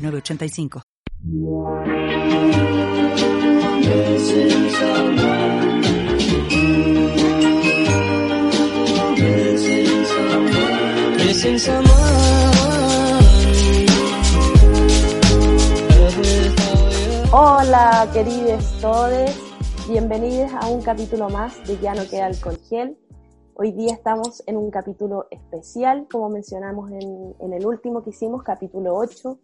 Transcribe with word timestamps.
906985. 0.00 0.82
Hola, 17.32 18.08
queridos 18.12 18.78
todos. 18.80 19.30
Bienvenidos 19.88 20.52
a 20.54 20.68
un 20.68 20.82
capítulo 20.82 21.28
más 21.28 21.66
de 21.66 21.78
Ya 21.78 21.94
no 21.94 22.08
queda 22.08 22.26
alcohol 22.26 22.58
gel. 22.68 22.98
Hoy 23.54 23.72
día 23.72 23.92
estamos 23.92 24.42
en 24.46 24.56
un 24.56 24.70
capítulo 24.70 25.26
especial, 25.30 26.06
como 26.10 26.30
mencionamos 26.30 26.90
en, 26.92 27.34
en 27.38 27.52
el 27.52 27.66
último 27.66 28.02
que 28.02 28.10
hicimos, 28.10 28.42
capítulo 28.42 28.94
8, 28.96 29.38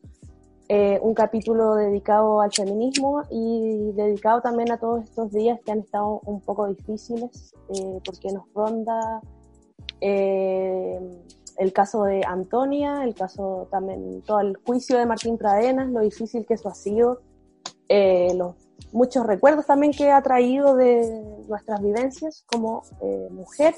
eh, 0.68 0.98
un 1.00 1.14
capítulo 1.14 1.76
dedicado 1.76 2.40
al 2.40 2.52
feminismo 2.52 3.22
y 3.30 3.92
dedicado 3.92 4.40
también 4.40 4.72
a 4.72 4.78
todos 4.78 5.04
estos 5.04 5.30
días 5.30 5.60
que 5.64 5.70
han 5.70 5.78
estado 5.78 6.20
un 6.24 6.40
poco 6.40 6.66
difíciles, 6.66 7.54
eh, 7.68 8.00
porque 8.04 8.32
nos 8.32 8.52
ronda 8.52 9.20
eh, 10.00 10.98
el 11.58 11.72
caso 11.72 12.02
de 12.02 12.24
Antonia, 12.26 13.04
el 13.04 13.14
caso 13.14 13.68
también, 13.70 14.22
todo 14.22 14.40
el 14.40 14.56
juicio 14.56 14.98
de 14.98 15.06
Martín 15.06 15.38
Pradenas, 15.38 15.88
lo 15.88 16.00
difícil 16.00 16.44
que 16.44 16.54
eso 16.54 16.68
ha 16.68 16.74
sido, 16.74 17.20
los 17.88 18.56
muchos 18.92 19.24
recuerdos 19.24 19.66
también 19.66 19.92
que 19.92 20.10
ha 20.10 20.20
traído 20.20 20.74
de 20.74 21.22
nuestras 21.46 21.80
vivencias 21.80 22.44
como 22.50 22.82
mujer 23.30 23.74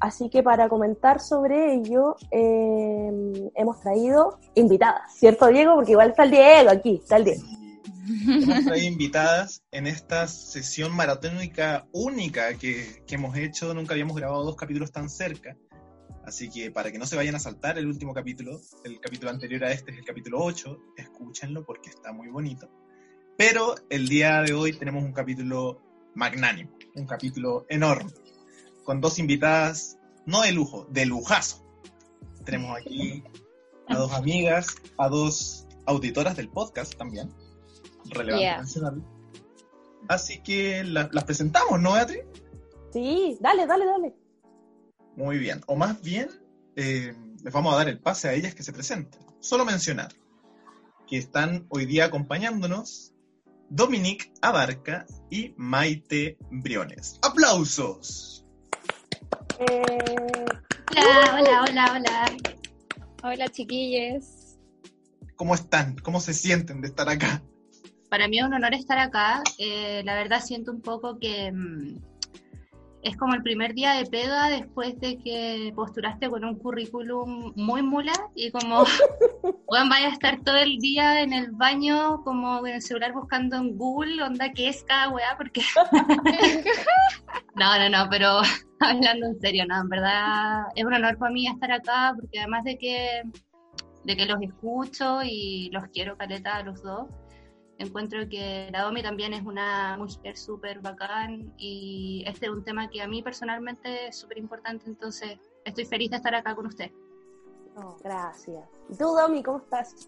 Así 0.00 0.28
que 0.28 0.42
para 0.42 0.68
comentar 0.68 1.20
sobre 1.20 1.74
ello, 1.74 2.16
em, 2.30 3.50
hemos 3.54 3.80
traído 3.80 4.38
invitadas, 4.54 5.14
¿cierto 5.14 5.46
Diego? 5.48 5.76
Porque 5.76 5.92
igual 5.92 6.10
está 6.10 6.24
el 6.24 6.30
Diego 6.30 6.70
aquí, 6.70 7.00
está 7.02 7.16
el 7.16 7.24
Diego. 7.24 7.42
Hemos 8.06 8.64
traído 8.66 8.88
invitadas 8.88 9.62
en 9.70 9.86
esta 9.86 10.26
sesión 10.26 10.94
maratónica 10.94 11.86
única 11.92 12.54
que, 12.54 13.02
que, 13.06 13.14
hemos 13.14 13.36
hecho. 13.36 13.72
Nunca 13.72 13.94
habíamos 13.94 14.16
grabado 14.16 14.44
dos 14.44 14.56
capítulos 14.56 14.92
tan 14.92 15.08
cerca. 15.08 15.56
Así 16.24 16.50
que 16.50 16.70
para 16.70 16.90
que 16.90 16.98
no 16.98 17.06
se 17.06 17.16
vayan 17.16 17.34
a 17.34 17.38
saltar 17.38 17.78
el 17.78 17.86
último 17.86 18.12
capítulo, 18.12 18.60
el 18.84 19.00
capítulo 19.00 19.30
anterior 19.30 19.64
a 19.64 19.72
este 19.72 19.92
es 19.92 19.98
el 19.98 20.04
capítulo 20.04 20.42
8, 20.42 20.78
escúchenlo 20.96 21.64
porque 21.64 21.90
está 21.90 22.12
muy 22.12 22.28
bonito. 22.28 22.68
Pero 23.36 23.74
el 23.90 24.08
día 24.08 24.42
de 24.42 24.52
hoy 24.54 24.72
tenemos 24.72 25.04
un 25.04 25.12
capítulo 25.12 25.80
magnánimo, 26.14 26.70
un 26.94 27.06
capítulo 27.06 27.66
enorme 27.68 28.10
con 28.84 29.00
dos 29.00 29.18
invitadas, 29.18 29.98
no 30.26 30.42
de 30.42 30.52
lujo, 30.52 30.86
de 30.90 31.06
lujazo. 31.06 31.64
Tenemos 32.44 32.78
aquí 32.78 33.24
a 33.88 33.96
dos 33.96 34.12
amigas, 34.12 34.76
a 34.98 35.08
dos 35.08 35.66
auditoras 35.86 36.36
del 36.36 36.48
podcast 36.48 36.94
también, 36.96 37.32
relevante 38.10 38.80
Así 40.08 40.42
que 40.42 40.84
las 40.84 41.24
presentamos, 41.24 41.80
¿no, 41.80 41.94
Beatriz? 41.94 42.24
Sí, 42.92 43.38
dale, 43.40 43.66
dale, 43.66 43.86
dale. 43.86 44.14
Muy 45.16 45.38
bien, 45.38 45.62
o 45.66 45.76
más 45.76 46.00
bien, 46.02 46.28
eh, 46.76 47.14
les 47.42 47.52
vamos 47.52 47.72
a 47.72 47.78
dar 47.78 47.88
el 47.88 47.98
pase 47.98 48.28
a 48.28 48.34
ellas 48.34 48.54
que 48.54 48.62
se 48.62 48.72
presenten. 48.72 49.20
Solo 49.40 49.64
mencionar 49.64 50.12
que 51.06 51.18
están 51.18 51.66
hoy 51.70 51.86
día 51.86 52.06
acompañándonos 52.06 53.14
Dominique 53.70 54.32
Abarca 54.42 55.06
y 55.30 55.54
Maite 55.56 56.36
Briones. 56.50 57.18
¡Aplausos! 57.22 58.43
Hola, 59.58 61.38
hola, 61.38 61.62
hola, 61.62 61.92
hola. 61.92 62.26
Hola, 63.22 63.48
chiquillos. 63.48 64.58
¿Cómo 65.36 65.54
están? 65.54 65.96
¿Cómo 65.96 66.20
se 66.20 66.34
sienten 66.34 66.80
de 66.80 66.88
estar 66.88 67.08
acá? 67.08 67.42
Para 68.08 68.28
mí 68.28 68.38
es 68.38 68.44
un 68.44 68.54
honor 68.54 68.74
estar 68.74 68.98
acá. 68.98 69.42
Eh, 69.58 70.02
la 70.04 70.14
verdad 70.14 70.40
siento 70.40 70.70
un 70.70 70.80
poco 70.80 71.18
que 71.18 71.50
mm, 71.50 72.13
es 73.04 73.18
como 73.18 73.34
el 73.34 73.42
primer 73.42 73.74
día 73.74 73.92
de 73.92 74.06
pega 74.06 74.48
después 74.48 74.98
de 74.98 75.18
que 75.18 75.72
posturaste 75.76 76.30
con 76.30 76.42
un 76.42 76.58
currículum 76.58 77.52
muy 77.54 77.82
mula 77.82 78.14
y 78.34 78.50
como, 78.50 78.84
bueno, 79.68 79.90
vaya 79.90 80.06
a 80.06 80.12
estar 80.12 80.40
todo 80.40 80.56
el 80.56 80.78
día 80.78 81.20
en 81.20 81.34
el 81.34 81.50
baño 81.52 82.22
como 82.24 82.66
en 82.66 82.76
el 82.76 82.82
celular 82.82 83.12
buscando 83.12 83.56
en 83.56 83.76
Google, 83.76 84.22
onda, 84.22 84.50
¿qué 84.52 84.70
es 84.70 84.82
cada 84.84 85.10
weá? 85.10 85.36
Porque... 85.36 85.60
no, 87.54 87.78
no, 87.78 87.88
no, 87.90 88.08
pero 88.10 88.40
hablando 88.80 89.26
en 89.26 89.38
serio, 89.38 89.66
no, 89.66 89.82
en 89.82 89.88
verdad 89.90 90.62
es 90.74 90.84
un 90.84 90.94
honor 90.94 91.18
para 91.18 91.30
mí 91.30 91.46
estar 91.46 91.72
acá 91.72 92.14
porque 92.18 92.38
además 92.38 92.64
de 92.64 92.78
que, 92.78 93.22
de 94.04 94.16
que 94.16 94.24
los 94.24 94.40
escucho 94.40 95.20
y 95.22 95.68
los 95.72 95.84
quiero 95.88 96.16
caleta 96.16 96.56
a 96.56 96.62
los 96.62 96.82
dos, 96.82 97.06
encuentro 97.78 98.28
que 98.28 98.68
la 98.72 98.82
Domi 98.82 99.02
también 99.02 99.34
es 99.34 99.44
una 99.44 99.96
mujer 99.96 100.36
súper 100.36 100.80
bacán 100.80 101.52
y 101.58 102.24
este 102.26 102.46
es 102.46 102.52
un 102.52 102.64
tema 102.64 102.88
que 102.88 103.02
a 103.02 103.08
mí 103.08 103.22
personalmente 103.22 104.08
es 104.08 104.16
súper 104.16 104.38
importante, 104.38 104.84
entonces 104.86 105.38
estoy 105.64 105.84
feliz 105.84 106.10
de 106.10 106.16
estar 106.16 106.34
acá 106.34 106.54
con 106.54 106.66
usted. 106.66 106.90
Oh, 107.76 107.96
gracias. 108.02 108.64
¿Y 108.88 108.96
tú, 108.96 109.04
Domi, 109.04 109.42
cómo 109.42 109.58
estás? 109.58 110.06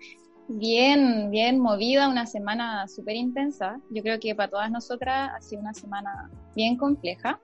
Bien, 0.49 1.31
bien 1.31 1.59
movida, 1.59 2.09
una 2.09 2.27
semana 2.27 2.87
súper 2.87 3.17
intensa. 3.17 3.81
Yo 3.91 4.03
creo 4.03 4.21
que 4.21 4.35
para 4.35 4.49
todas 4.49 4.71
nosotras 4.71 5.33
ha 5.35 5.41
sido 5.41 5.61
una 5.61 5.75
semana 5.75 6.31
bien 6.55 6.77
compleja. 6.77 7.41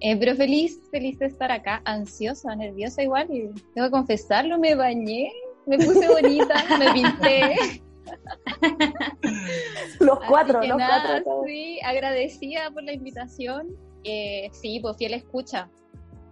Eh, 0.00 0.16
pero 0.18 0.34
feliz, 0.34 0.80
feliz 0.90 1.18
de 1.20 1.26
estar 1.26 1.52
acá, 1.52 1.80
ansiosa, 1.84 2.54
nerviosa 2.56 3.02
igual. 3.02 3.28
Y 3.30 3.48
tengo 3.74 3.86
que 3.86 3.90
confesarlo, 3.92 4.58
me 4.58 4.74
bañé, 4.74 5.30
me 5.66 5.78
puse 5.78 6.08
bonita, 6.08 6.54
me 6.78 6.92
pinté. 6.92 7.82
los 10.00 10.18
cuatro, 10.28 10.62
los 10.62 10.76
cuatro. 10.76 11.44
Sí, 11.46 11.78
agradecida 11.84 12.70
por 12.70 12.82
la 12.82 12.92
invitación. 12.92 13.68
Eh, 14.04 14.48
sí, 14.52 14.78
pues 14.80 14.96
fiel 14.96 15.14
escucha. 15.14 15.68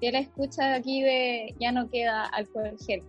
Fiel 0.00 0.16
escucha 0.16 0.74
aquí 0.74 1.02
de 1.02 1.54
Ya 1.58 1.72
no 1.72 1.88
queda 1.90 2.26
alcohol 2.26 2.76
gel. 2.84 3.02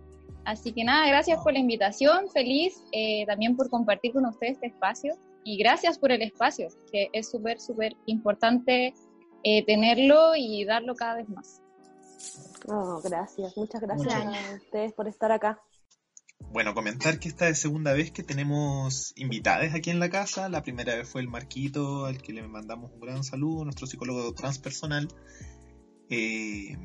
Así 0.44 0.72
que 0.72 0.84
nada, 0.84 1.08
gracias 1.08 1.42
por 1.42 1.52
la 1.52 1.58
invitación, 1.58 2.28
feliz 2.30 2.80
eh, 2.92 3.26
también 3.26 3.56
por 3.56 3.68
compartir 3.68 4.12
con 4.12 4.24
ustedes 4.26 4.52
este 4.54 4.68
espacio 4.68 5.16
y 5.42 5.58
gracias 5.58 5.98
por 5.98 6.12
el 6.12 6.22
espacio, 6.22 6.68
que 6.92 7.08
es 7.12 7.28
súper, 7.28 7.60
súper 7.60 7.96
importante 8.06 8.94
eh, 9.42 9.64
tenerlo 9.64 10.36
y 10.36 10.64
darlo 10.64 10.94
cada 10.94 11.16
vez 11.16 11.28
más. 11.28 11.60
Oh, 12.68 13.00
gracias, 13.02 13.56
muchas 13.56 13.80
gracias 13.80 14.14
a 14.14 14.54
ustedes 14.54 14.92
por 14.92 15.08
estar 15.08 15.32
acá. 15.32 15.60
Bueno, 16.52 16.74
comentar 16.74 17.18
que 17.18 17.28
esta 17.28 17.48
es 17.48 17.58
segunda 17.58 17.92
vez 17.92 18.12
que 18.12 18.22
tenemos 18.22 19.12
invitadas 19.16 19.74
aquí 19.74 19.90
en 19.90 19.98
la 19.98 20.08
casa. 20.08 20.48
La 20.48 20.62
primera 20.62 20.94
vez 20.94 21.08
fue 21.08 21.20
el 21.20 21.28
Marquito, 21.28 22.06
al 22.06 22.22
que 22.22 22.32
le 22.32 22.46
mandamos 22.46 22.92
un 22.92 23.00
gran 23.00 23.24
saludo, 23.24 23.64
nuestro 23.64 23.86
psicólogo 23.86 24.32
transpersonal. 24.32 25.08
Eh, 26.08 26.76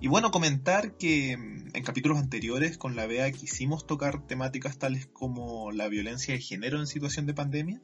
y 0.00 0.08
bueno, 0.08 0.30
comentar 0.30 0.96
que 0.96 1.36
mm, 1.36 1.76
en 1.76 1.84
capítulos 1.84 2.18
anteriores 2.18 2.76
con 2.76 2.96
la 2.96 3.06
BEA 3.06 3.30
quisimos 3.32 3.86
tocar 3.86 4.26
temáticas 4.26 4.78
tales 4.78 5.06
como 5.06 5.70
la 5.70 5.88
violencia 5.88 6.34
de 6.34 6.40
género 6.40 6.80
en 6.80 6.86
situación 6.86 7.26
de 7.26 7.34
pandemia. 7.34 7.80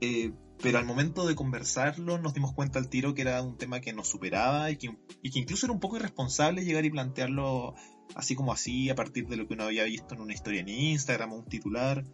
Eh, 0.00 0.32
pero 0.62 0.78
al 0.78 0.84
momento 0.84 1.26
de 1.26 1.34
conversarlo 1.34 2.18
nos 2.18 2.34
dimos 2.34 2.52
cuenta 2.52 2.78
al 2.78 2.88
tiro 2.88 3.14
que 3.14 3.22
era 3.22 3.42
un 3.42 3.56
tema 3.56 3.80
que 3.80 3.92
nos 3.92 4.08
superaba 4.08 4.70
y 4.70 4.76
que, 4.76 4.96
y 5.22 5.30
que 5.30 5.38
incluso 5.38 5.66
era 5.66 5.72
un 5.72 5.80
poco 5.80 5.96
irresponsable 5.96 6.64
llegar 6.64 6.84
y 6.84 6.90
plantearlo 6.90 7.74
así 8.14 8.34
como 8.34 8.52
así, 8.52 8.90
a 8.90 8.94
partir 8.94 9.26
de 9.28 9.36
lo 9.36 9.46
que 9.46 9.54
uno 9.54 9.64
había 9.64 9.84
visto 9.84 10.14
en 10.14 10.20
una 10.20 10.34
historia 10.34 10.60
en 10.60 10.68
Instagram 10.68 11.32
o 11.32 11.36
un 11.36 11.44
titular. 11.44 12.04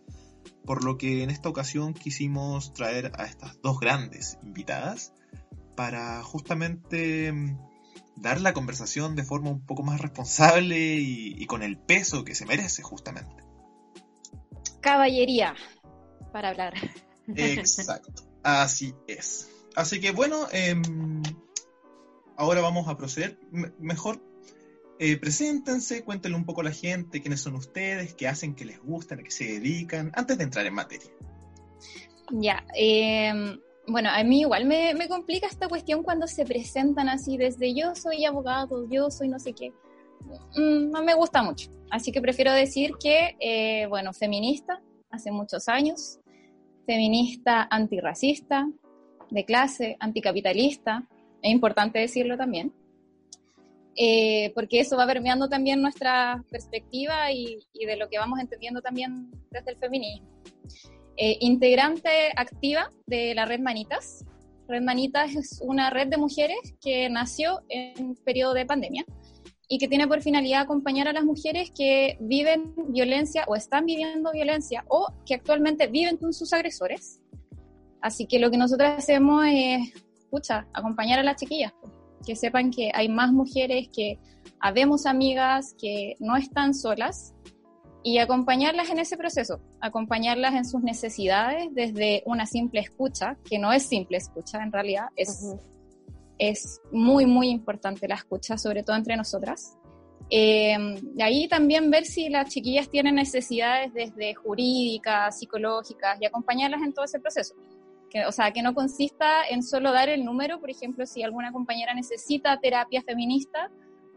Por 0.64 0.84
lo 0.84 0.96
que 0.98 1.22
en 1.22 1.30
esta 1.30 1.48
ocasión 1.48 1.94
quisimos 1.94 2.72
traer 2.72 3.12
a 3.18 3.24
estas 3.24 3.60
dos 3.62 3.80
grandes 3.80 4.38
invitadas 4.42 5.12
para 5.76 6.22
justamente 6.22 7.32
mm, 7.32 7.58
dar 8.16 8.40
la 8.40 8.52
conversación 8.52 9.14
de 9.14 9.24
forma 9.24 9.50
un 9.50 9.64
poco 9.64 9.82
más 9.82 10.00
responsable 10.00 10.96
y, 10.96 11.44
con 11.46 11.62
el 11.62 11.78
peso 11.78 12.24
que 12.24 12.34
se 12.34 12.46
merece 12.46 12.82
justamente. 12.82 13.44
Caballería 14.80 15.54
para 16.32 16.50
hablar. 16.50 16.74
Exacto, 17.34 18.24
así 18.42 18.94
es. 19.06 19.48
Así 19.74 20.00
que 20.00 20.10
bueno, 20.12 20.46
em, 20.52 21.22
ahora 22.36 22.60
vamos 22.60 22.88
a 22.88 22.96
proceder. 22.96 23.38
mejor 23.78 24.22
Eh, 24.98 25.18
preséntense, 25.18 26.04
cuéntenle 26.04 26.36
un 26.36 26.46
poco 26.46 26.62
a 26.62 26.64
la 26.64 26.72
gente 26.72 27.20
quiénes 27.20 27.40
son 27.40 27.54
ustedes, 27.54 28.14
qué 28.14 28.28
hacen, 28.28 28.54
qué 28.54 28.64
les 28.64 28.82
gustan, 28.82 29.20
a 29.20 29.22
qué 29.22 29.30
se 29.30 29.44
dedican, 29.44 30.10
antes 30.14 30.38
de 30.38 30.44
entrar 30.44 30.66
en 30.66 30.74
materia. 30.74 31.10
Ya, 32.30 32.64
eh, 32.74 33.32
bueno, 33.86 34.08
a 34.10 34.24
mí 34.24 34.40
igual 34.40 34.64
me, 34.64 34.94
me, 34.94 35.08
complica 35.08 35.46
esta 35.46 35.68
cuestión 35.68 36.02
cuando 36.02 36.26
se 36.26 36.44
presentan 36.44 37.08
así 37.08 37.36
desde 37.36 37.74
yo 37.74 37.94
soy 37.94 38.24
abogado, 38.24 38.88
yo 38.88 39.10
soy 39.10 39.28
no 39.28 39.38
sé 39.38 39.52
qué. 39.52 39.72
Mm, 40.56 40.90
no 40.90 41.02
me 41.04 41.14
gusta 41.14 41.42
mucho. 41.42 41.70
Así 41.90 42.10
que 42.10 42.20
prefiero 42.20 42.52
decir 42.52 42.92
que, 43.00 43.36
eh, 43.38 43.86
bueno, 43.86 44.12
feminista 44.12 44.80
hace 45.10 45.30
muchos 45.30 45.68
años, 45.68 46.18
feminista 46.84 47.68
antirracista, 47.70 48.68
de 49.30 49.44
clase, 49.44 49.96
anticapitalista, 50.00 51.06
es 51.42 51.52
importante 51.52 51.98
decirlo 51.98 52.36
también, 52.36 52.72
eh, 53.96 54.52
porque 54.54 54.80
eso 54.80 54.96
va 54.96 55.06
permeando 55.06 55.48
también 55.48 55.80
nuestra 55.80 56.44
perspectiva 56.50 57.32
y, 57.32 57.58
y, 57.72 57.86
de 57.86 57.96
lo 57.96 58.08
que 58.08 58.18
vamos 58.18 58.38
entendiendo 58.40 58.82
también 58.82 59.30
desde 59.50 59.72
el 59.72 59.78
feminismo. 59.78 60.28
Eh, 61.18 61.38
integrante 61.40 62.10
activa 62.36 62.90
de 63.06 63.34
la 63.34 63.46
red 63.46 63.60
Manitas. 63.60 64.24
Red 64.68 64.82
Manitas 64.82 65.34
es 65.34 65.60
una 65.62 65.88
red 65.88 66.08
de 66.08 66.18
mujeres 66.18 66.58
que 66.82 67.08
nació 67.08 67.62
en 67.70 68.16
periodo 68.16 68.52
de 68.52 68.66
pandemia 68.66 69.06
y 69.68 69.78
que 69.78 69.88
tiene 69.88 70.06
por 70.06 70.20
finalidad 70.20 70.62
acompañar 70.62 71.08
a 71.08 71.14
las 71.14 71.24
mujeres 71.24 71.70
que 71.70 72.18
viven 72.20 72.74
violencia 72.88 73.44
o 73.48 73.56
están 73.56 73.86
viviendo 73.86 74.30
violencia 74.30 74.84
o 74.88 75.08
que 75.24 75.34
actualmente 75.34 75.86
viven 75.86 76.18
con 76.18 76.34
sus 76.34 76.52
agresores. 76.52 77.20
Así 78.02 78.26
que 78.26 78.38
lo 78.38 78.50
que 78.50 78.58
nosotros 78.58 78.90
hacemos 78.90 79.46
es, 79.48 79.94
escucha, 80.20 80.66
acompañar 80.74 81.18
a 81.18 81.22
las 81.22 81.36
chiquillas, 81.36 81.72
que 82.26 82.36
sepan 82.36 82.70
que 82.70 82.90
hay 82.92 83.08
más 83.08 83.32
mujeres, 83.32 83.88
que 83.90 84.18
habemos 84.60 85.06
amigas, 85.06 85.74
que 85.78 86.16
no 86.18 86.36
están 86.36 86.74
solas 86.74 87.32
y 88.02 88.18
acompañarlas 88.18 88.90
en 88.90 88.98
ese 88.98 89.16
proceso, 89.16 89.60
acompañarlas 89.80 90.54
en 90.54 90.64
sus 90.64 90.82
necesidades 90.82 91.68
desde 91.72 92.22
una 92.26 92.46
simple 92.46 92.80
escucha, 92.80 93.36
que 93.48 93.58
no 93.58 93.72
es 93.72 93.84
simple 93.84 94.16
escucha 94.18 94.62
en 94.62 94.72
realidad, 94.72 95.06
es, 95.16 95.40
uh 95.42 95.54
-huh. 95.54 95.60
es 96.38 96.80
muy, 96.92 97.26
muy 97.26 97.48
importante 97.48 98.06
la 98.06 98.16
escucha, 98.16 98.58
sobre 98.58 98.82
todo 98.82 98.96
entre 98.96 99.16
nosotras. 99.16 99.76
Eh, 100.28 100.76
de 101.02 101.22
ahí 101.22 101.46
también 101.48 101.90
ver 101.90 102.04
si 102.04 102.28
las 102.28 102.48
chiquillas 102.48 102.88
tienen 102.90 103.14
necesidades 103.14 103.94
desde 103.94 104.34
jurídicas, 104.34 105.38
psicológicas 105.38 106.18
y 106.20 106.26
acompañarlas 106.26 106.82
en 106.82 106.92
todo 106.92 107.04
ese 107.04 107.20
proceso. 107.20 107.54
Que, 108.10 108.24
o 108.24 108.32
sea, 108.32 108.52
que 108.52 108.62
no 108.62 108.74
consista 108.74 109.46
en 109.48 109.62
solo 109.62 109.92
dar 109.92 110.08
el 110.08 110.24
número, 110.24 110.60
por 110.60 110.70
ejemplo, 110.70 111.06
si 111.06 111.22
alguna 111.22 111.52
compañera 111.52 111.92
necesita 111.94 112.58
terapia 112.60 113.02
feminista, 113.02 113.70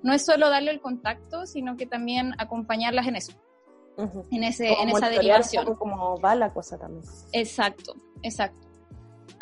no 0.04 0.14
es 0.14 0.24
solo 0.24 0.50
darle 0.50 0.72
el 0.72 0.80
contacto, 0.80 1.46
sino 1.46 1.76
que 1.76 1.86
también 1.86 2.34
acompañarlas 2.38 3.08
en 3.08 3.16
eso. 3.16 3.34
Uh 3.98 4.04
-huh. 4.04 4.26
en, 4.32 4.44
ese, 4.46 4.72
en 4.72 4.90
esa 4.90 5.10
derivación. 5.10 5.76
Como 5.76 6.18
va 6.22 6.34
la 6.36 6.54
cosa 6.54 6.78
también. 6.78 7.04
Exacto, 7.34 7.96
exacto. 8.22 8.70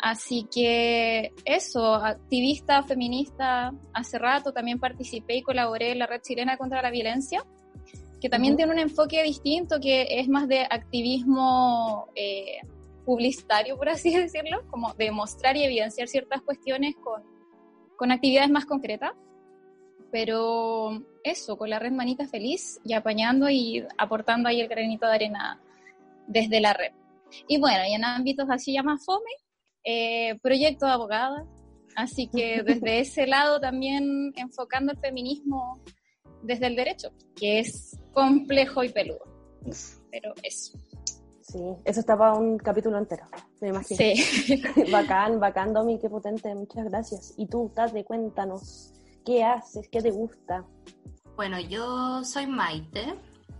Así 0.00 0.48
que 0.52 1.32
eso, 1.44 1.94
activista, 1.94 2.82
feminista, 2.82 3.72
hace 3.92 4.18
rato 4.18 4.52
también 4.52 4.78
participé 4.78 5.36
y 5.36 5.42
colaboré 5.42 5.92
en 5.92 5.98
la 5.98 6.06
Red 6.06 6.22
Chilena 6.22 6.56
contra 6.56 6.82
la 6.82 6.90
Violencia, 6.90 7.44
que 8.20 8.28
también 8.28 8.54
uh 8.54 8.54
-huh. 8.54 8.58
tiene 8.58 8.72
un 8.72 8.78
enfoque 8.78 9.22
distinto, 9.22 9.78
que 9.80 10.06
es 10.20 10.28
más 10.28 10.48
de 10.48 10.62
activismo 10.62 12.08
eh, 12.16 12.58
publicitario, 13.08 13.78
por 13.78 13.88
así 13.88 14.14
decirlo, 14.24 14.66
como 14.68 14.92
de 14.92 15.10
mostrar 15.10 15.56
y 15.56 15.64
evidenciar 15.64 16.08
ciertas 16.08 16.42
cuestiones 16.42 16.94
con, 17.02 17.22
con 17.96 18.12
actividades 18.12 18.50
más 18.50 18.66
concretas 18.66 19.12
pero 20.10 21.02
eso, 21.22 21.56
con 21.56 21.70
la 21.70 21.78
red 21.78 21.92
Manita 21.92 22.26
Feliz 22.26 22.80
y 22.84 22.94
apañando 22.94 23.50
y 23.50 23.84
aportando 23.98 24.48
ahí 24.48 24.60
el 24.60 24.68
granito 24.68 25.06
de 25.06 25.14
arena 25.14 25.60
desde 26.26 26.60
la 26.60 26.72
red. 26.72 26.92
Y 27.46 27.58
bueno, 27.58 27.84
y 27.86 27.94
en 27.94 28.04
ámbitos 28.04 28.48
así 28.50 28.72
ya 28.72 28.82
más 28.82 29.04
fome, 29.04 29.30
eh, 29.84 30.38
proyecto 30.40 30.86
de 30.86 30.92
abogada, 30.92 31.44
así 31.94 32.28
que 32.28 32.62
desde 32.66 33.00
ese 33.00 33.26
lado 33.26 33.60
también 33.60 34.32
enfocando 34.36 34.92
el 34.92 34.98
feminismo 34.98 35.82
desde 36.42 36.68
el 36.68 36.76
derecho, 36.76 37.10
que 37.36 37.58
es 37.60 37.98
complejo 38.12 38.84
y 38.84 38.88
peludo, 38.88 39.24
pero 40.10 40.32
eso. 40.42 40.78
Sí, 41.50 41.62
eso 41.84 42.00
está 42.00 42.16
para 42.16 42.34
un 42.34 42.58
capítulo 42.58 42.98
entero, 42.98 43.24
me 43.60 43.68
imagino. 43.68 43.96
Sí. 43.96 44.62
bacán, 44.92 45.40
bacán, 45.40 45.72
Domi, 45.72 45.98
qué 45.98 46.10
potente, 46.10 46.54
muchas 46.54 46.84
gracias. 46.84 47.32
Y 47.38 47.46
tú, 47.46 47.72
Tate, 47.74 48.04
cuéntanos. 48.04 48.92
¿Qué 49.24 49.42
haces? 49.42 49.88
¿Qué 49.88 50.02
te 50.02 50.10
gusta? 50.10 50.64
Bueno, 51.36 51.58
yo 51.58 52.22
soy 52.22 52.46
Maite 52.46 53.14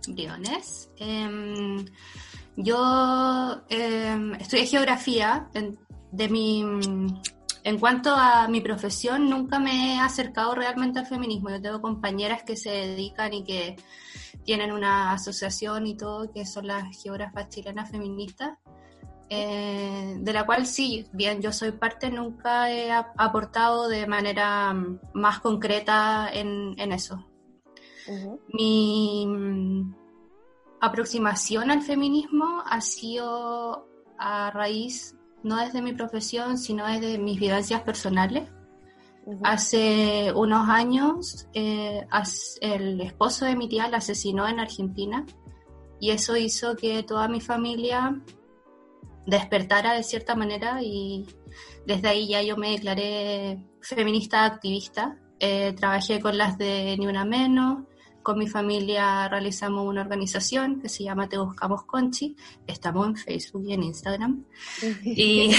Briones. 0.07 0.91
Eh, 0.97 1.85
yo 2.57 3.61
eh, 3.69 4.33
estudié 4.39 4.65
geografía. 4.65 5.49
En, 5.53 5.79
de 6.11 6.29
mi, 6.29 6.63
en 7.69 7.77
cuanto 7.77 8.15
a 8.15 8.47
mi 8.47 8.61
profesión, 8.61 9.29
nunca 9.29 9.59
me 9.59 9.93
he 9.93 9.99
acercado 9.99 10.55
realmente 10.55 10.97
al 10.97 11.05
feminismo. 11.05 11.51
Yo 11.51 11.61
tengo 11.61 11.81
compañeras 11.81 12.41
que 12.41 12.55
se 12.55 12.71
dedican 12.71 13.31
y 13.31 13.43
que 13.43 13.75
tienen 14.43 14.71
una 14.71 15.11
asociación 15.11 15.85
y 15.85 15.95
todo, 15.95 16.31
que 16.31 16.47
son 16.47 16.65
las 16.65 16.83
geógrafas 16.99 17.49
chilenas 17.49 17.91
feministas. 17.91 18.57
Eh, 19.29 20.15
de 20.19 20.33
la 20.33 20.47
cual 20.47 20.65
sí, 20.65 21.05
bien, 21.13 21.39
yo 21.43 21.53
soy 21.53 21.71
parte, 21.71 22.09
nunca 22.09 22.71
he 22.71 22.91
aportado 22.91 23.87
de 23.87 24.07
manera 24.07 24.73
más 25.13 25.39
concreta 25.39 26.27
en, 26.33 26.73
en 26.79 26.91
eso. 26.91 27.23
Uh 28.07 28.11
-huh. 28.11 28.39
Mi 28.51 29.25
mm, 29.27 29.95
aproximación 30.81 31.69
al 31.69 31.83
feminismo 31.83 32.63
ha 32.65 32.81
sido 32.81 33.87
a 34.17 34.49
raíz, 34.49 35.18
no 35.43 35.57
desde 35.57 35.81
mi 35.81 35.93
profesión, 35.93 36.57
sino 36.57 36.87
desde 36.87 37.17
mis 37.17 37.39
vivencias 37.39 37.81
personales. 37.81 38.49
Uh 39.25 39.33
-huh. 39.33 39.39
Hace 39.43 40.31
unos 40.35 40.69
años, 40.69 41.47
eh, 41.53 42.05
el 42.61 43.01
esposo 43.01 43.45
de 43.45 43.55
mi 43.55 43.67
tía 43.67 43.87
la 43.87 43.97
asesinó 43.97 44.47
en 44.47 44.59
Argentina 44.59 45.25
y 45.99 46.11
eso 46.11 46.35
hizo 46.37 46.75
que 46.75 47.03
toda 47.03 47.27
mi 47.27 47.41
familia 47.41 48.21
despertara 49.25 49.93
de 49.93 50.03
cierta 50.03 50.35
manera 50.35 50.81
y 50.81 51.25
desde 51.85 52.07
ahí 52.07 52.27
ya 52.27 52.41
yo 52.41 52.57
me 52.57 52.71
declaré 52.71 53.63
feminista 53.81 54.45
activista. 54.45 55.17
Eh, 55.39 55.73
trabajé 55.73 56.19
con 56.19 56.37
las 56.37 56.57
de 56.57 56.95
Ni 56.97 57.07
Una 57.07 57.25
Menos, 57.25 57.83
con 58.23 58.37
mi 58.37 58.47
familia 58.47 59.27
realizamos 59.27 59.87
una 59.87 60.01
organización 60.01 60.81
que 60.81 60.89
se 60.89 61.03
llama 61.03 61.29
Te 61.29 61.37
Buscamos 61.37 61.83
Conchi, 61.83 62.35
estamos 62.67 63.07
en 63.07 63.15
Facebook 63.15 63.63
y 63.67 63.73
en 63.73 63.83
Instagram. 63.83 64.45
y, 65.03 65.51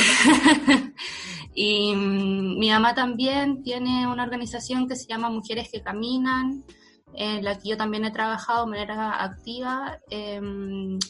y 1.55 1.95
mi 1.95 2.71
mamá 2.71 2.95
también 2.95 3.63
tiene 3.63 4.07
una 4.07 4.25
organización 4.25 4.89
que 4.89 4.97
se 4.97 5.07
llama 5.07 5.31
Mujeres 5.31 5.69
que 5.71 5.83
Caminan, 5.83 6.65
en 7.15 7.45
la 7.45 7.59
que 7.59 7.71
yo 7.71 7.77
también 7.77 8.05
he 8.05 8.11
trabajado 8.11 8.65
de 8.65 8.71
manera 8.71 9.23
activa. 9.23 9.99
Eh, 10.11 10.41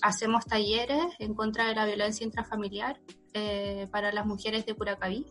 hacemos 0.02 0.46
talleres 0.46 1.14
en 1.18 1.34
contra 1.34 1.66
de 1.66 1.74
la 1.74 1.86
violencia 1.86 2.24
intrafamiliar 2.24 3.00
eh, 3.34 3.86
para 3.90 4.12
las 4.12 4.26
mujeres 4.26 4.66
de 4.66 4.74
Curacaví. 4.74 5.26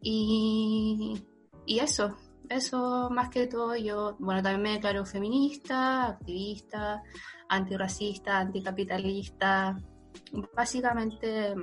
Y, 0.00 1.20
y, 1.64 1.78
eso, 1.80 2.16
eso 2.48 3.08
más 3.10 3.28
que 3.28 3.46
todo 3.46 3.76
yo, 3.76 4.16
bueno, 4.18 4.42
también 4.42 4.62
me 4.62 4.72
declaro 4.72 5.04
feminista, 5.04 6.06
activista, 6.06 7.02
antirracista, 7.48 8.38
anticapitalista, 8.38 9.78
básicamente 10.54 11.54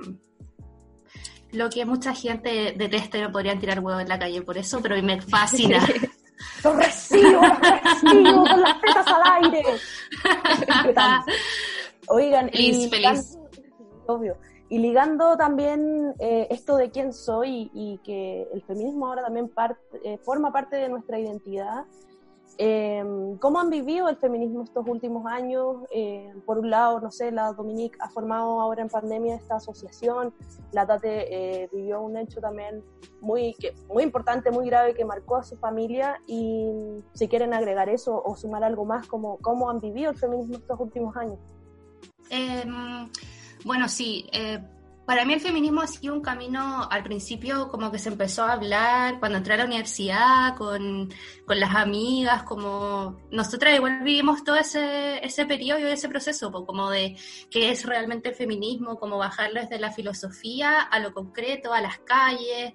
lo 1.52 1.70
que 1.70 1.84
mucha 1.84 2.14
gente 2.14 2.74
detesta 2.76 3.18
y 3.18 3.22
me 3.22 3.28
podrían 3.30 3.58
tirar 3.58 3.80
huevos 3.80 4.02
en 4.02 4.08
la 4.08 4.18
calle 4.18 4.42
por 4.42 4.58
eso, 4.58 4.80
pero 4.82 5.00
me 5.02 5.20
fascina. 5.20 5.86
¡Lo 6.64 6.74
recibo, 6.74 7.30
lo 7.30 7.40
recibo 7.40 8.44
con 8.44 8.60
las 8.60 8.80
tetas 8.80 9.06
al 9.06 9.44
aire! 9.44 9.62
Oigan, 12.08 12.50
feliz, 12.50 12.76
y 12.76 12.90
feliz. 12.90 13.36
Ligando, 13.36 14.04
obvio. 14.06 14.36
Y 14.68 14.78
ligando 14.78 15.36
también 15.36 16.14
eh, 16.18 16.48
esto 16.50 16.76
de 16.76 16.90
quién 16.90 17.12
soy 17.12 17.70
y 17.74 17.98
que 18.04 18.48
el 18.52 18.62
feminismo 18.62 19.06
ahora 19.06 19.22
también 19.22 19.48
part, 19.48 19.78
eh, 20.02 20.18
forma 20.18 20.52
parte 20.52 20.76
de 20.76 20.88
nuestra 20.88 21.18
identidad, 21.18 21.84
eh, 22.58 23.02
¿Cómo 23.40 23.58
han 23.58 23.68
vivido 23.68 24.08
el 24.08 24.16
feminismo 24.16 24.62
estos 24.62 24.86
últimos 24.86 25.26
años? 25.26 25.78
Eh, 25.92 26.32
por 26.46 26.58
un 26.58 26.70
lado, 26.70 27.00
no 27.00 27.10
sé, 27.10 27.32
la 27.32 27.52
Dominique 27.52 27.96
ha 28.00 28.08
formado 28.08 28.60
ahora 28.60 28.82
en 28.82 28.88
pandemia 28.88 29.34
esta 29.36 29.56
asociación, 29.56 30.32
la 30.70 30.86
Tate 30.86 31.62
eh, 31.62 31.68
vivió 31.72 32.00
un 32.00 32.16
hecho 32.16 32.40
también 32.40 32.84
muy, 33.20 33.54
que, 33.54 33.74
muy 33.88 34.04
importante, 34.04 34.52
muy 34.52 34.66
grave 34.66 34.94
que 34.94 35.04
marcó 35.04 35.36
a 35.36 35.42
su 35.42 35.56
familia 35.56 36.20
y 36.28 36.70
si 37.12 37.26
quieren 37.26 37.54
agregar 37.54 37.88
eso 37.88 38.22
o 38.24 38.36
sumar 38.36 38.62
algo 38.62 38.84
más, 38.84 39.06
¿cómo, 39.08 39.38
cómo 39.38 39.68
han 39.68 39.80
vivido 39.80 40.12
el 40.12 40.16
feminismo 40.16 40.56
estos 40.56 40.78
últimos 40.78 41.16
años? 41.16 41.38
Bueno, 43.64 43.88
sí, 43.88 44.26
para 45.06 45.26
mí 45.26 45.34
el 45.34 45.40
feminismo 45.40 45.82
ha 45.82 45.86
sido 45.86 46.14
un 46.14 46.22
camino, 46.22 46.88
al 46.90 47.02
principio 47.02 47.68
como 47.68 47.92
que 47.92 47.98
se 47.98 48.08
empezó 48.08 48.44
a 48.44 48.52
hablar 48.52 49.18
cuando 49.18 49.36
entré 49.38 49.54
a 49.54 49.58
la 49.58 49.66
universidad 49.66 50.56
con, 50.56 51.12
con 51.46 51.60
las 51.60 51.74
amigas, 51.74 52.44
como 52.44 53.18
nosotras 53.30 53.74
igual 53.74 54.02
vivimos 54.02 54.44
todo 54.44 54.56
ese, 54.56 55.24
ese 55.24 55.44
periodo 55.44 55.80
y 55.80 55.84
ese 55.84 56.08
proceso, 56.08 56.50
como 56.50 56.88
de 56.88 57.16
qué 57.50 57.70
es 57.70 57.84
realmente 57.84 58.30
el 58.30 58.34
feminismo, 58.34 58.98
como 58.98 59.18
bajarlo 59.18 59.60
desde 59.60 59.78
la 59.78 59.92
filosofía 59.92 60.80
a 60.80 60.98
lo 61.00 61.12
concreto, 61.12 61.74
a 61.74 61.82
las 61.82 61.98
calles. 61.98 62.72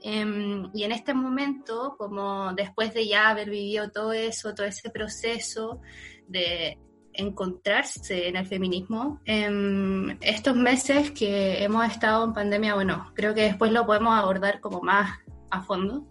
Em, 0.00 0.70
y 0.72 0.84
en 0.84 0.92
este 0.92 1.14
momento, 1.14 1.96
como 1.98 2.52
después 2.54 2.94
de 2.94 3.08
ya 3.08 3.30
haber 3.30 3.50
vivido 3.50 3.90
todo 3.90 4.12
eso, 4.12 4.54
todo 4.54 4.66
ese 4.66 4.90
proceso 4.90 5.80
de 6.28 6.78
encontrarse 7.16 8.28
en 8.28 8.36
el 8.36 8.46
feminismo. 8.46 9.20
En 9.24 10.18
estos 10.20 10.56
meses 10.56 11.10
que 11.10 11.62
hemos 11.62 11.86
estado 11.86 12.24
en 12.24 12.32
pandemia, 12.32 12.74
bueno, 12.74 13.10
creo 13.14 13.34
que 13.34 13.42
después 13.42 13.72
lo 13.72 13.86
podemos 13.86 14.18
abordar 14.18 14.60
como 14.60 14.80
más 14.80 15.18
a 15.50 15.62
fondo. 15.62 16.06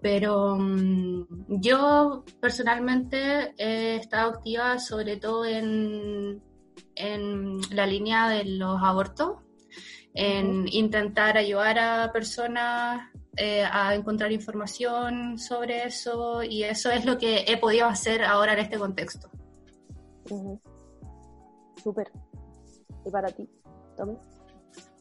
Pero 0.00 0.56
mm, 0.58 1.60
yo 1.60 2.24
personalmente 2.40 3.54
he 3.56 3.96
estado 3.96 4.30
activa 4.30 4.78
sobre 4.78 5.16
todo 5.16 5.44
en, 5.44 6.42
en 6.96 7.60
la 7.70 7.86
línea 7.86 8.28
de 8.28 8.44
los 8.44 8.82
abortos, 8.82 9.38
en 10.14 10.66
intentar 10.68 11.36
ayudar 11.36 11.78
a 11.78 12.12
personas 12.12 13.12
eh, 13.36 13.64
a 13.64 13.94
encontrar 13.94 14.30
información 14.30 15.38
sobre 15.38 15.84
eso 15.84 16.42
y 16.42 16.64
eso 16.64 16.90
es 16.90 17.06
lo 17.06 17.16
que 17.16 17.46
he 17.48 17.56
podido 17.56 17.86
hacer 17.86 18.22
ahora 18.22 18.52
en 18.52 18.58
este 18.58 18.78
contexto. 18.78 19.30
Súper. 21.82 22.10
¿Y 23.04 23.10
para 23.10 23.28
ti, 23.28 23.48
Tommy? 23.96 24.16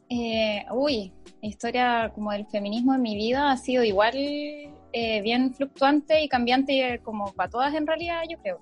Eh, 0.10 0.66
uy, 0.74 1.14
historia 1.42 2.12
como 2.14 2.32
del 2.32 2.46
feminismo 2.48 2.94
en 2.94 3.02
mi 3.02 3.16
vida 3.16 3.52
ha 3.52 3.58
sido 3.58 3.84
igual 3.84 4.14
eh, 4.16 5.22
bien 5.22 5.54
fluctuante 5.54 6.22
y 6.22 6.28
cambiante 6.28 7.00
como 7.04 7.32
para 7.34 7.50
todas 7.50 7.74
en 7.74 7.88
realidad, 7.88 8.24
yo 8.30 8.38
creo. 8.40 8.60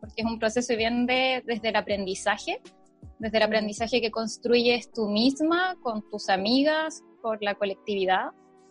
Porque 0.00 0.22
es 0.22 0.26
un 0.26 0.38
proceso 0.38 0.76
bien 0.76 1.06
de, 1.06 1.42
desde 1.46 1.70
el 1.70 1.76
aprendizaje, 1.76 2.60
desde 3.18 3.36
el 3.38 3.42
aprendizaje 3.44 4.00
que 4.00 4.10
construyes 4.10 4.90
tú 4.92 5.08
misma, 5.08 5.76
con 5.82 6.02
tus 6.10 6.28
amigas, 6.28 7.02
por 7.22 7.42
la 7.42 7.54
colectividad, 7.54 8.30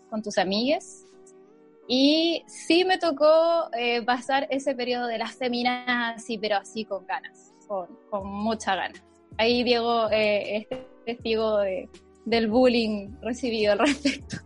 con 0.09 0.21
tus 0.21 0.37
amigues, 0.37 1.05
y 1.91 2.43
sí 2.45 2.85
me 2.85 2.99
tocó 2.99 3.67
eh, 3.73 4.03
pasar 4.03 4.45
ese 4.51 4.75
periodo 4.75 5.07
de 5.07 5.17
las 5.17 5.35
feminas, 5.35 6.23
sí, 6.23 6.37
pero 6.37 6.57
así 6.57 6.85
con 6.85 7.03
ganas, 7.07 7.51
con, 7.67 7.87
con 8.11 8.27
mucha 8.27 8.75
ganas. 8.75 9.03
Ahí 9.37 9.63
Diego 9.63 10.07
eh, 10.11 10.67
es 10.69 10.79
testigo 11.03 11.57
del 12.25 12.47
bullying 12.47 13.09
recibido 13.21 13.71
al 13.71 13.79
respecto. 13.87 14.37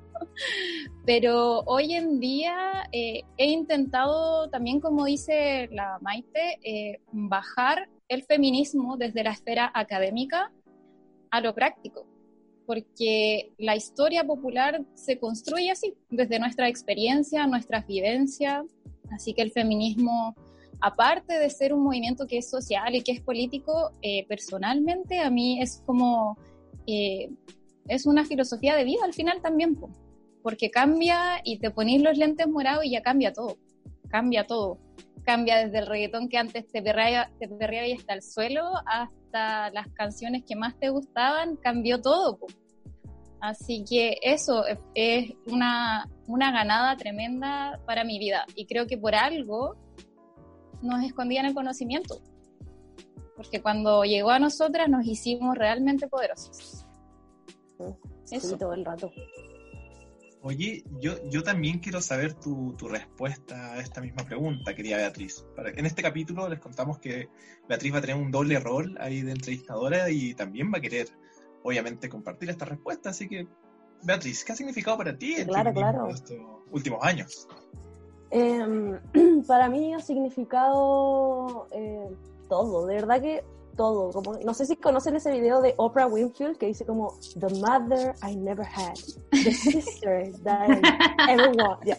Pero 1.05 1.63
hoy 1.65 1.95
en 1.95 2.21
día 2.21 2.87
eh, 2.93 3.23
he 3.35 3.47
intentado 3.47 4.49
también, 4.49 4.79
como 4.79 5.03
dice 5.03 5.67
la 5.73 5.99
Maite, 6.01 6.59
eh, 6.63 7.01
bajar 7.11 7.89
el 8.07 8.23
feminismo 8.23 8.95
desde 8.95 9.21
la 9.21 9.31
esfera 9.31 9.69
académica 9.73 10.49
a 11.29 11.41
lo 11.41 11.53
práctico 11.53 12.05
porque 12.65 13.53
la 13.57 13.75
historia 13.75 14.23
popular 14.23 14.83
se 14.95 15.19
construye 15.19 15.71
así, 15.71 15.93
desde 16.09 16.39
nuestra 16.39 16.67
experiencia, 16.69 17.47
nuestras 17.47 17.85
vivencias, 17.87 18.65
así 19.11 19.33
que 19.33 19.41
el 19.41 19.51
feminismo, 19.51 20.35
aparte 20.81 21.39
de 21.39 21.49
ser 21.49 21.73
un 21.73 21.83
movimiento 21.83 22.27
que 22.27 22.37
es 22.37 22.49
social 22.49 22.95
y 22.95 23.01
que 23.01 23.11
es 23.11 23.21
político, 23.21 23.91
eh, 24.01 24.25
personalmente 24.27 25.19
a 25.19 25.29
mí 25.29 25.61
es 25.61 25.81
como, 25.85 26.37
eh, 26.87 27.29
es 27.87 28.05
una 28.05 28.25
filosofía 28.25 28.75
de 28.75 28.83
vida 28.83 29.01
al 29.03 29.13
final 29.13 29.41
también, 29.41 29.77
porque 30.41 30.69
cambia 30.69 31.41
y 31.43 31.59
te 31.59 31.71
pones 31.71 32.01
los 32.01 32.17
lentes 32.17 32.47
morados 32.47 32.85
y 32.85 32.91
ya 32.91 33.01
cambia 33.01 33.33
todo, 33.33 33.57
cambia 34.13 34.45
todo. 34.45 34.77
Cambia 35.23 35.57
desde 35.57 35.79
el 35.79 35.87
reggaetón 35.87 36.29
que 36.29 36.37
antes 36.37 36.67
te 36.67 36.83
perreaba, 36.83 37.31
te 37.39 37.47
y 37.89 37.93
hasta 37.93 38.13
el 38.13 38.21
suelo 38.21 38.63
hasta 38.85 39.71
las 39.71 39.87
canciones 39.93 40.43
que 40.47 40.55
más 40.55 40.77
te 40.77 40.89
gustaban, 40.89 41.55
cambió 41.55 41.99
todo. 41.99 42.37
Así 43.41 43.83
que 43.89 44.17
eso 44.21 44.65
es 44.93 45.33
una, 45.47 46.07
una 46.27 46.51
ganada 46.51 46.95
tremenda 46.95 47.79
para 47.87 48.03
mi 48.03 48.19
vida. 48.19 48.45
Y 48.55 48.67
creo 48.67 48.85
que 48.85 48.99
por 48.99 49.15
algo 49.15 49.75
nos 50.83 51.03
escondían 51.03 51.47
el 51.47 51.55
conocimiento. 51.55 52.21
Porque 53.35 53.63
cuando 53.63 54.03
llegó 54.03 54.29
a 54.29 54.37
nosotras 54.37 54.89
nos 54.89 55.07
hicimos 55.07 55.57
realmente 55.57 56.07
poderosas. 56.07 56.85
Eso. 58.29 58.57
todo 58.57 58.73
el 58.73 58.85
rato. 58.85 59.11
Oye, 60.45 60.83
yo, 60.99 61.13
yo 61.29 61.41
también 61.41 61.79
quiero 61.79 62.01
saber 62.01 62.33
tu, 62.33 62.73
tu, 62.73 62.89
respuesta 62.89 63.73
a 63.73 63.79
esta 63.79 64.01
misma 64.01 64.25
pregunta, 64.25 64.75
querida 64.75 64.97
Beatriz. 64.97 65.45
En 65.57 65.85
este 65.85 66.03
capítulo 66.03 66.49
les 66.49 66.59
contamos 66.59 66.99
que 66.99 67.29
Beatriz 67.69 67.93
va 67.93 67.99
a 67.99 68.01
tener 68.01 68.17
un 68.17 68.29
doble 68.29 68.59
rol 68.59 68.97
ahí 68.99 69.21
de 69.21 69.31
entrevistadora 69.31 70.09
y 70.09 70.33
también 70.33 70.69
va 70.69 70.79
a 70.79 70.81
querer, 70.81 71.07
obviamente, 71.63 72.09
compartir 72.09 72.49
esta 72.49 72.65
respuesta. 72.65 73.11
Así 73.11 73.29
que, 73.29 73.47
Beatriz, 74.03 74.43
¿qué 74.43 74.51
ha 74.51 74.55
significado 74.57 74.97
para 74.97 75.17
ti 75.17 75.35
el 75.35 75.47
claro, 75.47 75.73
claro. 75.73 76.09
estos 76.09 76.37
últimos 76.71 76.99
años? 77.03 77.47
Eh, 78.31 78.99
para 79.47 79.69
mí 79.69 79.93
ha 79.93 80.01
significado 80.01 81.69
eh, 81.71 82.09
todo. 82.49 82.85
De 82.85 82.95
verdad 82.95 83.21
que 83.21 83.45
todo. 83.75 84.11
Como, 84.11 84.33
no 84.39 84.53
sé 84.53 84.65
si 84.65 84.75
conocen 84.75 85.15
ese 85.15 85.31
video 85.31 85.61
de 85.61 85.73
Oprah 85.77 86.07
Winfield 86.07 86.57
que 86.57 86.67
dice 86.67 86.85
como 86.85 87.17
The 87.39 87.49
mother 87.59 88.13
I 88.27 88.35
never 88.35 88.65
had, 88.65 88.95
the 89.31 89.51
sister 89.53 90.31
that 90.43 90.69
I 91.27 91.31
ever 91.31 91.51
wanted. 91.57 91.97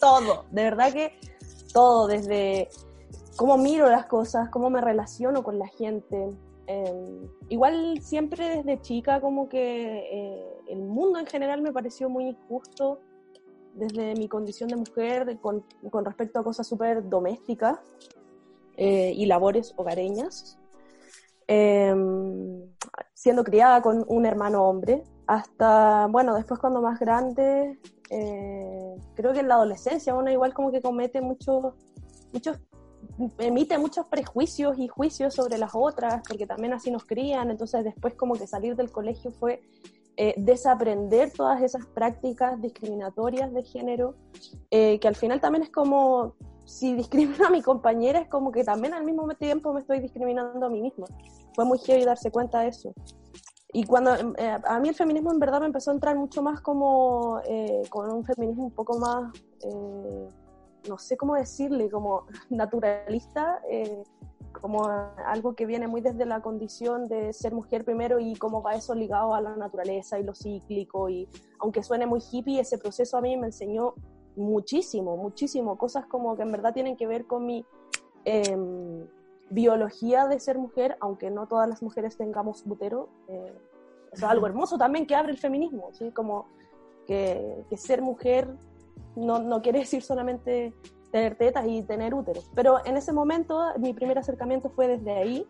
Todo, 0.00 0.44
de 0.50 0.62
verdad 0.64 0.92
que 0.92 1.12
todo, 1.72 2.06
desde 2.06 2.68
cómo 3.36 3.56
miro 3.56 3.88
las 3.88 4.06
cosas, 4.06 4.48
cómo 4.50 4.70
me 4.70 4.80
relaciono 4.80 5.42
con 5.42 5.58
la 5.58 5.66
gente. 5.68 6.30
Em, 6.66 7.28
igual 7.48 8.00
siempre 8.00 8.56
desde 8.56 8.80
chica 8.80 9.20
como 9.20 9.48
que 9.48 9.58
eh, 9.58 10.56
el 10.68 10.82
mundo 10.82 11.18
en 11.18 11.26
general 11.26 11.62
me 11.62 11.72
pareció 11.72 12.08
muy 12.08 12.28
injusto 12.28 13.00
desde 13.74 14.14
mi 14.14 14.28
condición 14.28 14.68
de 14.68 14.76
mujer 14.76 15.38
con, 15.40 15.64
con 15.90 16.04
respecto 16.04 16.38
a 16.38 16.44
cosas 16.44 16.68
súper 16.68 17.08
domésticas 17.08 17.78
eh, 18.76 19.12
y 19.14 19.26
labores 19.26 19.74
hogareñas. 19.76 20.59
Em, 21.52 22.62
siendo 23.12 23.42
criada 23.42 23.82
con 23.82 24.04
un 24.06 24.24
hermano 24.24 24.62
hombre, 24.62 25.02
hasta, 25.26 26.06
bueno, 26.06 26.36
después 26.36 26.60
cuando 26.60 26.80
más 26.80 27.00
grande, 27.00 27.76
eh, 28.08 28.94
creo 29.16 29.32
que 29.32 29.40
en 29.40 29.48
la 29.48 29.56
adolescencia 29.56 30.14
uno 30.14 30.30
igual 30.30 30.54
como 30.54 30.70
que 30.70 30.80
comete 30.80 31.20
muchos, 31.20 31.74
muchos, 32.32 32.60
emite 33.38 33.78
muchos 33.78 34.06
prejuicios 34.06 34.78
y 34.78 34.86
juicios 34.86 35.34
sobre 35.34 35.58
las 35.58 35.72
otras, 35.74 36.22
porque 36.28 36.46
también 36.46 36.72
así 36.72 36.92
nos 36.92 37.04
crían, 37.04 37.50
entonces 37.50 37.82
después 37.82 38.14
como 38.14 38.34
que 38.34 38.46
salir 38.46 38.76
del 38.76 38.92
colegio 38.92 39.32
fue 39.32 39.60
eh, 40.16 40.34
desaprender 40.36 41.32
todas 41.32 41.62
esas 41.62 41.84
prácticas 41.84 42.62
discriminatorias 42.62 43.52
de 43.52 43.64
género, 43.64 44.14
eh, 44.70 45.00
que 45.00 45.08
al 45.08 45.16
final 45.16 45.40
también 45.40 45.64
es 45.64 45.70
como 45.70 46.36
si 46.70 46.94
discrimino 46.94 47.46
a 47.46 47.50
mi 47.50 47.62
compañera 47.62 48.20
es 48.20 48.28
como 48.28 48.52
que 48.52 48.62
también 48.62 48.94
al 48.94 49.04
mismo 49.04 49.26
tiempo 49.34 49.72
me 49.72 49.80
estoy 49.80 50.00
discriminando 50.00 50.64
a 50.64 50.70
mí 50.70 50.80
misma. 50.80 51.06
Fue 51.54 51.64
muy 51.64 51.78
heavy 51.78 52.04
darse 52.04 52.30
cuenta 52.30 52.60
de 52.60 52.68
eso. 52.68 52.94
Y 53.72 53.84
cuando 53.84 54.14
eh, 54.14 54.56
a 54.64 54.78
mí 54.78 54.88
el 54.88 54.94
feminismo 54.94 55.32
en 55.32 55.38
verdad 55.40 55.60
me 55.60 55.66
empezó 55.66 55.90
a 55.90 55.94
entrar 55.94 56.16
mucho 56.16 56.42
más 56.42 56.60
como 56.60 57.40
eh, 57.44 57.82
con 57.88 58.10
un 58.12 58.24
feminismo 58.24 58.64
un 58.64 58.70
poco 58.70 58.98
más, 58.98 59.32
eh, 59.62 60.28
no 60.88 60.98
sé 60.98 61.16
cómo 61.16 61.34
decirle, 61.34 61.90
como 61.90 62.26
naturalista, 62.50 63.60
como 64.60 64.88
algo 65.26 65.54
que 65.54 65.66
viene 65.66 65.86
muy 65.86 66.00
desde 66.00 66.24
la 66.24 66.40
condición 66.40 67.06
de 67.06 67.32
ser 67.32 67.52
mujer 67.52 67.84
primero 67.84 68.18
y 68.18 68.34
como 68.34 68.62
va 68.62 68.74
eso 68.74 68.94
ligado 68.94 69.34
a 69.34 69.40
la 69.40 69.56
naturaleza 69.56 70.18
y 70.18 70.24
lo 70.24 70.34
cíclico. 70.34 71.08
Y 71.08 71.28
aunque 71.58 71.82
suene 71.82 72.06
muy 72.06 72.20
hippie, 72.20 72.60
ese 72.60 72.78
proceso 72.78 73.16
a 73.16 73.20
mí 73.20 73.36
me 73.36 73.46
enseñó 73.46 73.94
muchísimo, 74.36 75.16
muchísimo, 75.16 75.76
cosas 75.78 76.06
como 76.06 76.36
que 76.36 76.42
en 76.42 76.52
verdad 76.52 76.72
tienen 76.72 76.96
que 76.96 77.06
ver 77.06 77.26
con 77.26 77.46
mi 77.46 77.64
em, 78.24 79.06
biología 79.50 80.26
de 80.26 80.40
ser 80.40 80.58
mujer, 80.58 80.96
aunque 81.00 81.30
no 81.30 81.46
todas 81.46 81.68
las 81.68 81.82
mujeres 81.82 82.16
tengamos 82.16 82.64
butero. 82.64 83.08
Eh, 83.28 83.52
es 84.12 84.22
algo 84.22 84.46
hermoso 84.46 84.78
también 84.78 85.06
que 85.06 85.14
abre 85.14 85.32
el 85.32 85.38
feminismo, 85.38 85.90
¿sí? 85.92 86.10
como 86.12 86.46
que, 87.06 87.64
ser 87.76 88.02
mujer 88.02 88.56
no, 89.16 89.40
no, 89.40 89.62
quiere 89.62 89.80
decir 89.80 90.02
solamente 90.02 90.72
tener 91.10 91.36
tetas 91.36 91.66
y 91.66 91.82
tener 91.82 92.14
útero. 92.14 92.40
Pero 92.54 92.84
en 92.84 92.96
ese 92.96 93.12
momento 93.12 93.60
mi 93.78 93.92
primer 93.92 94.18
acercamiento 94.18 94.70
fue 94.70 94.86
desde 94.86 95.12
ahí 95.12 95.46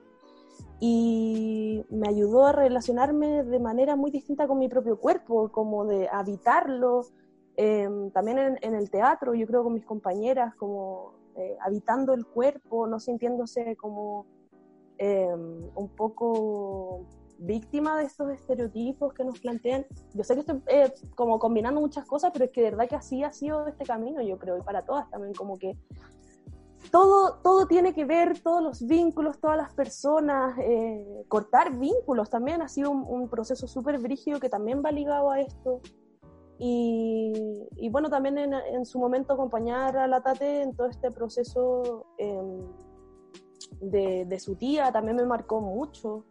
y 0.80 1.84
me 1.90 2.08
ayudó 2.08 2.46
a 2.46 2.52
relacionarme 2.52 3.44
de 3.44 3.58
manera 3.58 3.96
muy 3.96 4.10
distinta 4.10 4.46
con 4.46 4.58
mi 4.58 4.68
propio 4.68 4.99
cuerpo, 4.99 5.50
como 5.50 5.84
de 5.84 6.08
habitarlo, 6.08 7.04
Em, 7.62 8.10
también 8.10 8.56
en, 8.62 8.74
el 8.74 8.88
teatro, 8.88 9.34
yo 9.34 9.46
creo 9.46 9.62
con 9.62 9.74
mis 9.74 9.84
compañeras, 9.84 10.54
como 10.54 11.12
eh, 11.36 11.58
habitando 11.60 12.14
el 12.14 12.24
cuerpo, 12.24 12.86
no 12.86 12.98
sintiéndose 12.98 13.76
como 13.76 14.24
em, 14.96 15.68
un 15.74 15.88
poco 15.94 17.04
víctima 17.36 17.98
de 17.98 18.04
estos 18.04 18.30
estereotipos 18.32 19.12
que 19.12 19.24
nos 19.24 19.38
plantean. 19.40 19.84
Yo 20.14 20.24
sé 20.24 20.36
que 20.36 20.40
estoy 20.40 20.62
eh, 20.68 20.90
como 21.14 21.38
combinando 21.38 21.82
muchas 21.82 22.06
cosas, 22.06 22.30
pero 22.32 22.46
es 22.46 22.50
que 22.50 22.62
de 22.62 22.70
verdad 22.70 22.88
que 22.88 22.96
así 22.96 23.22
ha 23.24 23.30
sido 23.30 23.66
este 23.66 23.84
camino, 23.84 24.22
yo 24.22 24.38
creo, 24.38 24.56
y 24.56 24.62
para 24.62 24.86
todas 24.86 25.10
también, 25.10 25.34
como 25.34 25.58
que 25.58 25.76
todo, 26.90 27.40
todo 27.42 27.66
tiene 27.66 27.92
que 27.92 28.06
ver, 28.06 28.40
todos 28.40 28.62
los 28.62 28.86
vínculos, 28.86 29.38
todas 29.38 29.58
las 29.58 29.74
personas, 29.74 30.56
eh, 30.60 31.26
cortar 31.28 31.76
vínculos 31.76 32.30
también 32.30 32.62
ha 32.62 32.68
sido 32.68 32.90
un, 32.90 33.28
proceso 33.28 33.68
súper 33.68 33.98
brígido 33.98 34.40
que 34.40 34.48
también 34.48 34.82
va 34.82 34.90
ligado 34.90 35.30
a 35.30 35.42
esto. 35.42 35.82
Y, 36.62 37.32
y 37.76 37.88
bueno, 37.88 38.10
también 38.10 38.36
en, 38.36 38.52
en, 38.52 38.84
su 38.84 38.98
momento 38.98 39.32
acompañar 39.32 39.96
a 39.96 40.06
la 40.06 40.20
Tate 40.20 40.60
en 40.60 40.76
todo 40.76 40.88
este 40.88 41.10
proceso 41.10 42.04
em, 42.18 42.66
de, 43.80 44.26
de, 44.26 44.38
su 44.38 44.56
tía 44.56 44.92
también 44.92 45.16
me 45.16 45.24
marcó 45.24 45.62
mucho. 45.62 46.26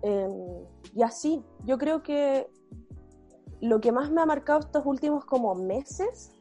Em, 0.00 0.32
y 0.94 1.02
así, 1.02 1.44
yo 1.66 1.76
creo 1.76 2.02
que 2.02 2.48
lo 3.60 3.82
que 3.82 3.92
más 3.92 4.10
me 4.10 4.22
ha 4.22 4.26
marcado 4.26 4.60
estos 4.60 4.86
últimos 4.86 5.26
como 5.26 5.54
meses 5.54 6.32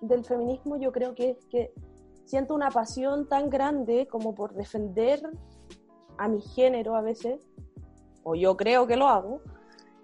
del 0.00 0.24
feminismo, 0.24 0.76
yo 0.76 0.92
creo 0.92 1.16
que 1.16 1.30
es 1.30 1.44
que 1.46 1.72
siento 2.26 2.54
una 2.54 2.70
pasión 2.70 3.28
tan 3.28 3.50
grande 3.50 4.06
como 4.06 4.36
por 4.36 4.54
defender 4.54 5.20
a 6.16 6.28
mi 6.28 6.40
género 6.40 6.94
a 6.94 7.00
veces, 7.00 7.44
o 8.22 8.36
yo 8.36 8.56
creo 8.56 8.86
que 8.86 8.94
lo 8.94 9.08
hago, 9.08 9.40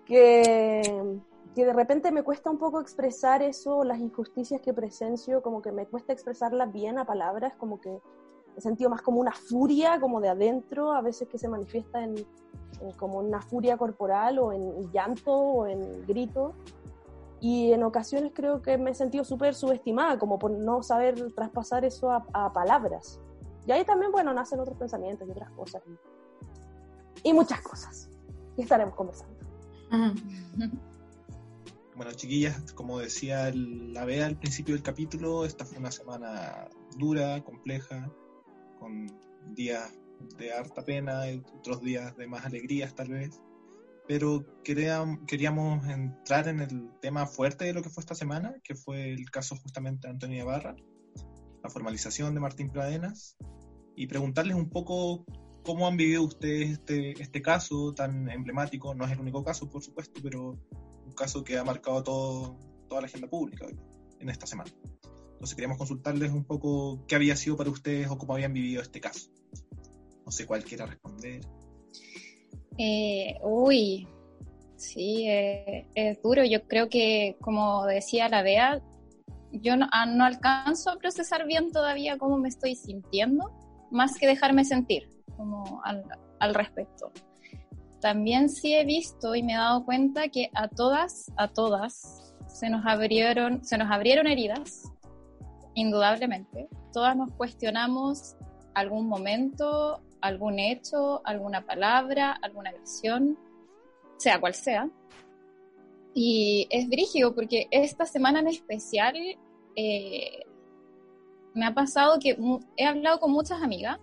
que, 0.04 1.20
que 1.54 1.64
de 1.64 1.73
repente 1.73 2.11
me 2.11 2.23
cuesta 2.23 2.50
un 2.50 2.59
poco 2.59 2.80
expresar 2.80 3.42
eso, 3.42 3.85
las 3.85 3.99
injusticias 3.99 4.61
que 4.61 4.73
presencio, 4.73 5.42
como 5.42 5.61
que 5.61 5.73
me 5.73 5.87
cuesta 5.87 6.12
expresarlas 6.12 6.73
bien 6.73 6.99
a 6.99 7.04
palabras, 7.04 7.54
como 7.56 7.80
que 7.80 8.00
he 8.56 8.61
sentido 8.61 8.90
más 8.90 9.02
como 9.02 9.21
una 9.21 9.32
furia, 9.32 10.00
como 10.00 10.21
de 10.21 10.28
adentro, 10.28 10.92
a 10.92 11.00
veces 11.00 11.28
que 11.28 11.38
se 11.38 11.49
manifiesta 11.49 12.02
en, 12.02 12.14
en 12.80 12.92
como 12.92 13.18
una 13.18 13.40
furia 13.40 13.76
corporal 13.76 14.38
o 14.38 14.52
en 14.52 14.90
llanto 14.92 15.32
o 15.32 15.66
en 15.66 16.06
grito 16.06 16.54
y 17.42 17.73
en 17.73 17.82
ocasiones 17.82 18.30
creo 18.32 18.62
que 18.62 18.78
me 18.78 18.92
he 18.92 18.94
sentido 18.94 19.25
súper 19.25 19.56
subestimada, 19.56 20.16
como 20.16 20.38
por 20.38 20.52
no 20.52 20.80
saber 20.85 21.32
traspasar 21.35 21.85
eso 21.85 22.12
a, 22.12 22.52
palabras. 22.52 23.18
Y 23.66 23.73
ahí 23.73 23.85
también, 23.85 24.12
bueno, 24.12 24.32
nacen 24.32 24.61
otros 24.61 24.78
pensamientos 24.78 25.26
y 25.26 25.32
otras 25.32 25.50
cosas. 25.50 25.82
Y, 27.25 27.32
muchas 27.32 27.61
cosas. 27.61 28.09
Y 28.56 28.62
estaremos 28.62 28.94
conversando. 28.94 29.35
Bueno, 31.94 32.12
chiquillas, 32.12 32.72
como 32.72 32.99
decía 32.99 33.52
la 33.54 34.06
Bea 34.06 34.25
al 34.25 34.38
principio 34.38 34.75
del 34.75 34.82
capítulo, 34.82 35.44
esta 35.44 35.66
fue 35.66 35.76
una 35.76 35.90
semana 35.90 36.68
dura, 36.96 37.44
compleja, 37.44 38.11
con 38.78 39.06
días 39.54 39.92
de 40.38 40.52
harta 40.54 40.84
pena 40.84 41.30
y 41.30 41.42
otros 41.58 41.82
días 41.82 42.16
de 42.16 42.26
más 42.26 42.46
alegrías 42.46 42.94
tal 42.94 43.11
vez. 43.11 43.38
Pero 44.08 44.44
queríamos 44.64 45.87
entrar 45.87 46.49
en 46.49 46.61
el 46.61 46.90
tema 47.02 47.26
fuerte 47.26 47.66
de 47.66 47.75
lo 47.75 47.82
que 47.82 47.90
fue 47.90 48.00
esta 48.00 48.14
semana, 48.14 48.54
que 48.64 48.75
fue 48.75 49.12
el 49.12 49.30
caso 49.30 49.54
justamente 49.56 50.08
de 50.08 50.14
Antonio 50.14 50.46
Barra, 50.46 50.75
la 51.62 51.70
formalización 51.70 52.32
de 52.32 52.40
Martín 52.40 52.70
Pradenas, 52.70 53.37
y 53.94 54.06
preguntarles 54.06 54.56
un 54.56 54.70
poco 54.70 55.26
cómo 55.62 55.87
han 55.87 55.99
vivido 55.99 56.22
ustedes 56.22 56.70
este, 56.70 57.22
este 57.22 57.42
caso 57.42 57.92
tan 57.92 58.30
emblemático, 58.30 58.94
no 58.94 59.04
es 59.04 59.12
el 59.12 59.20
único 59.20 59.44
caso, 59.44 59.68
por 59.68 59.82
supuesto, 59.82 60.20
pero 60.22 60.58
un 61.12 61.16
caso 61.16 61.45
que 61.45 61.59
ha 61.59 61.64
marcado 61.64 62.02
todo, 62.02 62.57
toda 62.88 63.02
la 63.02 63.07
agenda 63.07 63.28
pública 63.28 63.66
en 64.19 64.28
esta 64.31 64.47
semana. 64.47 64.71
Entonces 65.33 65.54
queríamos 65.54 65.76
consultarles 65.76 66.31
un 66.31 66.45
poco 66.45 67.04
qué 67.07 67.16
había 67.16 67.37
sido 67.37 67.57
para 67.57 67.69
ustedes 67.69 68.09
o 68.09 68.16
cómo 68.16 68.35
habían 68.35 68.52
vivido 68.54 68.81
este 68.81 69.00
caso. 69.00 69.31
No 70.25 70.33
sé 70.33 70.47
cuál 70.47 70.64
quiera 70.64 70.87
responder. 70.87 71.40
Eh, 72.78 73.35
uy, 73.42 74.09
sí, 74.76 75.28
eh, 75.28 75.87
es 75.95 76.23
duro. 76.23 76.45
Yo 76.45 76.66
creo 76.66 76.88
que, 76.88 77.37
como 77.40 77.85
decía 77.85 78.28
la 78.28 78.42
Bea, 78.42 78.81
yo 79.50 79.75
ah, 79.90 80.07
no, 80.07 80.25
alcanzo 80.25 80.90
a 80.90 80.97
procesar 80.97 81.47
bien 81.47 81.73
todavía 81.73 82.16
cómo 82.16 82.38
me 82.38 82.49
estoy 82.49 82.75
sintiendo, 82.75 83.52
más 83.90 84.16
que 84.16 84.26
dejarme 84.26 84.64
sentir 84.64 85.11
como 85.37 85.83
al, 85.85 86.04
al 86.38 86.54
respecto. 86.54 87.12
También 88.02 88.49
sí 88.49 88.75
he 88.75 88.85
visto 88.85 89.37
y 89.37 89.44
me 89.44 89.52
he 89.52 89.56
dado 89.56 89.85
cuenta 89.85 90.26
que 90.26 90.50
a 90.54 90.66
todas, 90.66 91.30
a 91.37 91.47
todas, 91.47 92.35
se 92.48 92.68
nos 92.68 92.85
abrieron, 92.85 93.64
se 93.64 93.79
nos 93.79 93.92
abrieron 93.92 94.27
heridas, 94.27 94.92
indudablemente. 95.74 96.68
Todas 96.92 97.16
nos 97.16 97.31
cuestionamos 97.31 98.35
algún 98.74 99.07
momento, 99.07 100.03
algún 100.20 100.59
hecho, 100.59 101.24
alguna 101.24 101.64
palabra, 101.64 102.33
alguna 102.42 102.70
acción, 102.70 103.38
sea 104.16 104.40
cual 104.40 104.55
sea. 104.55 104.90
Y 106.12 106.66
es 106.70 106.88
brígido 106.88 107.37
porque 107.37 107.68
esta 107.70 108.05
semana 108.05 108.40
en 108.40 108.48
especial 108.48 109.14
eh, 109.77 110.44
me 111.55 111.66
ha 111.66 111.72
pasado 111.72 112.18
que 112.18 112.37
he 112.77 112.85
hablado 112.85 113.20
con 113.20 113.31
muchas 113.31 113.62
amigas 113.62 114.00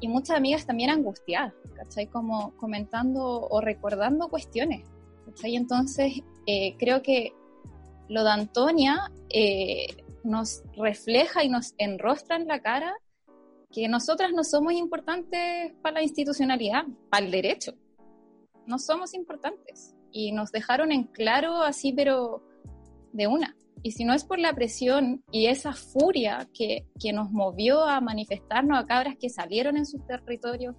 y 0.00 0.08
muchas 0.08 0.36
amigas 0.36 0.66
también 0.66 0.90
angustiadas, 0.90 1.54
¿cachai? 1.74 2.06
Como 2.06 2.56
comentando 2.56 3.46
o 3.48 3.60
recordando 3.60 4.28
cuestiones, 4.28 4.86
¿cachai? 5.24 5.56
Entonces 5.56 6.20
eh, 6.46 6.76
creo 6.78 7.02
que 7.02 7.32
lo 8.08 8.24
de 8.24 8.30
Antonia 8.30 9.10
eh, 9.30 9.86
nos 10.22 10.62
refleja 10.76 11.44
y 11.44 11.48
nos 11.48 11.74
enrostra 11.78 12.36
en 12.36 12.46
la 12.46 12.60
cara 12.60 12.94
que 13.72 13.88
nosotras 13.88 14.30
no 14.32 14.44
somos 14.44 14.72
importantes 14.74 15.72
para 15.82 15.96
la 15.96 16.02
institucionalidad, 16.02 16.84
para 17.10 17.26
el 17.26 17.32
derecho. 17.32 17.74
No 18.66 18.78
somos 18.78 19.14
importantes. 19.14 19.94
Y 20.12 20.32
nos 20.32 20.50
dejaron 20.50 20.92
en 20.92 21.04
claro 21.04 21.62
así, 21.62 21.92
pero 21.92 22.42
de 23.12 23.26
una. 23.26 23.56
Y 23.86 23.92
si 23.92 24.04
no 24.04 24.14
es 24.14 24.24
por 24.24 24.40
la 24.40 24.52
presión 24.52 25.22
y 25.30 25.46
esa 25.46 25.72
furia 25.72 26.48
que, 26.52 26.86
que 27.00 27.12
nos 27.12 27.30
movió 27.30 27.84
a 27.84 28.00
manifestarnos 28.00 28.80
a 28.80 28.84
cabras 28.84 29.14
que 29.16 29.28
salieron 29.28 29.76
en 29.76 29.86
sus 29.86 30.04
territorios, 30.04 30.74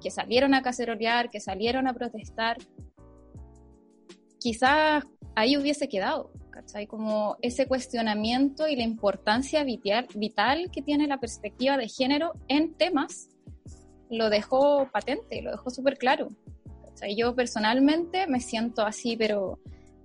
que 0.00 0.10
salieron 0.10 0.54
a 0.54 0.62
cacerolear, 0.62 1.28
que 1.28 1.38
salieron 1.38 1.86
a 1.86 1.92
protestar, 1.92 2.56
quizás 4.40 5.04
ahí 5.34 5.58
hubiese 5.58 5.86
quedado. 5.86 6.32
¿cachai? 6.48 6.86
Como 6.86 7.36
ese 7.42 7.66
cuestionamiento 7.66 8.66
y 8.66 8.76
la 8.76 8.84
importancia 8.84 9.62
vital, 9.62 10.70
que 10.72 10.80
tiene 10.80 11.06
la 11.06 11.20
perspectiva 11.20 11.76
de 11.76 11.90
género 11.90 12.32
en 12.48 12.72
temas, 12.72 13.28
lo 14.08 14.30
dejó 14.30 14.88
patente, 14.90 15.42
lo 15.42 15.50
dejó 15.50 15.68
súper 15.68 15.98
claro. 15.98 16.28
¿cachai? 16.86 17.16
Yo 17.16 17.34
personalmente 17.34 18.26
me 18.26 18.40
siento 18.40 18.80
así, 18.80 19.14
pero 19.14 19.58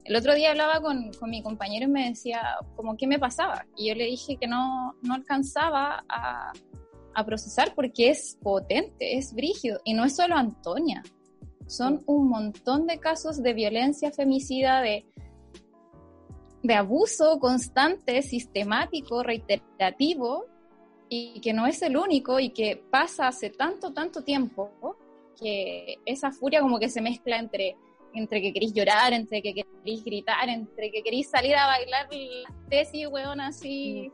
el 0.04 0.16
otro 0.16 0.34
día 0.34 0.52
hablaba 0.52 0.82
con, 0.82 1.12
con, 1.14 1.30
mi 1.30 1.44
compañero 1.44 1.86
y 1.86 1.92
me 1.92 2.10
decía 2.10 2.42
como 2.76 2.98
qué 2.98 3.08
me 3.08 3.20
pasaba. 3.20 3.66
Y 3.76 3.90
yo 3.90 3.96
le 3.96 4.06
dije 4.06 4.38
que 4.38 4.48
no, 4.48 4.96
no 5.02 5.14
alcanzaba 5.14 6.04
a, 6.10 6.52
a 7.14 7.26
procesar 7.26 7.74
porque 7.76 8.10
es 8.10 8.38
potente, 8.42 9.18
es 9.18 9.34
brígido. 9.34 9.80
Y 9.84 9.94
no 9.94 10.06
es 10.06 10.16
solo 10.16 10.36
Antonia, 10.36 11.04
son 11.68 12.02
un 12.06 12.30
montón 12.30 12.88
de 12.88 13.00
casos 13.00 13.42
de 13.42 13.54
violencia 13.54 14.12
femicida, 14.12 14.82
de 14.82 15.06
de 16.64 16.76
abuso 16.76 17.40
constante, 17.40 18.22
sistemático, 18.22 19.24
reiterativo, 19.24 20.46
y 21.10 21.42
que 21.42 21.54
no 21.54 21.68
es 21.68 21.82
el 21.82 21.98
único 21.98 22.40
y 22.40 22.52
que 22.52 22.82
pasa 22.90 23.28
hace 23.28 23.50
tanto, 23.50 23.92
tanto 23.94 24.24
tiempo, 24.24 24.72
que 25.40 25.98
esa 26.06 26.32
furia 26.32 26.62
como 26.62 26.80
que 26.80 26.90
se 26.90 27.02
mezcla 27.02 27.38
entre, 27.38 27.76
entre 28.14 28.42
que 28.42 28.54
queréis 28.54 28.74
llorar, 28.74 29.14
entre 29.14 29.42
que 29.42 29.54
queréis 29.54 30.04
gritar, 30.04 30.50
entre 30.50 30.92
que 30.92 31.04
queréis 31.04 31.30
salir 31.30 31.56
a 31.56 31.68
bailar 31.68 32.08
la 32.12 32.70
tesis, 32.70 33.08
weón, 33.08 33.42
así, 33.42 34.12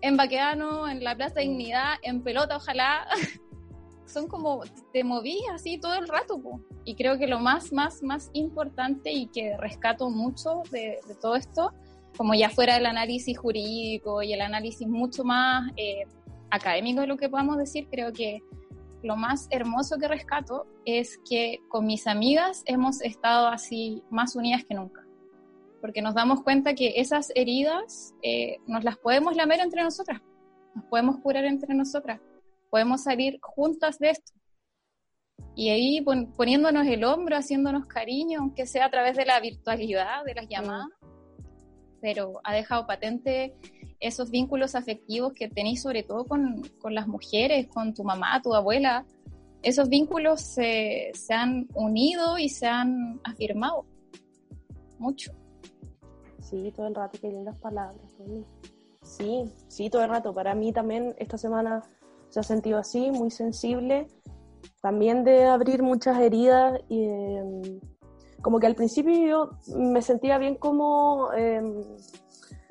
en 0.00 0.16
Baqueano, 0.16 0.88
en 0.88 1.02
la 1.02 1.16
Plaza 1.16 1.40
Dignidad, 1.40 1.94
en 2.02 2.22
pelota, 2.22 2.56
ojalá. 2.56 3.06
Son 4.06 4.28
como, 4.28 4.62
te 4.92 5.02
moví 5.02 5.40
así 5.52 5.78
todo 5.78 5.94
el 5.94 6.06
rato, 6.06 6.38
po. 6.40 6.60
Y 6.84 6.94
creo 6.94 7.18
que 7.18 7.26
lo 7.26 7.40
más, 7.40 7.72
más, 7.72 8.02
más 8.02 8.30
importante 8.34 9.10
y 9.10 9.26
que 9.26 9.56
rescato 9.56 10.10
mucho 10.10 10.62
de, 10.70 10.98
todo 11.20 11.36
esto, 11.36 11.72
como 12.16 12.34
ya 12.34 12.50
fuera 12.50 12.76
el 12.76 12.86
análisis 12.86 13.36
jurídico 13.38 14.22
y 14.22 14.32
el 14.34 14.42
análisis 14.42 14.86
mucho 14.86 15.24
más 15.24 15.72
eh, 15.76 16.04
académico 16.50 17.00
de 17.00 17.06
lo 17.06 17.16
que 17.16 17.28
podamos 17.28 17.56
decir, 17.56 17.88
creo 17.90 18.12
que 18.12 18.40
lo 19.04 19.16
más 19.16 19.46
hermoso 19.50 19.98
que 19.98 20.08
rescato 20.08 20.66
es 20.84 21.18
que 21.28 21.60
con 21.68 21.86
mis 21.86 22.06
amigas 22.06 22.62
hemos 22.66 23.00
estado 23.02 23.48
así 23.48 24.02
más 24.10 24.34
unidas 24.34 24.64
que 24.64 24.74
nunca. 24.74 25.06
Porque 25.80 26.02
nos 26.02 26.14
damos 26.14 26.42
cuenta 26.42 26.74
que 26.74 26.94
esas 26.96 27.30
heridas 27.34 28.14
eh, 28.22 28.56
nos 28.66 28.82
las 28.82 28.96
podemos 28.96 29.36
lamer 29.36 29.60
entre 29.60 29.82
nosotras, 29.82 30.22
nos 30.74 30.84
podemos 30.86 31.18
curar 31.18 31.44
entre 31.44 31.74
nosotras, 31.74 32.20
podemos 32.70 33.02
salir 33.02 33.38
juntas 33.42 33.98
de 33.98 34.10
esto 34.10 34.32
y 35.56 35.68
ahí 35.70 36.04
poniéndonos 36.36 36.86
el 36.86 37.04
hombro, 37.04 37.36
haciéndonos 37.36 37.86
cariño, 37.86 38.40
aunque 38.40 38.66
sea 38.66 38.86
a 38.86 38.90
través 38.90 39.16
de 39.16 39.24
la 39.24 39.38
virtualidad, 39.38 40.24
de 40.24 40.34
las 40.34 40.48
llamadas, 40.48 40.88
pero 42.04 42.38
ha 42.44 42.52
dejado 42.52 42.86
patente 42.86 43.54
esos 43.98 44.30
vínculos 44.30 44.74
afectivos 44.74 45.32
que 45.32 45.48
tenéis 45.48 45.80
sobre 45.80 46.02
todo 46.02 46.26
con, 46.26 46.60
con, 46.78 46.94
las 46.94 47.08
mujeres, 47.08 47.66
con 47.68 47.94
tu 47.94 48.04
mamá, 48.04 48.42
tu 48.42 48.54
abuela, 48.54 49.06
esos 49.62 49.88
vínculos 49.88 50.42
se, 50.42 51.12
se 51.14 51.32
han 51.32 51.66
unido 51.72 52.36
y 52.36 52.50
se 52.50 52.66
han 52.66 53.22
afirmado 53.24 53.86
mucho. 54.98 55.32
Sí, 56.42 56.70
todo 56.76 56.88
el 56.88 56.94
rato, 56.94 57.18
qué 57.18 57.28
lindas 57.28 57.56
palabras. 57.56 58.14
Sí, 59.00 59.44
sí, 59.68 59.88
todo 59.88 60.04
el 60.04 60.10
rato. 60.10 60.34
Para 60.34 60.54
mí 60.54 60.74
también 60.74 61.14
esta 61.16 61.38
semana 61.38 61.84
se 62.28 62.38
ha 62.38 62.42
sentido 62.42 62.76
así, 62.76 63.12
muy 63.12 63.30
sensible. 63.30 64.08
También 64.82 65.24
de 65.24 65.46
abrir 65.46 65.82
muchas 65.82 66.20
heridas 66.20 66.78
y 66.90 67.02
em, 67.02 67.80
como 68.44 68.60
que 68.60 68.66
al 68.66 68.74
principio 68.74 69.26
yo 69.26 69.50
me 69.74 70.02
sentía 70.02 70.36
bien 70.36 70.56
como 70.56 71.32
em, 71.32 71.82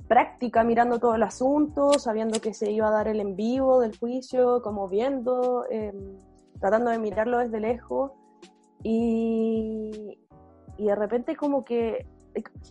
práctica 0.08 0.64
mirando 0.64 1.00
todo 1.00 1.16
el 1.16 1.24
asunto, 1.24 1.98
sabiendo 1.98 2.40
que 2.40 2.54
se 2.54 2.72
iba 2.72 2.90
a 2.90 2.92
dar 2.92 3.08
el 3.08 3.20
en 3.20 3.36
vivo 3.36 3.80
del 3.80 3.98
juicio, 3.98 4.62
como 4.62 4.88
viendo, 4.88 5.66
em, 5.72 6.20
tratando 6.60 6.92
de 6.92 7.00
mirarlo 7.00 7.40
desde 7.40 7.60
lejos. 7.60 8.12
Y, 8.84 10.20
y 10.78 10.86
de 10.86 10.96
repente 10.96 11.36
como 11.36 11.66
que 11.66 12.06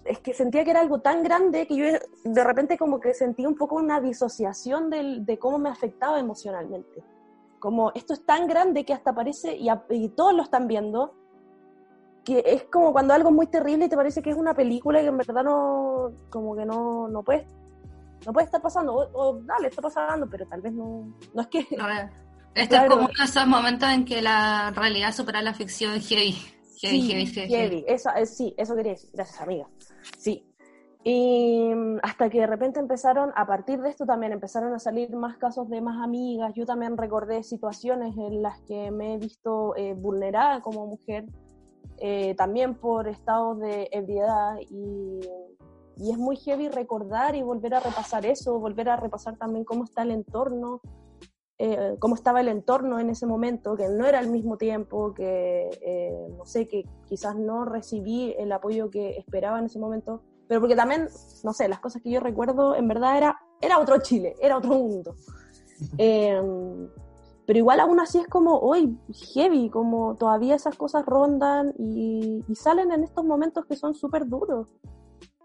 es 0.05 0.19
que 0.21 0.33
sentía 0.33 0.63
que 0.63 0.71
era 0.71 0.81
algo 0.81 1.01
tan 1.01 1.25
grande 1.25 1.67
que 1.67 1.77
yo 1.77 1.85
de 2.25 2.45
repente 2.45 2.79
como 2.79 3.01
que 3.01 3.15
sentí 3.15 3.47
un 3.47 3.57
poco 3.57 3.77
una 3.77 4.01
disociación 4.01 4.91
de 4.91 5.39
cómo 5.41 5.59
me 5.59 5.71
afectaba 5.71 6.21
emocionalmente. 6.21 7.03
Como 7.59 7.91
esto 7.97 8.13
es 8.13 8.25
tan 8.25 8.47
grande 8.47 8.85
que 8.85 8.93
hasta 8.93 9.13
parece, 9.13 9.57
y, 9.57 10.09
todos 10.11 10.35
lo 10.35 10.43
están 10.45 10.69
viendo, 10.69 11.15
que 12.25 12.43
es 12.47 12.65
como 12.65 12.93
cuando 12.93 13.15
algo 13.15 13.31
es 13.31 13.35
muy 13.35 13.47
terrible 13.47 13.87
y 13.87 13.89
te 13.89 13.97
parece 13.97 14.23
que 14.23 14.31
es 14.31 14.37
una 14.37 14.55
película 14.55 15.03
y 15.03 15.07
en 15.07 15.17
verdad 15.17 15.43
no, 15.43 16.13
como 16.31 16.57
que 16.57 16.65
no, 16.65 17.09
no 17.09 17.23
puede, 17.23 17.47
no 18.25 18.33
puede 18.33 18.47
estar 18.47 18.63
pasando, 18.63 18.95
o, 18.95 19.41
dale, 19.43 19.69
está 19.69 19.83
pasando, 19.83 20.29
pero 20.29 20.47
tal 20.47 20.61
vez 20.61 20.73
no, 20.73 21.13
no 21.35 21.43
es 21.43 21.49
que... 21.49 21.67
Ver, 21.71 22.11
este 22.55 22.77
es 22.77 22.83
como 22.83 23.05
uno 23.05 23.15
de 23.19 23.25
esos 23.25 23.47
momentos 23.47 23.89
en 23.89 24.05
que 24.05 24.23
la 24.23 24.73
realidad 24.75 25.13
supera 25.13 25.43
la 25.43 25.55
ficción 25.55 26.01
heavy 26.01 26.37
sí, 26.91 27.85
Eso, 27.87 28.11
eh, 28.17 28.27
sí, 28.27 28.55
eso 28.57 28.75
quería 28.75 28.93
decir. 28.93 29.11
Gracias, 29.13 29.41
amiga. 29.41 29.69
Sí. 30.19 30.47
Y 31.05 31.73
mm, 31.75 31.99
hasta 32.03 32.31
que 32.31 32.41
de 32.41 32.47
repente 32.47 32.81
empezaron, 32.81 33.33
a 33.35 33.47
partir 33.47 33.81
de 33.81 33.91
esto 33.91 34.07
también 34.07 34.33
empezaron 34.33 34.73
a 34.75 34.79
salir 34.79 35.15
más 35.15 35.37
casos 35.37 35.69
de 35.69 35.81
más 35.81 36.03
amigas. 36.03 36.53
Yo 36.55 36.67
también 36.67 36.97
recordé 36.97 37.43
situaciones 37.43 38.17
en 38.17 38.43
las 38.43 38.61
que 38.63 38.91
me 38.91 39.15
he 39.15 39.19
visto 39.19 39.75
eh, 39.77 39.95
vulnerada 39.95 40.61
como 40.61 40.87
mujer, 40.87 41.25
eh, 42.05 42.35
también 42.35 42.75
por 42.75 43.07
estados 43.07 43.61
de 43.61 43.89
ebriedad. 43.93 44.57
Y, 44.69 45.21
y 45.97 46.11
es 46.11 46.19
muy 46.19 46.37
heavy 46.37 46.69
recordar 46.69 47.37
y 47.37 47.43
volver 47.43 47.75
a 47.75 47.81
repasar 47.81 48.27
eso, 48.27 48.59
volver 48.59 48.89
a 48.89 48.97
repasar 48.97 49.37
también 49.37 49.65
cómo 49.65 49.85
está 49.85 50.03
el 50.03 50.11
entorno, 50.11 50.81
eh, 51.59 51.95
cómo 52.01 52.17
estaba 52.17 52.41
el 52.41 52.49
entorno 52.49 52.99
en 52.99 53.09
ese 53.09 53.25
momento, 53.25 53.77
que 53.77 53.89
no 53.89 54.05
era 54.05 54.19
al 54.19 54.31
mismo 54.31 54.57
tiempo, 54.57 55.15
que 55.15 55.71
eh, 55.81 56.27
no 56.37 56.45
sé, 56.45 56.67
que 56.67 56.85
quizás 57.07 57.37
no 57.37 57.65
recibí 57.67 58.35
el 58.37 58.51
apoyo 58.51 58.91
que 58.91 59.11
esperaba 59.17 59.61
en 59.61 59.67
ese 59.67 59.79
momento, 59.79 60.25
pero 60.49 60.59
porque 60.61 60.75
también, 60.75 61.07
no 61.45 61.53
sé, 61.53 61.69
las 61.69 61.79
cosas 61.79 62.03
que 62.03 62.11
yo 62.11 62.19
recuerdo, 62.19 62.75
en 62.75 62.89
verdad 62.89 63.17
era, 63.17 63.39
era 63.61 63.79
otro 63.79 64.03
Chile, 64.03 64.35
era 64.41 64.59
otro 64.59 64.71
mundo. 64.71 65.15
Pero 67.53 67.59
igual 67.59 67.81
aún 67.81 68.01
así 68.01 68.17
es 68.17 68.27
como, 68.29 68.61
hoy 68.61 68.97
heavy, 69.35 69.69
como 69.69 70.17
todavía 70.17 70.55
esas 70.55 70.75
cosas 70.75 71.05
rondan 71.05 71.75
y, 71.79 72.43
salen 72.55 72.91
en 72.93 73.05
estos 73.05 73.27
momentos 73.27 73.67
que 73.67 73.77
son 73.77 73.95
súper 73.95 74.27
duros. 74.27 74.75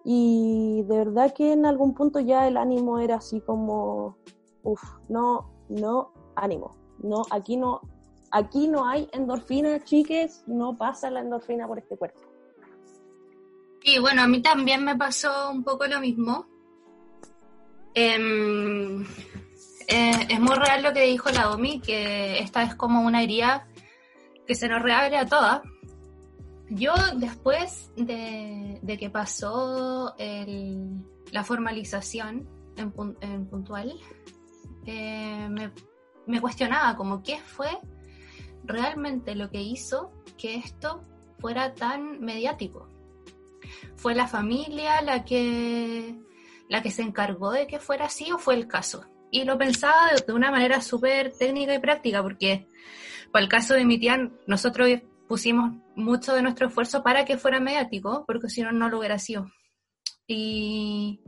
Y 0.06 0.86
de 0.88 1.00
verdad 1.00 1.34
que 1.34 1.52
en 1.52 1.66
algún 1.66 1.94
punto 1.94 2.22
ya 2.22 2.48
el 2.48 2.56
ánimo 2.56 3.00
era 3.00 3.16
así 3.16 3.42
como, 3.42 4.18
uff, 4.64 4.82
no, 5.10 5.52
no, 5.68 6.14
ánimo, 6.38 6.78
no, 7.00 7.24
aquí 7.30 7.58
no, 7.58 7.82
aquí 8.32 8.70
no 8.70 8.88
hay 8.88 9.10
endorfina, 9.12 9.84
chiques, 9.84 10.46
no 10.48 10.78
pasa 10.78 11.12
la 11.12 11.20
endorfina 11.20 11.68
por 11.68 11.78
este 11.78 11.98
cuerpo. 11.98 12.22
Y 13.84 14.00
bueno, 14.00 14.22
a 14.22 14.28
mí 14.28 14.42
también 14.42 14.82
me 14.86 14.96
pasó 14.96 15.52
un 15.52 15.62
poco 15.62 15.86
lo 15.88 16.00
mismo. 16.00 16.46
Em, 17.94 19.06
eh, 19.88 20.28
es 20.30 20.40
muy 20.42 20.56
real 20.56 20.84
lo 20.84 20.92
que 20.92 21.04
dijo 21.04 21.30
la 21.30 21.44
Domi, 21.44 21.80
que 21.80 22.40
esta 22.40 22.64
es 22.64 22.76
como 22.76 23.02
una 23.02 23.24
herida 23.24 23.68
que 24.46 24.54
se 24.54 24.68
nos 24.68 24.82
reabre 24.82 25.18
a 25.18 25.26
todas. 25.26 25.62
Yo 26.70 26.94
después 27.16 27.92
de, 27.96 28.98
que 29.00 29.10
pasó 29.10 30.14
la 31.32 31.44
formalización 31.46 32.50
en, 32.76 32.92
puntual, 33.48 33.98
eh, 34.86 35.72
me, 36.26 36.42
cuestionaba 36.42 36.98
como 36.98 37.24
qué 37.24 37.38
fue 37.38 37.80
realmente 38.66 39.36
lo 39.36 39.50
que 39.50 39.62
hizo 39.62 40.12
que 40.38 40.56
esto 40.56 41.02
fuera 41.40 41.74
tan 41.74 42.20
mediático. 42.20 42.90
¿Fue 43.96 44.14
la 44.14 44.28
familia 44.28 45.02
la 45.02 45.24
que, 45.24 46.20
la 46.68 46.82
que 46.82 46.92
se 46.92 47.04
encargó 47.04 47.52
de 47.52 47.68
que 47.68 47.80
fuera 47.80 48.06
así 48.06 48.34
o 48.34 48.38
fue 48.38 48.56
el 48.56 48.68
caso? 48.68 49.06
Y 49.32 49.44
lo 49.44 49.58
pensaba 49.58 50.12
de, 50.26 50.34
una 50.34 50.52
manera 50.52 50.82
súper 50.82 51.34
técnica 51.38 51.74
y 51.74 51.80
práctica, 51.80 52.24
porque 52.24 52.68
para 53.32 53.44
el 53.44 53.50
caso 53.50 53.74
de 53.74 53.86
mi 53.86 54.00
tía, 54.00 54.32
nosotros 54.46 54.90
pusimos 55.28 55.74
mucho 55.96 56.34
de 56.34 56.42
nuestro 56.42 56.68
esfuerzo 56.68 57.04
para 57.04 57.26
que 57.26 57.38
fuera 57.38 57.60
mediático, 57.60 58.24
porque 58.26 58.50
si 58.50 58.62
no, 58.62 58.72
no 58.72 58.90
lo 58.90 59.00
hubiera 59.00 59.20
sido. 59.20 59.52
Y 60.28 61.22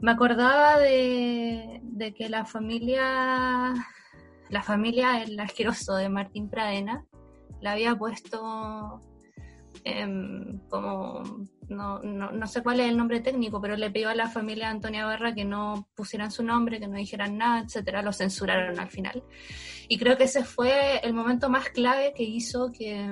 me 0.00 0.12
acordaba 0.12 0.78
de, 0.78 1.80
que 2.16 2.28
la 2.28 2.44
familia, 2.44 3.74
la 4.50 4.62
familia 4.62 5.22
El 5.22 5.38
Asqueroso 5.40 5.96
de 5.96 6.08
Martín 6.08 6.48
Pradena, 6.48 7.04
la 7.60 7.72
había 7.72 7.96
puesto 7.96 9.00
como, 10.68 11.22
no, 11.68 12.00
no, 12.00 12.30
no, 12.30 12.46
sé 12.46 12.62
cuál 12.62 12.80
es 12.80 12.88
el 12.88 12.96
nombre 12.96 13.20
técnico, 13.20 13.60
pero 13.60 13.76
le 13.76 13.90
pidió 13.90 14.08
a 14.08 14.14
la 14.14 14.28
familia 14.28 14.70
Antonia 14.70 15.06
Barra 15.06 15.34
que 15.34 15.44
no 15.44 15.88
pusieran 15.94 16.30
su 16.30 16.42
nombre, 16.42 16.78
que 16.78 16.88
no 16.88 16.96
dijeran 16.96 17.36
nada, 17.36 17.60
etcétera, 17.60 18.02
lo 18.02 18.12
censuraron 18.12 18.78
al 18.78 18.88
final. 18.88 19.24
Y 19.88 19.98
creo 19.98 20.16
que 20.16 20.24
ese 20.24 20.44
fue 20.44 20.98
el 21.02 21.14
momento 21.14 21.48
más 21.48 21.68
clave 21.70 22.12
que 22.14 22.22
hizo 22.22 22.72
que, 22.72 23.10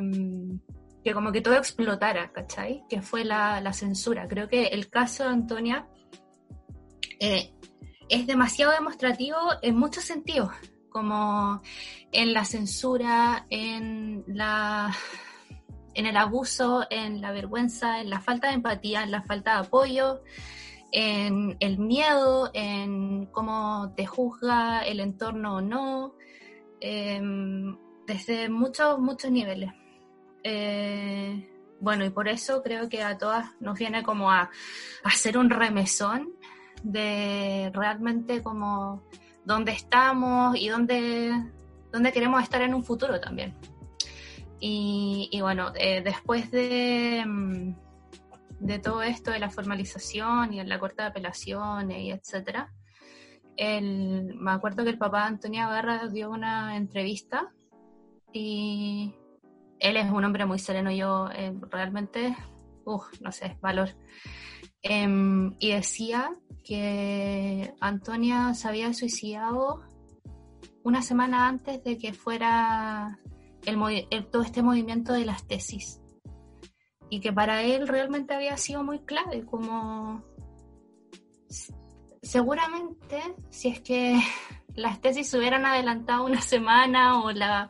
que 1.03 1.13
como 1.13 1.33
que 1.33 1.41
todo 1.41 1.55
explotara, 1.55 2.33
¿cachai? 2.33 2.85
Que 2.89 3.03
fue 3.03 3.25
la, 3.25 3.61
la 3.61 3.73
censura. 3.73 4.27
Creo 4.29 4.49
que 4.49 4.67
el 4.67 4.89
caso 4.89 5.25
de 5.25 5.31
Antonia 5.31 5.87
eh, 7.21 7.53
es 8.09 8.27
demasiado 8.27 8.73
demostrativo 8.73 9.37
en 9.63 9.77
muchos 9.77 10.05
sentidos, 10.05 10.51
como 10.91 11.61
en 12.13 12.33
la 12.33 12.45
censura, 12.45 13.47
en 13.51 14.25
la 14.27 14.95
en 15.95 16.07
el 16.07 16.17
abuso, 16.17 16.87
en 16.91 17.21
la 17.21 17.33
vergüenza, 17.33 18.01
en 18.01 18.11
la 18.11 18.21
falta 18.21 18.49
de 18.49 18.55
empatía, 18.55 19.03
en 19.03 19.11
la 19.11 19.23
falta 19.23 19.55
de 19.55 19.67
apoyo, 19.67 20.23
en 20.93 21.57
el 21.61 21.79
miedo, 21.79 22.51
en 22.53 23.27
cómo 23.27 23.93
te 23.97 24.07
juzga 24.07 24.81
el 24.83 25.01
entorno 25.01 25.57
o 25.57 25.61
no, 25.61 26.15
em, 26.81 27.77
desde 28.07 28.49
muchos, 28.49 28.99
muchos 28.99 29.31
niveles. 29.31 29.73
Eh, 30.43 31.51
bueno, 31.81 32.05
y 32.05 32.11
por 32.11 32.29
eso 32.29 32.63
creo 32.63 32.89
que 32.89 33.03
a 33.03 33.19
todas 33.19 33.51
nos 33.61 33.79
viene 33.79 34.03
como 34.03 34.31
a 34.31 34.51
hacer 35.03 35.37
un 35.37 35.51
remesón 35.51 36.33
de 36.83 37.71
realmente 37.75 38.43
como 38.43 39.03
dónde 39.45 39.73
estamos 39.73 40.57
y 40.57 40.69
dónde, 40.69 41.33
dónde 41.93 42.13
queremos 42.13 42.43
estar 42.43 42.63
en 42.63 42.75
un 42.75 42.85
futuro 42.85 43.21
también. 43.21 43.57
Y, 44.67 45.39
bueno, 45.43 45.73
eh, 45.75 46.01
después 46.03 46.51
de, 46.51 47.23
mm, 47.27 47.75
de 48.61 48.79
todo 48.79 49.03
esto 49.03 49.31
de 49.31 49.39
la 49.39 49.51
formalización 49.51 50.55
y 50.55 50.61
en 50.61 50.71
la 50.71 50.79
corte 50.79 51.03
de 51.03 51.09
apelaciones 51.09 51.99
y 51.99 52.11
etcétera, 52.11 52.73
el, 53.59 54.35
me 54.37 54.53
acuerdo 54.53 54.83
que 54.83 54.89
el 54.89 54.97
papá 54.97 55.21
de 55.21 55.27
Antonia 55.27 55.67
Barra 55.67 56.09
dio 56.09 56.31
una 56.31 56.79
entrevista 56.79 57.53
y 58.33 59.15
él 59.81 59.99
es 59.99 60.11
un 60.11 60.25
hombre 60.25 60.47
muy 60.47 60.59
sereno, 60.59 60.91
yo 60.91 61.29
eh, 61.31 61.53
realmente, 61.71 62.35
uff, 62.87 63.21
no 63.21 63.33
sé, 63.33 63.59
valor. 63.61 63.91
Em, 64.81 65.55
y 65.59 65.73
decía 65.73 66.31
que 66.65 67.75
Antonia 67.81 68.55
se 68.55 68.67
había 68.67 68.95
suicidado 68.95 69.83
una 70.85 71.03
semana 71.03 71.49
antes 71.49 71.85
de 71.85 71.99
que 71.99 72.15
fuera 72.15 73.19
el, 73.67 74.27
todo 74.27 74.43
este 74.43 74.63
movimiento 74.63 75.13
de 75.13 75.25
las 75.25 75.47
tesis. 75.47 76.01
Y 77.11 77.21
que 77.21 77.33
para 77.33 77.63
él 77.63 77.87
realmente 77.87 78.35
había 78.35 78.57
sido 78.57 78.83
muy 78.83 79.01
clave, 79.01 79.45
como 79.45 80.25
seguramente 82.23 83.23
si 83.51 83.69
es 83.69 83.81
que 83.81 84.19
las 84.75 85.01
tesis 85.01 85.33
hubieran 85.35 85.67
adelantado 85.67 86.25
una 86.25 86.41
semana 86.41 87.23
o 87.23 87.31
la, 87.31 87.69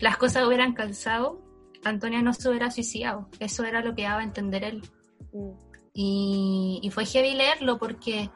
las 0.00 0.16
cosas 0.16 0.46
hubieran 0.46 0.74
cansado, 0.74 1.40
Antonia 1.84 2.22
no 2.22 2.32
se 2.32 2.48
hubiera 2.48 2.70
suicidado. 2.70 3.28
Eso 3.38 3.64
era 3.64 3.82
lo 3.82 3.94
que 3.94 4.02
daba 4.02 4.20
a 4.20 4.24
entender 4.24 4.64
él. 4.64 4.82
Mm. 5.32 5.74
Y, 5.96 6.90
fue 6.92 7.06
heavy 7.06 7.34
leerlo 7.34 7.78
porque, 7.78 8.28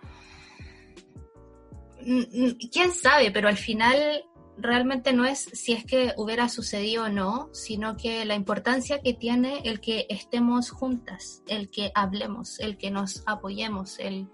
quién 2.70 2.92
sabe, 2.92 3.32
pero 3.32 3.48
al 3.48 3.56
final 3.56 4.24
realmente 4.60 5.12
no 5.12 5.24
es 5.24 5.38
si 5.52 5.72
es 5.72 5.84
que 5.84 6.12
hubiera 6.16 6.48
sucedido 6.48 7.04
o 7.04 7.08
no, 7.08 7.48
sino 7.52 7.96
que 7.96 8.24
la 8.24 8.34
importancia 8.34 9.00
que 9.00 9.14
tiene 9.14 9.60
el 9.64 9.80
que 9.80 10.06
estemos 10.08 10.70
juntas, 10.70 11.42
el 11.46 11.70
que 11.70 11.90
hablemos, 11.94 12.58
el 12.60 12.76
que 12.76 12.90
nos 12.90 13.22
apoyemos, 13.26 13.98
el 13.98 14.28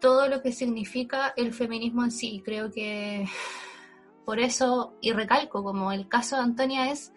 todo 0.00 0.28
lo 0.28 0.42
que 0.42 0.52
significa 0.52 1.32
el 1.36 1.52
feminismo 1.52 2.04
en 2.04 2.10
sí. 2.10 2.42
Creo 2.44 2.70
que 2.70 3.26
por 4.24 4.40
eso, 4.40 4.94
y 5.00 5.12
recalco, 5.12 5.62
como 5.62 5.92
el 5.92 6.08
caso 6.08 6.36
de 6.36 6.42
Antonia 6.42 6.90
es 6.90 7.12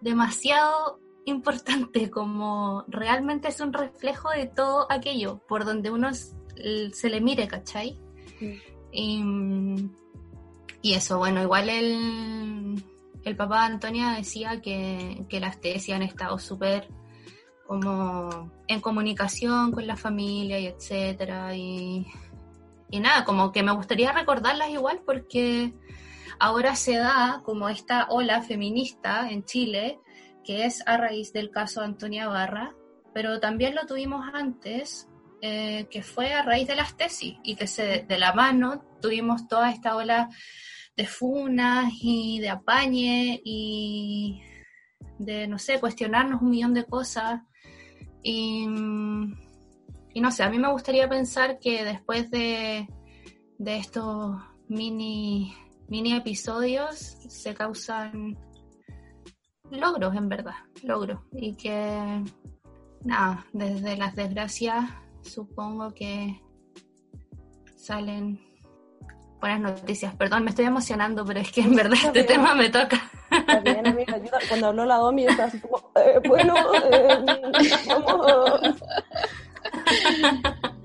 demasiado 0.00 1.00
importante, 1.24 2.10
como 2.10 2.84
realmente 2.88 3.48
es 3.48 3.60
un 3.60 3.72
reflejo 3.72 4.30
de 4.30 4.46
todo 4.46 4.86
aquello, 4.90 5.40
por 5.46 5.64
donde 5.64 5.90
uno 5.90 6.10
se 6.12 7.10
le 7.10 7.20
mire, 7.20 7.46
¿cachai? 7.48 7.98
Y, 8.90 9.22
y, 10.88 10.94
eso, 10.94 11.18
bueno, 11.18 11.42
igual 11.42 11.68
el, 11.68 12.82
el 13.24 13.36
papá 13.36 13.60
de 13.60 13.74
Antonia 13.74 14.10
decía 14.12 14.60
que, 14.60 15.24
que 15.28 15.40
las 15.40 15.60
tesis 15.60 15.94
han 15.94 16.02
estado 16.02 16.38
súper 16.38 16.88
como 17.66 18.50
en 18.66 18.80
comunicación 18.80 19.72
con 19.72 19.86
la 19.86 19.96
familia 19.96 20.58
y 20.58 20.66
etcétera 20.66 21.54
y, 21.54 22.06
y 22.90 23.00
nada, 23.00 23.24
como 23.24 23.52
que 23.52 23.62
me 23.62 23.72
gustaría 23.72 24.12
recordarlas 24.12 24.70
igual 24.70 25.02
porque 25.04 25.74
ahora 26.40 26.74
se 26.74 26.96
da 26.96 27.42
como 27.44 27.68
esta 27.68 28.06
ola 28.08 28.40
feminista 28.42 29.28
en 29.30 29.44
Chile 29.44 30.00
que 30.48 30.64
es 30.64 30.82
a 30.86 30.96
raíz 30.96 31.34
del 31.34 31.50
caso 31.50 31.82
Antonia 31.82 32.26
Barra, 32.28 32.74
pero 33.12 33.38
también 33.38 33.74
lo 33.74 33.84
tuvimos 33.84 34.24
antes, 34.32 35.06
eh, 35.42 35.86
que 35.90 36.02
fue 36.02 36.32
a 36.32 36.42
raíz 36.42 36.66
de 36.66 36.74
las 36.74 36.96
tesis 36.96 37.36
y 37.44 37.54
que 37.54 37.66
se, 37.66 38.06
de 38.08 38.18
la 38.18 38.32
mano 38.32 38.82
tuvimos 39.02 39.46
toda 39.46 39.70
esta 39.70 39.94
ola 39.94 40.30
de 40.98 41.06
funas 41.06 41.92
y 42.02 42.40
de 42.40 42.50
apañe 42.50 43.40
y 43.44 44.42
de, 45.16 45.46
no 45.46 45.56
sé, 45.56 45.78
cuestionarnos 45.78 46.42
un 46.42 46.50
millón 46.50 46.74
de 46.74 46.84
cosas. 46.84 47.40
Y, 48.20 48.66
no 48.66 50.30
sé, 50.32 50.42
a 50.42 50.50
mí 50.50 50.58
me 50.58 50.72
gustaría 50.72 51.08
pensar 51.08 51.60
que 51.60 51.84
después 51.84 52.32
de, 52.32 52.88
de 53.58 53.76
estos 53.76 54.42
mini, 54.68 55.54
mini 55.86 56.14
episodios 56.14 56.98
se 57.28 57.54
causan 57.54 58.36
logros, 59.70 60.16
en 60.16 60.28
verdad, 60.28 60.56
logros. 60.82 61.20
Y 61.30 61.54
que, 61.54 62.24
nada, 63.04 63.46
desde 63.52 63.96
las 63.96 64.16
desgracias 64.16 64.90
supongo 65.22 65.94
que 65.94 66.42
salen 67.76 68.47
buenas 69.40 69.60
noticias. 69.60 70.14
Perdón, 70.16 70.44
me 70.44 70.50
estoy 70.50 70.66
emocionando, 70.66 71.24
pero 71.24 71.40
es 71.40 71.52
que 71.52 71.60
en 71.62 71.74
verdad 71.74 71.98
este 72.04 72.24
tema 72.24 72.54
me 72.54 72.70
toca. 72.70 73.10
Cuando 74.48 74.68
habló 74.68 74.84
la 74.84 74.96
Domi, 74.96 75.24
yo 75.24 75.30
estaba 75.30 75.48
así 75.48 75.60
como, 75.60 75.78
eh, 75.96 76.20
bueno, 76.26 76.54
eh, 76.90 77.18
vamos. 77.88 78.82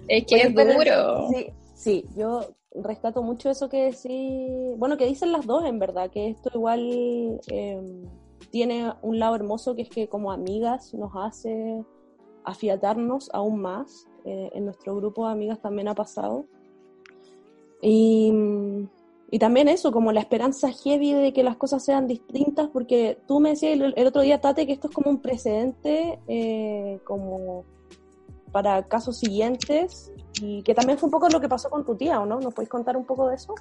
Es 0.07 0.25
que 0.25 0.35
es 0.35 0.53
duro. 0.53 1.29
Sí, 1.29 1.47
sí, 1.73 2.05
yo 2.15 2.55
rescato 2.75 3.21
mucho 3.21 3.49
eso 3.49 3.69
que 3.69 3.91
decís, 3.91 4.77
bueno, 4.77 4.97
que 4.97 5.05
dicen 5.05 5.31
las 5.31 5.45
dos 5.45 5.65
en 5.65 5.79
verdad, 5.79 6.09
que 6.09 6.29
esto 6.29 6.49
igual 6.53 7.39
eh, 7.47 7.81
tiene 8.51 8.93
un 9.01 9.19
lado 9.19 9.35
hermoso 9.35 9.75
que 9.75 9.83
es 9.83 9.89
que 9.89 10.07
como 10.07 10.31
amigas 10.31 10.93
nos 10.93 11.11
hace 11.15 11.83
afiatarnos 12.43 13.29
aún 13.33 13.61
más. 13.61 14.07
Eh, 14.25 14.49
en 14.53 14.65
nuestro 14.65 14.95
grupo 14.95 15.25
de 15.25 15.33
amigas 15.33 15.61
también 15.61 15.87
ha 15.87 15.95
pasado. 15.95 16.45
Y, 17.83 18.31
y, 19.29 19.39
también 19.39 19.67
eso, 19.67 19.91
como 19.91 20.13
la 20.13 20.21
esperanza 20.21 20.71
heavy 20.71 21.13
de 21.13 21.33
que 21.33 21.43
las 21.43 21.57
cosas 21.57 21.83
sean 21.83 22.07
distintas, 22.07 22.69
porque 22.69 23.19
tú 23.27 23.41
me 23.41 23.49
decías 23.49 23.73
el, 23.73 24.07
otro 24.07 24.21
día, 24.21 24.39
Tate, 24.39 24.65
que 24.65 24.71
esto 24.71 24.87
es 24.87 24.93
como 24.93 25.11
un 25.11 25.21
precedente 25.21 26.19
eh, 26.27 26.99
como 27.03 27.65
para 28.53 28.87
casos 28.87 29.19
siguientes 29.19 30.13
y 30.41 30.63
que 30.63 30.73
también 30.73 30.97
fue 30.97 31.07
un 31.07 31.11
poco 31.11 31.27
lo 31.27 31.41
que 31.41 31.49
pasó 31.49 31.69
con 31.69 31.83
tu 31.85 31.95
tía, 31.95 32.21
¿o 32.21 32.25
no? 32.25 32.39
¿Nos 32.39 32.53
podéis 32.53 32.69
contar 32.69 32.95
un 32.95 33.05
poco 33.05 33.27
de 33.27 33.35
eso? 33.35 33.53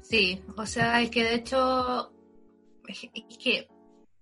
Sí, 0.00 0.42
o 0.56 0.66
sea, 0.66 1.00
es 1.02 1.10
que 1.10 1.22
de 1.22 1.34
hecho, 1.36 2.10
es 2.88 3.08
que 3.38 3.68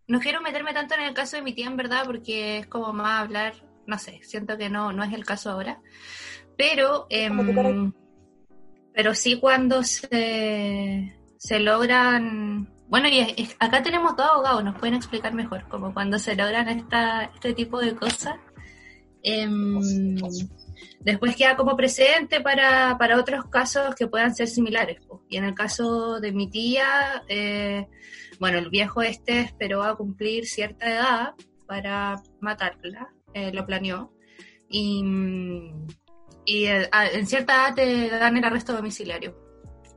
no 0.07 0.21
quiero 0.21 0.41
meterme 0.43 0.75
tanto 0.75 0.95
en 0.95 1.03
el 1.03 1.15
caso 1.15 1.37
de 1.37 1.43
mi 1.43 1.55
tía, 1.55 1.67
en 1.67 1.77
verdad, 1.77 2.05
porque 2.05 2.59
es 2.59 2.67
como 2.67 2.93
más 2.93 3.23
hablar, 3.23 3.55
no 3.87 3.99
sé, 3.99 4.21
siento 4.23 4.59
que 4.59 4.69
no, 4.69 4.93
no 4.93 5.03
es 5.05 5.13
el 5.13 5.25
caso 5.25 5.51
ahora. 5.51 5.81
Pero, 6.57 7.07
em, 7.09 7.93
pero 8.95 9.15
sí 9.15 9.39
cuando 9.41 9.83
se, 9.83 11.13
se 11.37 11.61
logran, 11.61 12.73
bueno, 12.89 13.09
y 13.09 13.49
acá 13.59 13.83
tenemos 13.83 14.17
dos 14.17 14.27
abogados, 14.27 14.65
nos 14.65 14.79
pueden 14.79 14.95
explicar 14.95 15.35
mejor, 15.35 15.69
como 15.69 15.93
cuando 15.93 16.19
se 16.19 16.37
logran 16.37 16.69
esta, 16.69 17.25
este 17.35 17.53
tipo 17.55 17.81
de 17.81 17.97
cosas. 17.97 18.37
Em, 19.23 19.81
después 21.01 21.35
queda 21.35 21.57
como 21.57 21.77
precedente 21.77 22.41
para, 22.41 22.97
para 22.97 23.19
otros 23.19 23.47
casos 23.47 23.95
que 23.97 24.07
puedan 24.07 24.35
ser 24.35 24.47
similares. 24.47 25.01
Y 25.29 25.39
en 25.39 25.45
el 25.45 25.55
caso 25.55 26.21
de 26.21 26.31
mi 26.31 26.49
tía, 26.49 27.25
eh, 27.29 27.89
bueno, 28.39 28.59
el 28.59 28.71
viejo 28.71 29.03
este 29.03 29.41
esperó 29.41 29.83
a 29.83 29.97
cumplir 29.97 30.47
cierta 30.47 30.89
edad 30.89 31.35
para 31.67 32.23
matarla, 32.41 33.13
eh, 33.33 33.51
lo 33.53 33.67
planeó, 33.67 34.13
y, 34.69 35.03
y 36.45 36.67
eh, 36.67 36.89
en 37.13 37.27
cierta 37.27 37.55
edad 37.55 37.75
te 37.75 38.09
dan 38.11 38.37
el 38.37 38.45
arresto 38.45 38.73
domiciliario 38.73 39.37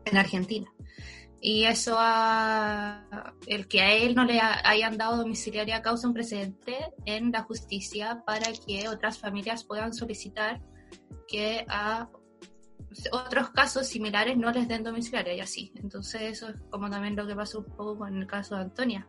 en 0.05 0.17
Argentina. 0.17 0.71
Y 1.39 1.65
eso, 1.65 1.95
a, 1.99 3.33
el 3.45 3.67
que 3.67 3.81
a 3.81 3.93
él 3.93 4.15
no 4.15 4.23
le 4.23 4.39
hayan 4.39 4.97
dado 4.97 5.17
domiciliaria 5.17 5.81
causa 5.81 6.07
un 6.07 6.13
precedente 6.13 6.75
en 7.05 7.31
la 7.31 7.43
justicia 7.43 8.23
para 8.25 8.51
que 8.65 8.89
otras 8.89 9.19
familias 9.19 9.63
puedan 9.63 9.93
solicitar 9.93 10.61
que 11.27 11.65
a 11.69 12.09
otros 13.11 13.51
casos 13.51 13.85
similares 13.85 14.37
no 14.37 14.51
les 14.51 14.67
den 14.67 14.83
domiciliaria 14.83 15.35
y 15.35 15.39
así. 15.39 15.71
Entonces 15.75 16.21
eso 16.23 16.49
es 16.49 16.55
como 16.71 16.89
también 16.89 17.15
lo 17.15 17.27
que 17.27 17.35
pasó 17.35 17.59
un 17.59 17.65
poco 17.65 17.99
con 17.99 18.17
el 18.17 18.25
caso 18.25 18.55
de 18.55 18.61
Antonia, 18.61 19.07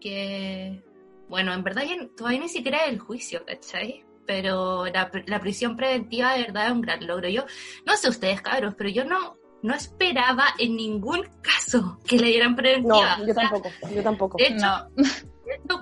que, 0.00 0.84
bueno, 1.28 1.52
en 1.52 1.64
verdad 1.64 1.82
todavía 2.16 2.40
ni 2.40 2.48
siquiera 2.48 2.84
es 2.84 2.92
el 2.92 3.00
juicio, 3.00 3.44
¿cachai? 3.44 4.04
Pero 4.30 4.86
la, 4.86 5.10
la, 5.26 5.40
prisión 5.40 5.76
preventiva 5.76 6.34
de 6.34 6.42
verdad 6.42 6.66
es 6.66 6.72
un 6.72 6.82
gran 6.82 7.04
logro. 7.04 7.28
Yo, 7.28 7.46
no 7.84 7.96
sé 7.96 8.08
ustedes, 8.08 8.40
cabros, 8.40 8.76
pero 8.78 8.88
yo 8.88 9.04
no, 9.04 9.36
no 9.60 9.74
esperaba 9.74 10.44
en 10.56 10.76
ningún 10.76 11.28
caso 11.42 11.98
que 12.06 12.16
le 12.16 12.28
dieran 12.28 12.54
preventiva. 12.54 13.16
No, 13.16 13.26
yo 13.26 13.34
tampoco, 13.34 13.70
yo 13.92 14.02
tampoco. 14.04 14.38
De 14.38 14.46
hecho, 14.46 14.86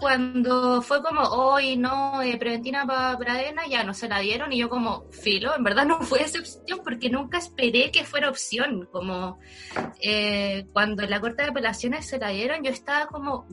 cuando 0.01 0.83
fue 0.83 1.03
como, 1.03 1.23
hoy 1.23 1.77
no, 1.77 2.23
eh, 2.23 2.37
preventina 2.37 2.87
para 2.87 3.19
Pradena, 3.19 3.67
ya 3.67 3.85
no 3.85 3.95
se 3.95 4.09
la 4.09 4.21
dieron 4.21 4.53
y 4.53 4.59
yo 4.59 4.69
como, 4.69 5.07
filo, 5.11 5.55
en 5.57 5.65
verdad 5.65 5.87
no 5.87 6.01
fue 6.03 6.23
excepción 6.23 6.81
porque 6.83 7.11
nunca 7.11 7.39
esperé 7.39 7.91
que 7.91 8.05
fuera 8.05 8.29
opción. 8.29 8.89
Como 8.91 9.39
eh, 10.01 10.67
cuando 10.73 11.03
en 11.03 11.11
la 11.11 11.21
Corte 11.21 11.43
de 11.43 11.51
Apelaciones 11.51 12.07
se 12.07 12.19
la 12.19 12.31
dieron, 12.31 12.63
yo 12.63 12.71
estaba 12.71 13.07
como, 13.07 13.47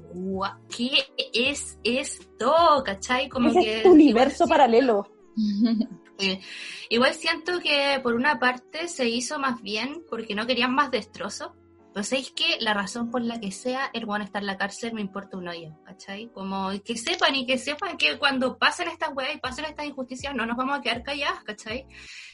¿qué 0.76 0.92
es 1.34 1.78
esto? 1.84 2.84
¿Cachai? 2.86 3.30
Como 3.30 3.50
es 3.50 3.56
que... 3.56 3.78
Este 3.78 3.90
universo 3.90 4.48
paralelo. 4.48 5.10
Eh, 6.18 6.40
igual 6.88 7.14
siento 7.14 7.60
que 7.60 8.00
por 8.02 8.14
una 8.14 8.40
parte 8.40 8.88
se 8.88 9.10
hizo 9.10 9.38
más 9.38 9.62
bien 9.62 10.02
porque 10.10 10.34
no 10.34 10.48
querían 10.48 10.74
más 10.74 10.90
destrozos 10.90 11.52
pues 11.96 12.12
es 12.12 12.32
que 12.32 12.58
la 12.60 12.74
razón 12.74 13.10
por 13.10 13.22
la 13.22 13.40
que 13.40 13.54
sea 13.54 13.90
el 13.94 14.06
bueno 14.06 14.26
estar 14.26 14.42
en 14.42 14.48
la 14.48 14.58
cárcel 14.58 14.94
me 14.94 15.00
importa 15.00 15.38
un 15.38 15.48
hoyo, 15.48 15.78
¿cachai? 15.86 16.28
Como 16.28 16.68
que 16.84 16.98
sepan 16.98 17.34
y 17.36 17.46
que 17.46 17.58
sepan 17.58 17.96
que 17.96 18.20
cuando 18.20 18.58
pasen 18.58 18.90
estas 18.90 19.16
weas 19.16 19.34
y 19.34 19.40
pasen 19.40 19.64
estas 19.64 19.86
injusticias 19.86 20.36
no 20.36 20.46
nos 20.46 20.58
vamos 20.58 20.78
a 20.78 20.82
quedar 20.82 21.04
calladas, 21.04 21.42
¿cachai? 21.46 21.88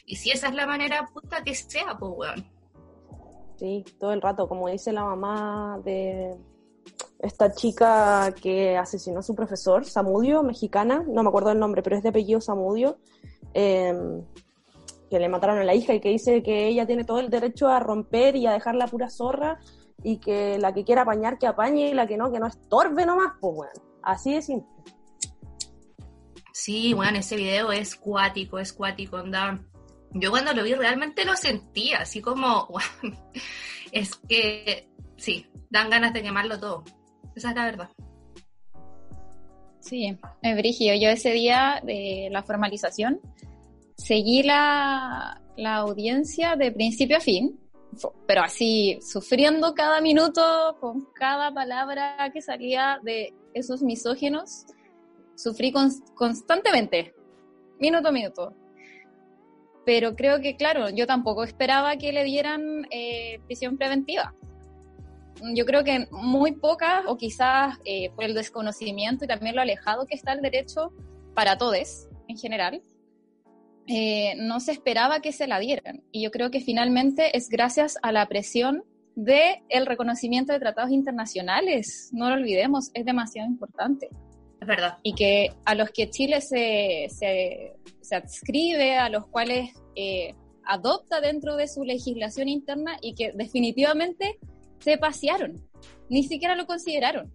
Y 0.04 0.16
si 0.16 0.32
esa 0.32 0.48
es 0.48 0.56
la 0.56 0.66
manera 0.66 1.08
puta 1.14 1.44
que 1.44 1.54
sea, 1.54 1.96
pues 1.96 2.12
weón. 2.12 2.44
Sí, 3.56 3.84
todo 4.00 4.12
el 4.12 4.20
rato, 4.20 4.48
como 4.48 4.68
dice 4.68 4.90
la 4.90 5.04
mamá 5.04 5.80
de 5.84 6.36
esta 7.20 7.52
chica 7.52 8.34
que 8.42 8.76
asesinó 8.76 9.20
a 9.20 9.22
su 9.22 9.36
profesor, 9.36 9.84
Samudio, 9.84 10.42
mexicana, 10.42 11.04
no 11.06 11.22
me 11.22 11.28
acuerdo 11.28 11.52
el 11.52 11.60
nombre, 11.60 11.84
pero 11.84 11.94
es 11.94 12.02
de 12.02 12.08
apellido 12.08 12.40
Samudio. 12.40 12.98
Eh, 13.54 13.94
que 15.12 15.20
le 15.20 15.28
mataron 15.28 15.58
a 15.58 15.64
la 15.64 15.74
hija 15.74 15.92
y 15.92 16.00
que 16.00 16.08
dice 16.08 16.42
que 16.42 16.68
ella 16.68 16.86
tiene 16.86 17.04
todo 17.04 17.20
el 17.20 17.28
derecho 17.28 17.68
a 17.68 17.78
romper 17.78 18.34
y 18.34 18.46
a 18.46 18.52
dejar 18.52 18.76
la 18.76 18.86
pura 18.86 19.10
zorra 19.10 19.60
y 20.02 20.16
que 20.16 20.58
la 20.58 20.72
que 20.72 20.84
quiera 20.84 21.02
apañar 21.02 21.36
que 21.36 21.46
apañe 21.46 21.90
y 21.90 21.92
la 21.92 22.06
que 22.06 22.16
no, 22.16 22.32
que 22.32 22.40
no 22.40 22.46
estorbe 22.46 23.04
nomás, 23.04 23.34
pues 23.38 23.54
bueno, 23.54 23.72
así 24.02 24.32
de 24.32 24.40
simple. 24.40 24.66
Sí, 26.54 26.94
bueno, 26.94 27.18
ese 27.18 27.36
video 27.36 27.72
es 27.72 27.94
cuático, 27.94 28.58
es 28.58 28.72
cuático, 28.72 29.16
onda. 29.16 29.62
Yo 30.12 30.30
cuando 30.30 30.54
lo 30.54 30.62
vi 30.62 30.72
realmente 30.72 31.26
lo 31.26 31.36
sentí, 31.36 31.92
así 31.92 32.22
como, 32.22 32.68
es 33.92 34.16
que 34.16 34.88
sí, 35.18 35.46
dan 35.68 35.90
ganas 35.90 36.14
de 36.14 36.22
quemarlo 36.22 36.58
todo. 36.58 36.84
Esa 37.36 37.50
es 37.50 37.54
la 37.54 37.66
verdad. 37.66 37.90
Sí, 39.80 40.18
es 40.40 40.56
brigio. 40.56 40.94
Yo 40.94 41.10
ese 41.10 41.32
día 41.32 41.82
de 41.84 42.28
la 42.30 42.42
formalización 42.42 43.20
seguí 43.96 44.42
la, 44.42 45.40
la 45.56 45.76
audiencia 45.76 46.56
de 46.56 46.72
principio 46.72 47.16
a 47.16 47.20
fin 47.20 47.58
pero 48.26 48.42
así, 48.42 48.98
sufriendo 49.02 49.74
cada 49.74 50.00
minuto 50.00 50.76
con 50.80 51.06
cada 51.14 51.52
palabra 51.52 52.30
que 52.32 52.40
salía 52.40 52.98
de 53.02 53.34
esos 53.54 53.82
misógenos, 53.82 54.64
sufrí 55.34 55.72
constantemente, 56.14 57.14
minuto 57.78 58.08
a 58.08 58.12
minuto. 58.12 58.54
Pero 59.84 60.14
creo 60.14 60.40
que, 60.40 60.56
claro, 60.56 60.90
yo 60.90 61.06
tampoco 61.06 61.44
esperaba 61.44 61.96
que 61.96 62.12
le 62.12 62.24
dieran 62.24 62.86
eh, 62.90 63.40
prisión 63.46 63.76
preventiva. 63.76 64.34
Yo 65.54 65.66
creo 65.66 65.82
que 65.82 66.06
muy 66.12 66.52
pocas, 66.52 67.04
o 67.06 67.16
quizás 67.16 67.78
eh, 67.84 68.10
por 68.14 68.24
el 68.24 68.34
desconocimiento 68.34 69.24
y 69.24 69.28
también 69.28 69.56
lo 69.56 69.62
alejado 69.62 70.06
que 70.06 70.14
está 70.14 70.32
el 70.32 70.40
derecho 70.40 70.92
para 71.34 71.58
todos 71.58 72.08
en 72.28 72.38
general, 72.38 72.80
eh, 73.86 74.34
no 74.36 74.60
se 74.60 74.72
esperaba 74.72 75.20
que 75.20 75.32
se 75.32 75.46
la 75.46 75.58
dieran. 75.58 76.02
Y 76.12 76.22
yo 76.22 76.30
creo 76.30 76.50
que 76.50 76.60
finalmente 76.60 77.36
es 77.36 77.48
gracias 77.48 77.96
a 78.02 78.12
la 78.12 78.26
presión 78.28 78.84
del 79.14 79.56
el 79.68 79.86
reconocimiento 79.86 80.52
de 80.52 80.60
tratados 80.60 80.90
internacionales. 80.90 82.10
No 82.12 82.28
lo 82.28 82.36
olvidemos, 82.36 82.90
es 82.94 83.04
demasiado 83.04 83.48
importante. 83.48 84.08
Es 84.60 84.66
verdad. 84.66 84.98
Y 85.02 85.14
que 85.14 85.52
a 85.64 85.74
los 85.74 85.90
que 85.90 86.08
Chile 86.10 86.40
se, 86.40 87.08
se, 87.10 87.74
se 88.00 88.14
adscribe, 88.14 88.96
a 88.96 89.08
los 89.08 89.26
cuales 89.26 89.70
eh, 89.96 90.34
adopta 90.64 91.20
dentro 91.20 91.56
de 91.56 91.66
su 91.66 91.84
legislación 91.84 92.48
interna 92.48 92.96
y 93.00 93.14
que 93.14 93.32
definitivamente 93.32 94.38
se 94.78 94.98
pasearon, 94.98 95.56
ni 96.08 96.22
siquiera 96.22 96.54
lo 96.54 96.66
consideraron. 96.66 97.32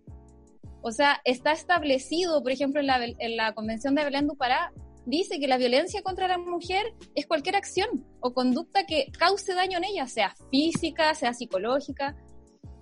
O 0.82 0.92
sea, 0.92 1.20
está 1.26 1.52
establecido, 1.52 2.42
por 2.42 2.52
ejemplo, 2.52 2.80
en 2.80 2.88
la, 2.88 3.04
en 3.06 3.36
la 3.36 3.54
Convención 3.54 3.96
de 3.96 4.06
Belén 4.06 4.28
do 4.28 4.36
Pará, 4.36 4.72
dice 5.08 5.40
que 5.40 5.48
la 5.48 5.58
violencia 5.58 6.04
contra 6.04 6.28
la 6.28 6.38
mujer 6.38 6.94
es 7.16 7.26
cualquier 7.26 7.56
acción 7.56 8.06
o 8.20 8.34
conducta 8.34 8.86
que 8.86 9.08
cause 9.18 9.54
daño 9.54 9.78
en 9.78 9.86
ella, 9.86 10.06
sea 10.06 10.36
física, 10.52 11.16
sea 11.16 11.34
psicológica. 11.34 12.16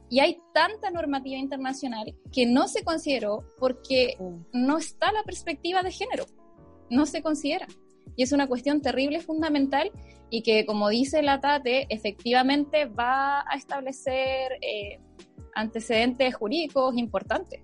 Y 0.10 0.20
hay 0.20 0.40
tanta 0.54 0.90
normativa 0.92 1.38
internacional 1.38 2.16
que 2.32 2.46
no 2.46 2.68
se 2.68 2.84
consideró 2.84 3.46
porque 3.60 4.18
no 4.52 4.78
está 4.78 5.12
la 5.12 5.24
perspectiva 5.24 5.84
de 5.84 5.92
género, 5.92 6.26
no 6.90 7.06
se 7.06 7.22
considera. 7.22 7.68
Y 8.16 8.24
es 8.24 8.32
una 8.32 8.48
cuestión 8.48 8.82
terrible, 8.82 9.20
fundamental, 9.20 9.92
y 10.30 10.42
que, 10.42 10.66
como 10.66 10.90
dice 10.90 11.22
la 11.22 11.42
TATE, 11.42 11.88
efectivamente 11.90 12.86
va 12.86 13.42
a 13.42 13.56
establecer 13.56 14.54
eh, 14.62 15.00
antecedentes 15.54 16.36
jurídicos 16.36 16.98
importantes 16.98 17.62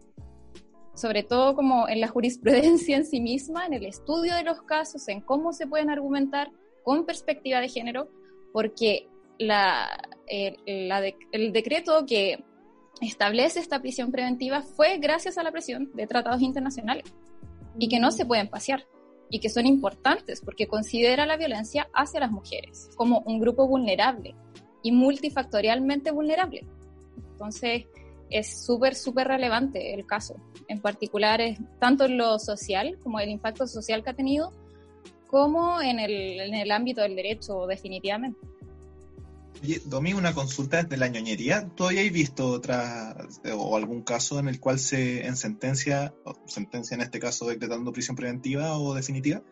sobre 0.93 1.23
todo 1.23 1.55
como 1.55 1.87
en 1.87 2.01
la 2.01 2.07
jurisprudencia 2.07 2.97
en 2.97 3.05
sí 3.05 3.21
misma, 3.21 3.65
en 3.65 3.73
el 3.73 3.85
estudio 3.85 4.35
de 4.35 4.43
los 4.43 4.61
casos, 4.63 5.07
en 5.07 5.21
cómo 5.21 5.53
se 5.53 5.67
pueden 5.67 5.89
argumentar 5.89 6.51
con 6.83 7.05
perspectiva 7.05 7.59
de 7.59 7.69
género, 7.69 8.09
porque 8.53 9.07
la, 9.37 9.87
el 10.27 11.53
decreto 11.53 12.05
que 12.05 12.43
establece 13.01 13.59
esta 13.59 13.81
prisión 13.81 14.11
preventiva 14.11 14.61
fue 14.61 14.97
gracias 14.97 15.37
a 15.37 15.43
la 15.43 15.51
presión 15.51 15.91
de 15.93 16.07
tratados 16.07 16.41
internacionales 16.41 17.13
y 17.79 17.87
que 17.87 17.99
no 17.99 18.11
se 18.11 18.25
pueden 18.25 18.47
pasear 18.47 18.85
y 19.29 19.39
que 19.39 19.49
son 19.49 19.65
importantes 19.65 20.41
porque 20.41 20.67
considera 20.67 21.25
la 21.25 21.37
violencia 21.37 21.89
hacia 21.93 22.19
las 22.19 22.31
mujeres 22.31 22.89
como 22.95 23.19
un 23.25 23.39
grupo 23.39 23.67
vulnerable 23.67 24.35
y 24.83 24.91
multifactorialmente 24.91 26.11
vulnerable. 26.11 26.65
Entonces, 27.31 27.85
es 28.31 28.65
súper, 28.65 28.95
súper 28.95 29.27
relevante 29.27 29.93
el 29.93 30.05
caso. 30.05 30.35
En 30.67 30.79
particular, 30.79 31.41
es 31.41 31.59
tanto 31.79 32.05
en 32.05 32.17
lo 32.17 32.39
social, 32.39 32.97
como 33.03 33.19
el 33.19 33.29
impacto 33.29 33.67
social 33.67 34.03
que 34.03 34.09
ha 34.09 34.15
tenido, 34.15 34.51
como 35.27 35.81
en 35.81 35.99
el, 35.99 36.39
en 36.39 36.53
el 36.55 36.71
ámbito 36.71 37.01
del 37.01 37.15
derecho, 37.15 37.67
definitivamente. 37.67 38.39
Oye, 39.63 39.79
Domi, 39.85 40.13
una 40.13 40.33
consulta 40.33 40.81
desde 40.81 40.97
la 40.97 41.07
ñoñería. 41.07 41.69
¿Tú 41.75 41.85
habías 41.85 42.11
visto 42.11 42.47
otra 42.47 43.15
o 43.53 43.77
algún 43.77 44.01
caso 44.01 44.39
en 44.39 44.47
el 44.47 44.59
cual 44.59 44.79
se 44.79 45.27
en 45.27 45.35
sentencia, 45.35 46.15
sentencia 46.47 46.95
en 46.95 47.01
este 47.01 47.19
caso 47.19 47.45
decretando 47.45 47.91
prisión 47.91 48.15
preventiva 48.15 48.79
o 48.79 48.95
definitiva, 48.95 49.43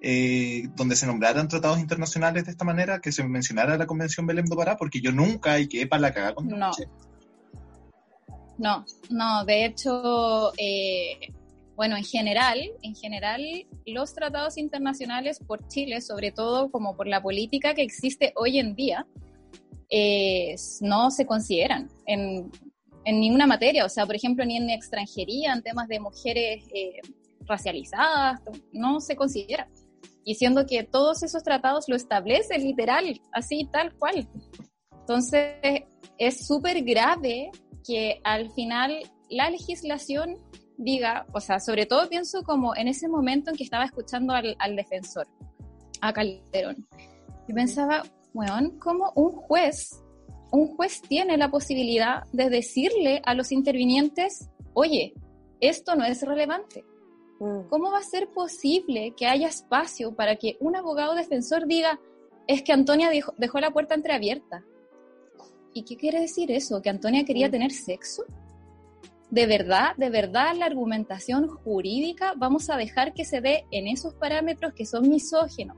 eh, 0.00 0.68
donde 0.76 0.96
se 0.96 1.06
nombraran 1.06 1.48
tratados 1.48 1.78
internacionales 1.78 2.46
de 2.46 2.52
esta 2.52 2.64
manera, 2.64 3.00
que 3.00 3.12
se 3.12 3.22
mencionara 3.22 3.76
la 3.76 3.86
Convención 3.86 4.26
Belém 4.26 4.46
do 4.46 4.56
Pará? 4.56 4.78
Porque 4.78 5.02
yo 5.02 5.12
nunca, 5.12 5.60
y 5.60 5.68
que 5.68 5.86
para 5.86 6.00
la 6.00 6.14
cagada 6.14 6.34
con 6.34 6.48
no. 6.48 6.70
No, 8.60 8.84
no, 9.08 9.46
de 9.46 9.64
hecho, 9.64 10.52
eh, 10.58 11.32
bueno, 11.76 11.96
en 11.96 12.04
general, 12.04 12.60
en 12.82 12.94
general, 12.94 13.40
los 13.86 14.12
tratados 14.12 14.58
internacionales 14.58 15.38
por 15.38 15.66
Chile, 15.68 16.02
sobre 16.02 16.30
todo 16.30 16.70
como 16.70 16.94
por 16.94 17.06
la 17.08 17.22
política 17.22 17.72
que 17.72 17.80
existe 17.80 18.34
hoy 18.36 18.58
en 18.58 18.74
día, 18.74 19.06
no 20.82 21.10
se 21.10 21.24
consideran 21.24 21.88
en, 22.06 22.50
ninguna 23.06 23.46
materia, 23.46 23.86
o 23.86 23.88
sea, 23.88 24.04
por 24.04 24.14
ejemplo, 24.14 24.44
ni 24.44 24.58
en 24.58 24.68
extranjería, 24.68 25.54
en 25.54 25.62
temas 25.62 25.88
de 25.88 25.98
mujeres 25.98 26.62
eh, 26.74 27.00
racializadas, 27.46 28.40
no 28.72 29.00
se 29.00 29.16
considera. 29.16 29.68
Y 30.22 30.34
siendo 30.34 30.66
que 30.66 30.84
todos 30.84 31.22
esos 31.22 31.42
tratados 31.42 31.88
lo 31.88 31.96
establecen 31.96 32.62
literal, 32.62 33.22
así, 33.32 33.66
tal 33.72 33.94
cual. 33.94 34.28
Entonces, 35.00 35.54
es 36.18 36.46
súper 36.46 36.84
grave 36.84 37.50
que 37.86 38.20
al 38.24 38.50
final 38.50 39.02
la 39.28 39.50
legislación 39.50 40.36
diga, 40.76 41.26
o 41.32 41.40
sea, 41.40 41.60
sobre 41.60 41.86
todo 41.86 42.08
pienso 42.08 42.42
como 42.42 42.74
en 42.74 42.88
ese 42.88 43.08
momento 43.08 43.50
en 43.50 43.56
que 43.56 43.64
estaba 43.64 43.84
escuchando 43.84 44.32
al, 44.32 44.76
defensor, 44.76 45.26
a 46.00 46.12
Calderón. 46.12 46.86
Y 47.46 47.52
pensaba, 47.52 48.02
bueno, 48.32 48.72
¿cómo 48.78 49.12
un 49.14 49.32
juez, 49.32 50.02
un 50.50 50.74
juez 50.76 51.02
tiene 51.02 51.36
la 51.36 51.50
posibilidad 51.50 52.24
de 52.32 52.48
decirle 52.48 53.20
a 53.24 53.34
los 53.34 53.52
intervinientes, 53.52 54.48
oye, 54.72 55.14
esto 55.60 55.94
no 55.96 56.04
es 56.04 56.22
relevante? 56.22 56.84
Mm. 57.40 57.68
¿Cómo 57.68 57.90
va 57.90 57.98
a 57.98 58.02
ser 58.02 58.28
posible 58.30 59.14
que 59.16 59.26
haya 59.26 59.48
espacio 59.48 60.14
para 60.14 60.36
que 60.36 60.56
un 60.60 60.76
abogado 60.76 61.14
defensor 61.14 61.66
diga, 61.66 62.00
es 62.46 62.62
que 62.62 62.72
Antonia 62.72 63.10
dejó, 63.10 63.34
dejó 63.36 63.60
la 63.60 63.70
puerta 63.70 63.94
entreabierta? 63.94 64.64
¿Y 65.72 65.84
qué 65.84 65.96
quiere 65.96 66.20
decir 66.20 66.50
eso? 66.50 66.82
¿Que 66.82 66.90
Antonia 66.90 67.24
quería 67.24 67.48
mm. 67.48 67.50
tener 67.50 67.72
sexo? 67.72 68.24
¿De 69.30 69.46
verdad, 69.46 69.94
de 69.96 70.10
verdad 70.10 70.56
la 70.56 70.66
argumentación 70.66 71.46
jurídica 71.46 72.34
vamos 72.36 72.68
a 72.68 72.76
dejar 72.76 73.14
que 73.14 73.24
se 73.24 73.40
dé 73.40 73.64
en 73.70 73.86
esos 73.86 74.14
parámetros 74.14 74.74
que 74.74 74.84
son 74.84 75.08
misógenos, 75.08 75.76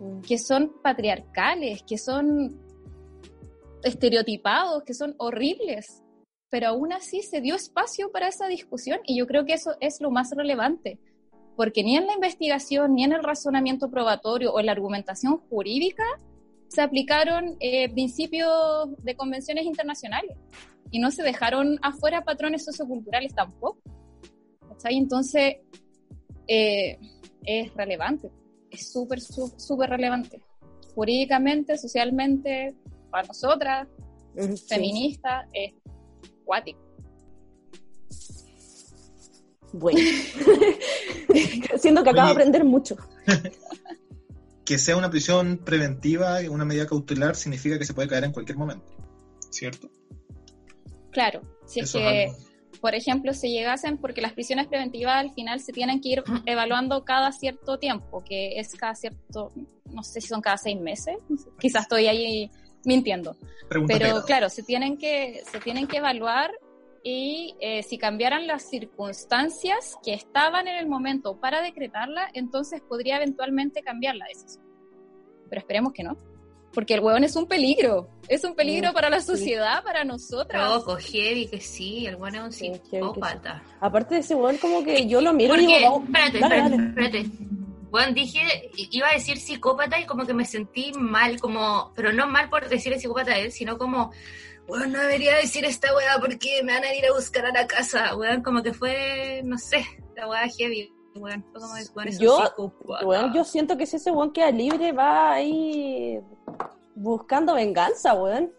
mm. 0.00 0.20
que 0.20 0.36
son 0.36 0.72
patriarcales, 0.82 1.82
que 1.82 1.96
son 1.96 2.60
estereotipados, 3.82 4.82
que 4.82 4.92
son 4.92 5.14
horribles? 5.16 6.02
Pero 6.50 6.68
aún 6.68 6.92
así 6.92 7.22
se 7.22 7.40
dio 7.40 7.54
espacio 7.54 8.12
para 8.12 8.28
esa 8.28 8.48
discusión 8.48 9.00
y 9.06 9.16
yo 9.18 9.26
creo 9.26 9.46
que 9.46 9.54
eso 9.54 9.76
es 9.80 10.00
lo 10.00 10.10
más 10.10 10.32
relevante, 10.32 10.98
porque 11.56 11.82
ni 11.82 11.96
en 11.96 12.06
la 12.06 12.14
investigación, 12.14 12.94
ni 12.94 13.04
en 13.04 13.12
el 13.12 13.22
razonamiento 13.22 13.90
probatorio 13.90 14.52
o 14.52 14.60
en 14.60 14.66
la 14.66 14.72
argumentación 14.72 15.38
jurídica 15.48 16.04
se 16.70 16.82
aplicaron 16.82 17.56
eh, 17.58 17.88
principios 17.90 18.88
de 19.02 19.16
convenciones 19.16 19.64
internacionales 19.64 20.36
y 20.92 21.00
no 21.00 21.10
se 21.10 21.22
dejaron 21.24 21.78
afuera 21.82 22.22
patrones 22.22 22.64
socioculturales 22.64 23.34
tampoco. 23.34 23.80
Entonces, 24.84 25.56
eh, 26.46 26.98
es 27.44 27.74
relevante, 27.74 28.30
es 28.70 28.90
súper, 28.90 29.20
súper 29.20 29.90
relevante. 29.90 30.40
Jurídicamente, 30.94 31.76
socialmente, 31.76 32.74
para 33.10 33.26
nosotras, 33.26 33.88
feministas, 34.68 35.46
es 35.52 35.74
cuático. 36.44 36.80
Bueno, 39.72 40.00
siento 41.78 42.02
que 42.02 42.10
acabo 42.10 42.26
de 42.28 42.32
aprender 42.32 42.64
mucho. 42.64 42.96
que 44.70 44.78
sea 44.78 44.96
una 44.96 45.10
prisión 45.10 45.58
preventiva, 45.58 46.38
una 46.48 46.64
medida 46.64 46.86
cautelar, 46.86 47.34
significa 47.34 47.76
que 47.76 47.84
se 47.84 47.92
puede 47.92 48.06
caer 48.06 48.22
en 48.22 48.30
cualquier 48.30 48.56
momento, 48.56 48.86
¿cierto? 49.50 49.90
Claro, 51.10 51.42
si 51.66 51.80
es 51.80 51.92
que, 51.92 52.30
por 52.80 52.94
ejemplo, 52.94 53.34
se 53.34 53.50
llegasen, 53.50 53.98
porque 53.98 54.20
las 54.20 54.32
prisiones 54.32 54.68
preventivas 54.68 55.16
al 55.16 55.32
final 55.32 55.58
se 55.58 55.72
tienen 55.72 56.00
que 56.00 56.10
ir 56.10 56.22
evaluando 56.46 57.04
cada 57.04 57.32
cierto 57.32 57.80
tiempo, 57.80 58.22
que 58.22 58.60
es 58.60 58.72
cada 58.76 58.94
cierto, 58.94 59.50
no 59.92 60.04
sé 60.04 60.20
si 60.20 60.28
son 60.28 60.40
cada 60.40 60.56
seis 60.56 60.80
meses, 60.80 61.16
quizás 61.58 61.82
estoy 61.82 62.06
ahí 62.06 62.48
mintiendo. 62.84 63.34
Pero 63.88 64.22
claro, 64.24 64.48
se 64.50 64.62
tienen 64.62 64.98
que, 64.98 65.42
se 65.50 65.58
tienen 65.58 65.88
que 65.88 65.96
evaluar 65.96 66.52
y 67.02 67.56
eh, 67.60 67.82
si 67.82 67.98
cambiaran 67.98 68.46
las 68.46 68.68
circunstancias 68.68 69.96
que 70.02 70.12
estaban 70.12 70.68
en 70.68 70.76
el 70.76 70.86
momento 70.86 71.38
para 71.38 71.62
decretarla, 71.62 72.30
entonces 72.34 72.82
podría 72.82 73.16
eventualmente 73.16 73.82
cambiar 73.82 74.16
la 74.16 74.26
decisión. 74.26 74.64
Pero 75.48 75.60
esperemos 75.60 75.92
que 75.92 76.02
no. 76.02 76.16
Porque 76.72 76.94
el 76.94 77.00
hueón 77.00 77.24
es 77.24 77.34
un 77.34 77.46
peligro. 77.46 78.08
Es 78.28 78.44
un 78.44 78.54
peligro 78.54 78.92
para 78.92 79.10
la 79.10 79.20
sociedad, 79.20 79.82
para 79.82 80.04
nosotras. 80.04 80.68
Loco, 80.70 80.96
heavy 80.96 81.48
que 81.48 81.60
sí, 81.60 82.06
el 82.06 82.14
hueón 82.16 82.36
es 82.36 82.42
un 82.42 82.52
psicópata. 82.52 83.62
Aparte 83.80 84.14
de 84.14 84.20
ese 84.20 84.34
hueón, 84.34 84.56
como 84.58 84.84
que 84.84 85.08
yo 85.08 85.20
lo 85.20 85.32
miro 85.32 85.56
y 85.56 85.66
digo, 85.66 86.02
espérate, 86.04 86.38
espérate, 86.38 86.74
espérate. 86.76 87.26
Bueno, 87.90 88.12
dije, 88.12 88.70
iba 88.92 89.08
a 89.08 89.14
decir 89.14 89.38
psicópata 89.38 89.98
y 89.98 90.06
como 90.06 90.24
que 90.24 90.32
me 90.32 90.44
sentí 90.44 90.92
mal, 90.92 91.40
como, 91.40 91.92
pero 91.96 92.12
no 92.12 92.28
mal 92.28 92.48
por 92.48 92.68
decir 92.68 92.92
el 92.92 93.00
psicópata 93.00 93.32
a 93.32 93.38
él, 93.38 93.50
sino 93.50 93.78
como, 93.78 94.12
bueno, 94.70 94.86
no 94.86 95.00
debería 95.00 95.34
decir 95.34 95.64
esta 95.64 95.92
weá 95.94 96.20
porque 96.20 96.62
me 96.62 96.72
van 96.72 96.84
a 96.84 96.94
ir 96.94 97.04
a 97.04 97.12
buscar 97.12 97.44
a 97.44 97.52
la 97.52 97.66
casa, 97.66 98.14
weón, 98.14 98.40
como 98.40 98.62
que 98.62 98.72
fue, 98.72 99.42
no 99.44 99.58
sé, 99.58 99.84
la 100.16 100.28
weá 100.28 100.48
heavy. 100.48 100.92
Weón, 101.16 101.42
como, 101.52 101.66
bueno, 101.92 102.10
yo, 102.12 102.54
weón, 103.02 103.34
yo 103.34 103.42
siento 103.42 103.76
que 103.76 103.84
si 103.84 103.96
ese 103.96 104.12
weón 104.12 104.32
queda 104.32 104.52
libre 104.52 104.92
va 104.92 105.32
ahí 105.32 106.20
buscando 106.94 107.54
venganza, 107.54 108.14
weón. 108.14 108.52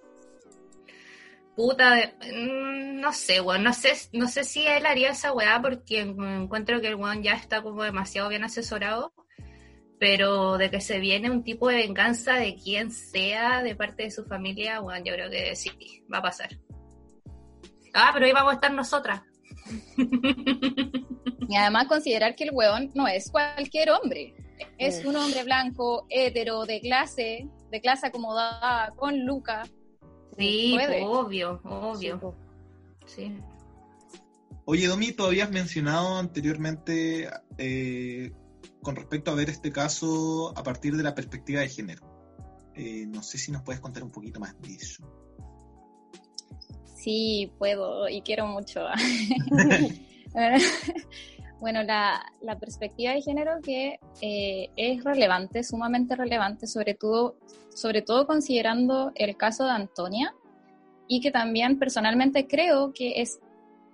Puta, 1.55 1.95
mm, 2.19 2.99
no 2.99 3.13
sé, 3.13 3.39
weón, 3.39 3.63
no 3.63 3.71
sé, 3.71 3.93
no 4.11 4.27
sé 4.27 4.43
si 4.43 4.67
él 4.67 4.85
haría 4.85 5.11
esa 5.11 5.31
weá 5.31 5.61
porque 5.61 6.01
encuentro 6.01 6.81
que 6.81 6.87
el 6.87 6.95
weón 6.95 7.23
ya 7.23 7.35
está 7.35 7.61
como 7.61 7.83
demasiado 7.83 8.27
bien 8.27 8.43
asesorado 8.43 9.13
pero 10.01 10.57
de 10.57 10.71
que 10.71 10.81
se 10.81 10.97
viene 10.97 11.29
un 11.29 11.43
tipo 11.43 11.69
de 11.69 11.75
venganza 11.75 12.33
de 12.33 12.55
quien 12.55 12.89
sea 12.89 13.61
de 13.61 13.75
parte 13.75 14.01
de 14.01 14.09
su 14.09 14.25
familia, 14.25 14.79
bueno, 14.79 15.05
yo 15.05 15.13
creo 15.13 15.29
que 15.29 15.55
sí, 15.55 15.69
va 16.11 16.17
a 16.17 16.21
pasar. 16.23 16.49
Ah, 17.93 18.09
pero 18.11 18.25
ahí 18.25 18.31
vamos 18.31 18.53
a 18.53 18.55
estar 18.55 18.73
nosotras. 18.73 19.21
Y 21.47 21.55
además 21.57 21.87
considerar 21.87 22.33
que 22.33 22.45
el 22.45 22.51
weón 22.53 22.91
no 22.95 23.09
es 23.09 23.29
cualquier 23.29 23.91
hombre, 23.91 24.33
es 24.77 25.03
un 25.03 25.17
hombre 25.17 25.43
blanco, 25.43 26.05
hetero, 26.09 26.65
de 26.65 26.79
clase, 26.79 27.49
de 27.69 27.81
clase 27.81 28.07
acomodada, 28.07 28.93
con 28.95 29.25
Luca. 29.25 29.63
Sí, 30.37 30.77
obvio, 31.03 31.59
obvio. 31.65 32.35
Sí. 33.05 33.35
Oye, 34.63 34.87
Domi, 34.87 35.11
tú 35.11 35.25
habías 35.25 35.51
mencionado 35.51 36.17
anteriormente 36.17 37.29
eh, 37.57 38.31
con 38.81 38.95
respecto 38.95 39.31
a 39.31 39.35
ver 39.35 39.49
este 39.49 39.71
caso 39.71 40.53
a 40.57 40.63
partir 40.63 40.95
de 40.95 41.03
la 41.03 41.13
perspectiva 41.13 41.61
de 41.61 41.69
género. 41.69 42.05
Eh, 42.75 43.05
no 43.07 43.21
sé 43.21 43.37
si 43.37 43.51
nos 43.51 43.61
puedes 43.63 43.81
contar 43.81 44.03
un 44.03 44.11
poquito 44.11 44.39
más 44.39 44.59
de 44.61 44.73
eso. 44.73 45.03
Sí, 46.95 47.51
puedo 47.57 48.07
y 48.09 48.21
quiero 48.21 48.47
mucho. 48.47 48.85
bueno, 51.59 51.83
la, 51.83 52.23
perspectiva 52.59 53.13
de 53.13 53.21
género 53.21 53.59
que 53.61 53.99
eh, 54.21 54.69
es 54.75 55.03
relevante, 55.03 55.63
sumamente 55.63 56.15
relevante, 56.15 56.67
sobre 56.67 56.93
todo, 56.93 57.37
sobre 57.73 58.01
todo 58.01 58.27
considerando 58.27 59.11
el 59.15 59.35
caso 59.35 59.65
de 59.65 59.71
Antonia 59.71 60.33
y 61.07 61.21
que 61.21 61.31
también 61.31 61.77
personalmente 61.77 62.47
creo 62.47 62.93
que 62.93 63.21
es 63.21 63.39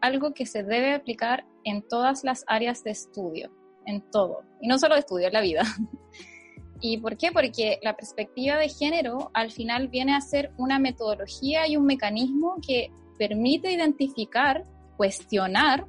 algo 0.02 0.34
que 0.34 0.46
se 0.46 0.64
debe 0.64 0.94
aplicar 0.94 1.46
en 1.64 1.82
todas 1.82 2.24
las 2.24 2.44
áreas 2.48 2.84
de 2.84 2.92
estudio 2.92 3.52
en 3.88 4.02
todo, 4.12 4.44
y 4.62 4.68
no 4.68 4.78
solo 4.78 4.94
de 4.94 5.00
estudio, 5.00 5.28
en 5.28 5.34
la 5.34 5.42
vida. 5.42 5.64
¿Y 6.80 7.00
por 7.00 7.18
qué? 7.18 7.32
Porque 7.32 7.80
la 7.82 7.96
perspectiva 7.96 8.58
de 8.58 8.70
género 8.70 9.32
al 9.34 9.52
final 9.52 9.88
viene 9.88 10.16
a 10.16 10.22
ser 10.22 10.52
una 10.58 10.78
metodología 10.78 11.68
y 11.68 11.76
un 11.76 11.88
mecanismo 11.88 12.58
que 12.66 12.92
permite 13.18 13.72
identificar, 13.72 14.64
cuestionar 14.96 15.88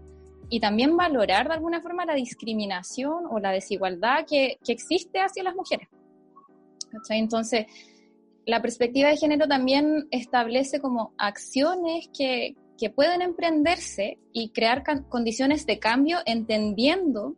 y 0.49 0.61
también 0.61 0.97
valorar 0.97 1.49
de 1.49 1.55
alguna 1.55 1.83
forma 1.83 2.07
la 2.07 2.15
discriminación 2.15 3.25
o 3.31 3.39
la 3.39 3.51
desigualdad 3.51 4.25
que, 4.27 4.59
que 4.65 4.73
existe 4.73 5.21
hacia 5.21 5.43
las 5.43 5.55
mujeres. 5.55 5.89
Entonces, 7.11 7.67
la 8.47 8.63
perspectiva 8.63 9.11
de 9.11 9.19
género 9.19 9.47
también 9.47 10.09
establece 10.11 10.81
como 10.81 11.13
acciones 11.19 12.09
que, 12.17 12.57
que 12.79 12.89
pueden 12.89 13.21
emprenderse 13.21 14.19
y 14.33 14.51
crear 14.51 14.85
condiciones 15.09 15.67
de 15.67 15.79
cambio 15.79 16.19
entendiendo 16.25 17.35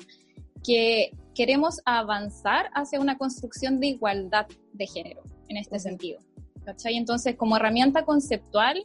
que 0.65 1.13
queremos 1.35 1.81
avanzar 1.85 2.71
hacia 2.75 3.01
una 3.01 3.17
construcción 3.17 3.81
de 3.81 3.89
igualdad 3.89 4.47
de 4.73 4.87
género 4.87 5.23
en 5.49 5.57
este 5.57 5.79
sentido. 5.79 6.21
¿cachai? 6.65 6.97
Entonces, 6.97 7.37
como 7.37 7.57
herramienta 7.57 8.05
conceptual, 8.05 8.85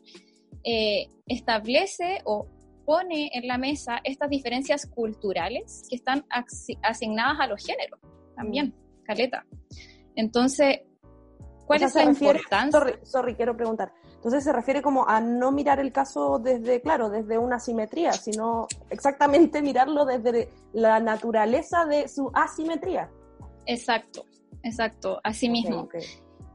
eh, 0.64 1.08
establece 1.28 2.22
o 2.26 2.48
pone 2.86 3.32
en 3.34 3.48
la 3.48 3.58
mesa 3.58 4.00
estas 4.04 4.30
diferencias 4.30 4.86
culturales 4.86 5.84
que 5.90 5.96
están 5.96 6.26
asignadas 6.84 7.40
a 7.40 7.48
los 7.48 7.66
géneros 7.66 8.00
también, 8.36 8.74
caleta. 9.04 9.46
Entonces, 10.16 10.82
¿cuál 11.66 11.84
es 11.84 11.96
la 11.96 12.04
importancia? 12.04 13.00
sorry, 13.04 13.36
quiero 13.36 13.56
preguntar. 13.56 13.92
Entonces 14.26 14.44
se 14.44 14.54
refiere 14.54 14.82
como 14.82 15.08
a 15.08 15.22
no 15.22 15.52
mirar 15.52 15.80
el 15.80 15.92
caso 15.92 16.40
desde, 16.40 16.82
claro, 16.82 17.12
desde 17.12 17.38
una 17.38 17.60
simetría, 17.60 18.12
sino 18.12 18.68
exactamente 18.90 19.62
mirarlo 19.62 20.04
desde 20.04 20.50
la 20.74 21.00
naturaleza 21.00 21.86
de 21.86 22.08
su 22.08 22.32
asimetría. 22.34 23.12
Exacto, 23.68 24.26
exacto, 24.64 25.20
así 25.24 25.48
mismo. 25.48 25.90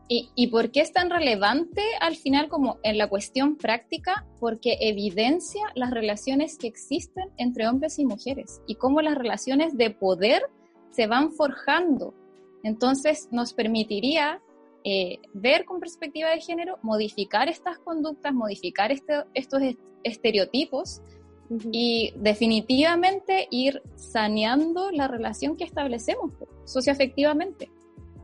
¿Y, 0.08 0.30
¿Y 0.34 0.48
por 0.48 0.72
qué 0.72 0.80
es 0.80 0.92
tan 0.92 1.10
relevante 1.10 1.80
al 2.00 2.16
final 2.16 2.48
como 2.48 2.78
en 2.82 2.98
la 2.98 3.08
cuestión 3.08 3.54
práctica? 3.54 4.26
Porque 4.40 4.76
evidencia 4.80 5.62
las 5.76 5.92
relaciones 5.92 6.58
que 6.58 6.66
existen 6.66 7.30
entre 7.36 7.68
hombres 7.68 8.00
y 8.00 8.04
mujeres 8.04 8.62
y 8.66 8.74
cómo 8.74 9.00
las 9.00 9.16
relaciones 9.16 9.76
de 9.76 9.90
poder 9.90 10.42
se 10.90 11.06
van 11.06 11.30
forjando. 11.30 12.14
Entonces 12.64 13.28
nos 13.30 13.54
permitiría 13.54 14.42
eh, 14.84 15.18
ver 15.34 15.64
con 15.64 15.80
perspectiva 15.80 16.30
de 16.30 16.40
género, 16.40 16.78
modificar 16.82 17.48
estas 17.48 17.78
conductas, 17.78 18.32
modificar 18.32 18.92
este, 18.92 19.24
estos 19.34 19.60
estereotipos 20.04 21.02
y 21.72 22.12
definitivamente 22.16 23.48
ir 23.50 23.82
saneando 23.96 24.90
la 24.92 25.08
relación 25.08 25.56
que 25.56 25.64
establecemos 25.64 26.32
socioafectivamente. 26.64 27.70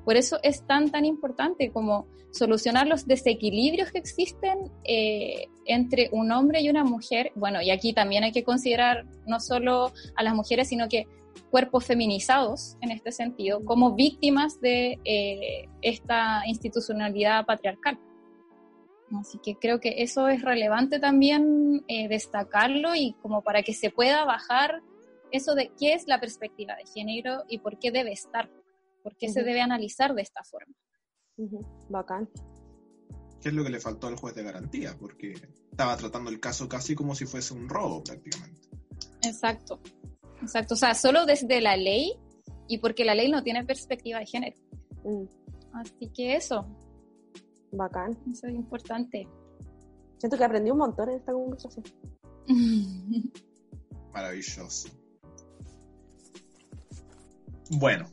Por 0.04 0.16
eso 0.16 0.38
es 0.42 0.64
tan, 0.66 0.90
tan 0.90 1.04
importante 1.04 1.72
como 1.72 2.06
solucionar 2.30 2.86
los 2.86 3.06
desequilibrios 3.06 3.90
que 3.90 3.98
existen 3.98 4.70
eh, 4.84 5.48
entre 5.64 6.08
un 6.12 6.30
hombre 6.30 6.60
y 6.60 6.68
una 6.68 6.84
mujer. 6.84 7.32
Bueno, 7.34 7.60
y 7.60 7.70
aquí 7.70 7.92
también 7.92 8.22
hay 8.22 8.32
que 8.32 8.44
considerar 8.44 9.04
no 9.26 9.40
solo 9.40 9.92
a 10.14 10.22
las 10.22 10.34
mujeres, 10.34 10.68
sino 10.68 10.88
que 10.88 11.06
cuerpos 11.50 11.86
feminizados 11.86 12.76
en 12.80 12.90
este 12.90 13.12
sentido, 13.12 13.64
como 13.64 13.94
víctimas 13.94 14.60
de 14.60 14.98
eh, 15.04 15.68
esta 15.82 16.42
institucionalidad 16.46 17.44
patriarcal. 17.46 17.98
Así 19.20 19.38
que 19.38 19.56
creo 19.56 19.80
que 19.80 20.02
eso 20.02 20.28
es 20.28 20.42
relevante 20.42 20.98
también 20.98 21.84
eh, 21.86 22.08
destacarlo 22.08 22.94
y 22.94 23.14
como 23.22 23.42
para 23.42 23.62
que 23.62 23.72
se 23.72 23.90
pueda 23.90 24.24
bajar 24.24 24.82
eso 25.30 25.54
de 25.54 25.72
qué 25.78 25.94
es 25.94 26.06
la 26.06 26.20
perspectiva 26.20 26.74
de 26.76 26.86
género 26.86 27.44
y 27.48 27.58
por 27.58 27.78
qué 27.78 27.90
debe 27.90 28.12
estar, 28.12 28.50
por 29.02 29.16
qué 29.16 29.28
se 29.28 29.42
debe 29.42 29.60
analizar 29.60 30.14
de 30.14 30.22
esta 30.22 30.42
forma. 30.42 30.74
Bacán. 31.88 32.28
¿Qué 33.40 33.50
es 33.50 33.54
lo 33.54 33.62
que 33.62 33.70
le 33.70 33.80
faltó 33.80 34.08
al 34.08 34.16
juez 34.16 34.34
de 34.34 34.42
garantía? 34.42 34.96
Porque 34.98 35.34
estaba 35.70 35.96
tratando 35.96 36.30
el 36.30 36.40
caso 36.40 36.68
casi 36.68 36.94
como 36.94 37.14
si 37.14 37.26
fuese 37.26 37.54
un 37.54 37.68
robo 37.68 38.02
prácticamente. 38.02 38.68
Exacto. 39.22 39.80
Exacto, 40.42 40.74
o 40.74 40.76
sea, 40.76 40.94
solo 40.94 41.26
desde 41.26 41.60
la 41.60 41.76
ley 41.76 42.12
y 42.68 42.78
porque 42.78 43.04
la 43.04 43.14
ley 43.14 43.30
no 43.30 43.42
tiene 43.42 43.64
perspectiva 43.64 44.18
de 44.18 44.26
género. 44.26 44.56
Mm. 45.04 45.24
Así 45.72 46.10
que 46.14 46.36
eso. 46.36 46.66
Bacán. 47.72 48.16
Eso 48.30 48.46
es 48.46 48.54
importante. 48.54 49.28
Siento 50.18 50.36
que 50.38 50.44
aprendí 50.44 50.70
un 50.70 50.78
montón 50.78 51.10
en 51.10 51.16
esta 51.16 51.32
conversación. 51.32 51.84
Maravilloso. 54.12 54.88
Bueno, 57.70 58.06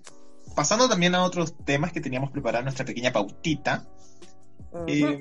pasando 0.56 0.90
también 0.90 1.16
a 1.16 1.24
otros 1.24 1.56
temas 1.64 1.94
que 1.94 2.02
teníamos 2.02 2.32
preparada 2.32 2.64
nuestra 2.64 2.86
pequeña 2.86 3.12
pautita. 3.12 3.88
Eh, 4.88 5.20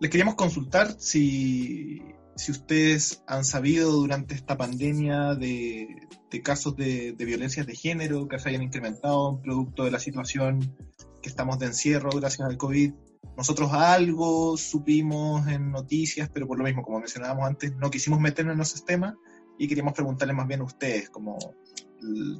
les 0.00 0.10
queríamos 0.10 0.34
consultar 0.34 0.98
si 0.98 2.02
si 2.34 2.50
ustedes 2.50 3.22
han 3.26 3.44
sabido 3.44 3.92
durante 3.92 4.34
esta 4.34 4.56
pandemia 4.56 5.34
de, 5.34 6.08
casos 6.42 6.76
de, 6.76 7.14
violencia 7.18 7.64
de 7.64 7.74
género 7.74 8.26
que 8.28 8.38
se 8.38 8.48
hayan 8.48 8.62
incrementado 8.62 9.40
producto 9.42 9.84
de 9.84 9.90
la 9.90 9.98
situación 9.98 10.74
que 11.20 11.28
estamos 11.28 11.58
de 11.58 11.66
encierro 11.66 12.10
gracias 12.10 12.48
al 12.48 12.56
COVID. 12.56 12.94
Nosotros 13.36 13.72
algo 13.72 14.56
supimos 14.56 15.46
en 15.48 15.70
noticias, 15.70 16.28
pero 16.32 16.46
por 16.46 16.58
lo 16.58 16.64
mismo, 16.64 16.82
como 16.82 16.98
mencionábamos 16.98 17.46
antes, 17.46 17.74
no 17.76 17.90
quisimos 17.90 18.20
meternos 18.20 18.54
en 18.54 18.60
esos 18.60 18.84
temas 18.84 19.14
y 19.58 19.68
queríamos 19.68 19.94
preguntarles 19.94 20.36
más 20.36 20.48
bien 20.48 20.60
a 20.60 20.64
ustedes 20.64 21.10
como 21.10 21.38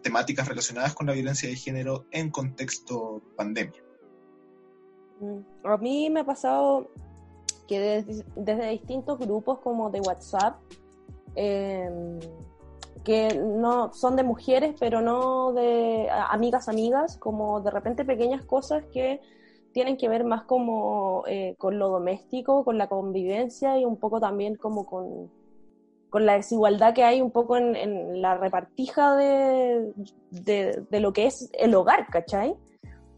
temáticas 0.02 0.48
relacionadas 0.48 0.94
con 0.94 1.06
la 1.06 1.12
violencia 1.12 1.48
de 1.48 1.56
género 1.56 2.06
en 2.10 2.30
contexto 2.30 3.22
pandemia. 3.36 3.80
Mm, 5.20 5.66
a 5.66 5.76
mí 5.76 6.10
me 6.10 6.20
ha 6.20 6.24
pasado 6.24 6.90
que 7.72 8.04
desde, 8.36 8.68
distintos 8.68 9.18
grupos 9.18 9.60
como 9.60 9.88
de 9.88 10.00
WhatsApp, 10.00 10.56
em, 11.34 12.20
que 13.02 13.34
no 13.34 13.94
son 13.94 14.14
de 14.14 14.24
mujeres, 14.24 14.74
pero 14.78 15.00
no 15.00 15.52
de 15.54 16.08
amigas, 16.10 16.68
amigas, 16.68 17.16
como 17.16 17.62
de 17.62 17.70
repente 17.70 18.04
pequeñas 18.04 18.44
cosas 18.44 18.84
que 18.92 19.20
tienen 19.72 19.96
que 19.96 20.10
ver 20.10 20.24
más 20.24 20.42
como 20.42 21.24
eh, 21.26 21.54
con 21.56 21.78
lo 21.78 21.88
doméstico, 21.88 22.62
con 22.62 22.76
la 22.76 22.88
convivencia 22.88 23.78
y 23.78 23.86
un 23.86 23.96
poco 23.96 24.20
también 24.20 24.56
como 24.56 24.84
con, 24.84 25.30
con 26.10 26.26
la 26.26 26.34
desigualdad 26.34 26.92
que 26.92 27.04
hay 27.04 27.22
un 27.22 27.30
poco 27.30 27.56
en, 27.56 28.20
la 28.20 28.36
repartija 28.36 29.16
de, 29.16 29.94
de, 30.30 31.00
lo 31.00 31.14
que 31.14 31.24
es 31.24 31.48
el 31.54 31.74
hogar, 31.74 32.06
¿cachai? 32.08 32.54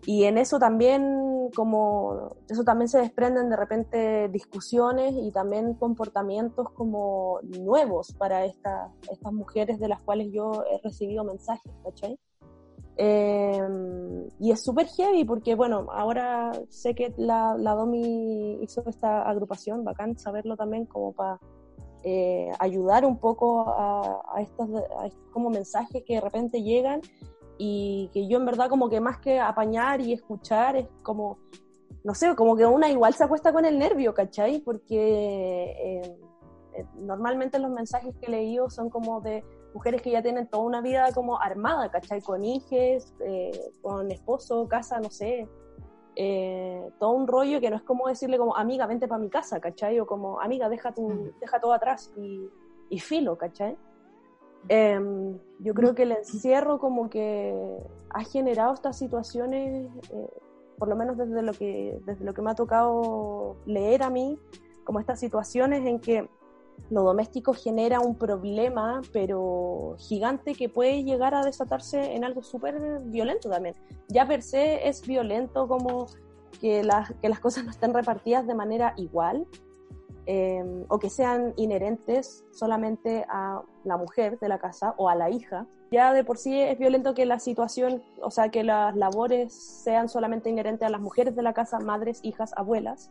Y 0.06 0.24
en 0.24 0.36
eso 0.36 0.58
también, 0.58 1.50
como, 1.54 2.36
eso 2.48 2.62
también 2.62 2.88
se 2.88 2.98
desprenden 2.98 3.48
de 3.48 3.56
repente 3.56 4.28
discusiones 4.28 5.14
y 5.16 5.30
también 5.30 5.74
comportamientos 5.74 6.70
como 6.70 7.40
nuevos 7.42 8.12
para 8.12 8.44
estas 8.44 8.90
mujeres 9.32 9.80
de 9.80 9.88
las 9.88 10.02
cuales 10.02 10.30
yo 10.30 10.64
he 10.70 10.78
recibido 10.82 11.24
mensajes, 11.24 11.72
¿cachai? 11.82 12.18
Em, 12.96 14.28
y 14.38 14.52
es 14.52 14.62
súper 14.62 14.86
heavy 14.86 15.24
porque, 15.24 15.54
bueno, 15.54 15.86
ahora 15.90 16.52
sé 16.68 16.94
que 16.94 17.12
la, 17.16 17.56
la, 17.58 17.74
Domi 17.74 18.58
hizo 18.62 18.84
esta 18.86 19.28
agrupación, 19.28 19.84
bacán 19.84 20.16
saberlo 20.16 20.56
también 20.56 20.86
como 20.86 21.12
para 21.12 21.40
eh, 22.04 22.52
ayudar 22.60 23.04
un 23.04 23.18
poco 23.18 23.68
a, 23.68 24.22
a, 24.32 24.42
estos, 24.42 24.68
como 25.32 25.50
mensajes 25.50 26.04
que 26.06 26.14
de 26.14 26.20
repente 26.20 26.62
llegan 26.62 27.00
y 27.58 28.10
que 28.12 28.26
yo 28.26 28.38
en 28.38 28.46
verdad 28.46 28.68
como 28.68 28.88
que 28.88 29.00
más 29.00 29.18
que 29.18 29.38
apañar 29.40 30.00
y 30.00 30.12
escuchar 30.12 30.76
es 30.76 30.88
como, 31.02 31.38
no 32.02 32.14
sé, 32.14 32.34
como 32.34 32.56
que 32.56 32.66
una 32.66 32.90
igual 32.90 33.14
se 33.14 33.24
acuesta 33.24 33.52
con 33.52 33.64
el 33.64 33.78
nervio, 33.78 34.12
¿cachai? 34.14 34.60
Porque 34.60 35.64
eh, 35.64 36.18
eh, 36.74 36.86
normalmente 36.96 37.58
los 37.58 37.70
mensajes 37.70 38.14
que 38.20 38.26
he 38.26 38.30
leído 38.30 38.70
son 38.70 38.90
como 38.90 39.20
de 39.20 39.44
mujeres 39.72 40.02
que 40.02 40.10
ya 40.10 40.22
tienen 40.22 40.48
toda 40.48 40.64
una 40.64 40.80
vida 40.80 41.12
como 41.14 41.40
armada, 41.40 41.90
¿cachai? 41.90 42.20
Con 42.20 42.44
hijos, 42.44 43.14
eh, 43.20 43.72
con 43.82 44.10
esposo, 44.10 44.66
casa, 44.68 45.00
no 45.00 45.10
sé. 45.10 45.48
todo 46.98 47.10
un 47.10 47.26
rollo 47.26 47.60
que 47.60 47.70
no 47.70 47.76
es 47.76 47.82
como 47.82 48.08
decirle 48.08 48.38
como, 48.38 48.56
amiga, 48.56 48.86
vente 48.86 49.08
para 49.08 49.20
mi 49.20 49.30
casa, 49.30 49.60
¿cachai? 49.60 49.98
O 50.00 50.06
como, 50.06 50.40
amiga, 50.40 50.68
deja, 50.68 50.92
tu, 50.92 51.32
deja 51.40 51.60
todo 51.60 51.72
atrás 51.72 52.12
y, 52.16 52.48
y 52.88 52.98
filo, 52.98 53.36
¿cachai? 53.36 53.76
Em, 54.68 55.38
yo 55.58 55.74
creo 55.74 55.94
que 55.94 56.04
el 56.04 56.12
encierro 56.12 56.78
como 56.78 57.10
que 57.10 57.54
ha 58.10 58.24
generado 58.24 58.74
estas 58.74 58.98
situaciones, 58.98 59.90
eh, 60.10 60.28
por 60.78 60.88
lo 60.88 60.96
menos 60.96 61.16
desde 61.16 61.42
lo, 61.42 61.52
que, 61.52 61.98
desde 62.06 62.24
lo 62.24 62.34
que 62.34 62.42
me 62.42 62.50
ha 62.50 62.54
tocado 62.54 63.56
leer 63.66 64.02
a 64.02 64.10
mí, 64.10 64.38
como 64.84 65.00
estas 65.00 65.20
situaciones 65.20 65.86
en 65.86 66.00
que 66.00 66.28
lo 66.90 67.02
doméstico 67.02 67.54
genera 67.54 68.00
un 68.00 68.16
problema, 68.16 69.00
pero 69.12 69.96
gigante, 69.98 70.54
que 70.54 70.68
puede 70.68 71.04
llegar 71.04 71.34
a 71.34 71.44
desatarse 71.44 72.14
en 72.14 72.24
algo 72.24 72.42
súper 72.42 73.00
violento 73.04 73.48
también. 73.48 73.74
Ya 74.08 74.26
per 74.26 74.42
se 74.42 74.88
es 74.88 75.06
violento 75.06 75.68
como 75.68 76.06
que 76.60 76.82
las, 76.82 77.12
que 77.20 77.28
las 77.28 77.40
cosas 77.40 77.64
no 77.64 77.70
estén 77.70 77.94
repartidas 77.94 78.46
de 78.46 78.54
manera 78.54 78.94
igual, 78.96 79.46
Em, 80.26 80.86
o 80.88 80.98
que 80.98 81.10
sean 81.10 81.52
inherentes 81.56 82.44
solamente 82.50 83.26
a 83.28 83.60
la 83.84 83.98
mujer 83.98 84.38
de 84.38 84.48
la 84.48 84.58
casa 84.58 84.94
o 84.96 85.10
a 85.10 85.14
la 85.14 85.28
hija. 85.28 85.66
Ya 85.90 86.14
de 86.14 86.24
por 86.24 86.38
sí 86.38 86.58
es 86.58 86.78
violento 86.78 87.12
que 87.12 87.26
la 87.26 87.38
situación, 87.38 88.02
o 88.22 88.30
sea, 88.30 88.48
que 88.48 88.64
las 88.64 88.96
labores 88.96 89.52
sean 89.52 90.08
solamente 90.08 90.48
inherentes 90.48 90.86
a 90.86 90.90
las 90.90 91.02
mujeres 91.02 91.36
de 91.36 91.42
la 91.42 91.52
casa, 91.52 91.78
madres, 91.78 92.20
hijas, 92.22 92.54
abuelas. 92.56 93.10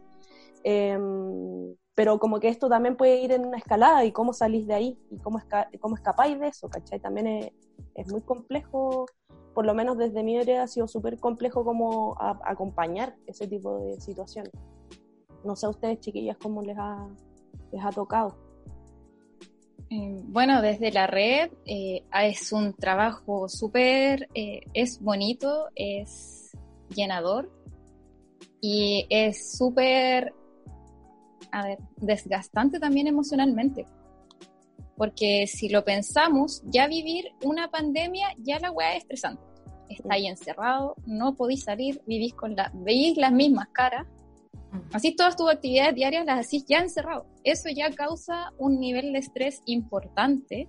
Em, 0.64 1.76
pero 1.94 2.18
como 2.18 2.40
que 2.40 2.48
esto 2.48 2.68
también 2.68 2.98
puede 2.98 3.22
ir 3.22 3.32
en 3.32 3.46
una 3.46 3.58
escalada 3.58 4.04
y 4.06 4.12
cómo 4.12 4.34
salís 4.34 4.66
de 4.66 4.74
ahí 4.74 5.00
y 5.12 5.20
cómo, 5.20 5.40
cómo 5.80 5.96
escapáis 5.96 6.40
de 6.40 6.48
eso, 6.48 6.68
¿cachai? 6.68 7.00
También 7.00 7.28
es, 7.28 7.52
es, 7.94 8.12
muy 8.12 8.22
complejo, 8.22 9.06
por 9.54 9.68
lo 9.68 9.76
menos 9.76 10.00
desde 10.00 10.24
mi 10.24 10.40
área 10.40 10.64
ha 10.64 10.68
sido 10.68 10.88
súper 10.88 11.20
complejo 11.20 11.64
como 11.64 12.16
acompañar 12.20 13.16
ese 13.28 13.48
tipo 13.48 13.78
de 13.78 14.02
situaciones. 14.02 14.52
No 15.44 15.56
sé 15.56 15.66
a 15.66 15.70
ustedes, 15.70 16.00
chiquillas, 16.00 16.38
cómo 16.38 16.62
les 16.62 16.78
ha, 16.78 17.08
les 17.72 17.84
ha 17.84 17.90
tocado. 17.90 18.38
Eh, 19.90 20.22
bueno, 20.24 20.62
desde 20.62 20.92
la 20.92 21.06
red 21.06 21.52
eh, 21.66 22.04
es 22.24 22.52
un 22.52 22.74
trabajo 22.74 23.48
súper, 23.48 24.28
eh, 24.34 24.62
es 24.74 25.00
bonito, 25.00 25.68
es 25.76 26.52
llenador 26.90 27.52
y 28.60 29.06
es 29.10 29.56
súper, 29.56 30.34
a 31.52 31.68
ver, 31.68 31.78
desgastante 31.98 32.80
también 32.80 33.06
emocionalmente. 33.06 33.86
Porque 34.98 35.46
si 35.48 35.70
lo 35.70 35.84
pensamos, 35.84 36.64
ya 36.66 36.88
vivir 36.88 37.26
una 37.44 37.70
pandemia, 37.70 38.30
ya 38.38 38.60
la 38.60 38.72
weá 38.72 38.96
es 38.96 39.04
estresante. 39.04 39.44
Está 39.90 40.16
ahí 40.16 40.26
encerrado, 40.26 40.96
no 41.06 41.36
podéis 41.36 41.66
salir, 41.66 42.02
vivís 42.08 42.34
con 42.34 42.56
la, 42.56 42.72
veis 42.74 43.16
las 43.18 43.32
mismas 43.32 43.68
caras, 43.70 44.08
Así 44.92 45.16
todas 45.16 45.36
tus 45.36 45.50
actividades 45.50 45.96
diarias 45.96 46.26
las 46.26 46.40
hacís 46.40 46.66
ya 46.66 46.80
encerrado. 46.80 47.26
Eso 47.44 47.70
ya 47.70 47.92
causa 47.92 48.52
un 48.58 48.80
nivel 48.80 49.14
de 49.14 49.20
estrés 49.20 49.62
importante 49.66 50.68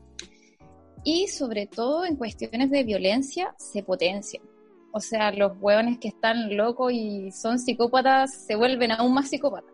y 1.04 1.28
sobre 1.28 1.66
todo 1.66 2.04
en 2.04 2.16
cuestiones 2.16 2.70
de 2.70 2.84
violencia 2.84 3.54
se 3.58 3.82
potencia. 3.82 4.40
O 4.92 5.00
sea, 5.00 5.32
los 5.32 5.52
hueones 5.60 5.98
que 5.98 6.08
están 6.08 6.56
locos 6.56 6.92
y 6.92 7.30
son 7.30 7.58
psicópatas 7.58 8.34
se 8.34 8.56
vuelven 8.56 8.92
aún 8.92 9.12
más 9.12 9.28
psicópatas. 9.28 9.72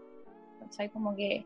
Sea, 0.71 0.89
como 0.89 1.17
que 1.17 1.45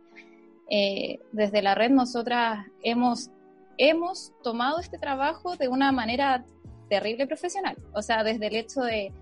eh, 0.71 1.19
desde 1.33 1.63
la 1.63 1.75
red 1.75 1.91
nosotras 1.91 2.67
hemos, 2.83 3.31
hemos 3.79 4.33
tomado 4.43 4.81
este 4.81 4.99
trabajo 4.99 5.57
de 5.57 5.69
una 5.69 5.93
manera 5.93 6.45
terrible 6.89 7.27
profesional. 7.27 7.77
O 7.95 8.03
sea, 8.03 8.23
desde 8.23 8.47
el 8.47 8.57
hecho 8.57 8.83
de 8.83 9.13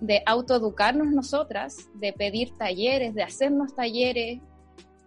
de 0.00 0.22
autoeducarnos 0.26 1.08
nosotras, 1.08 1.90
de 1.94 2.12
pedir 2.12 2.56
talleres, 2.56 3.14
de 3.14 3.22
hacernos 3.22 3.74
talleres, 3.74 4.40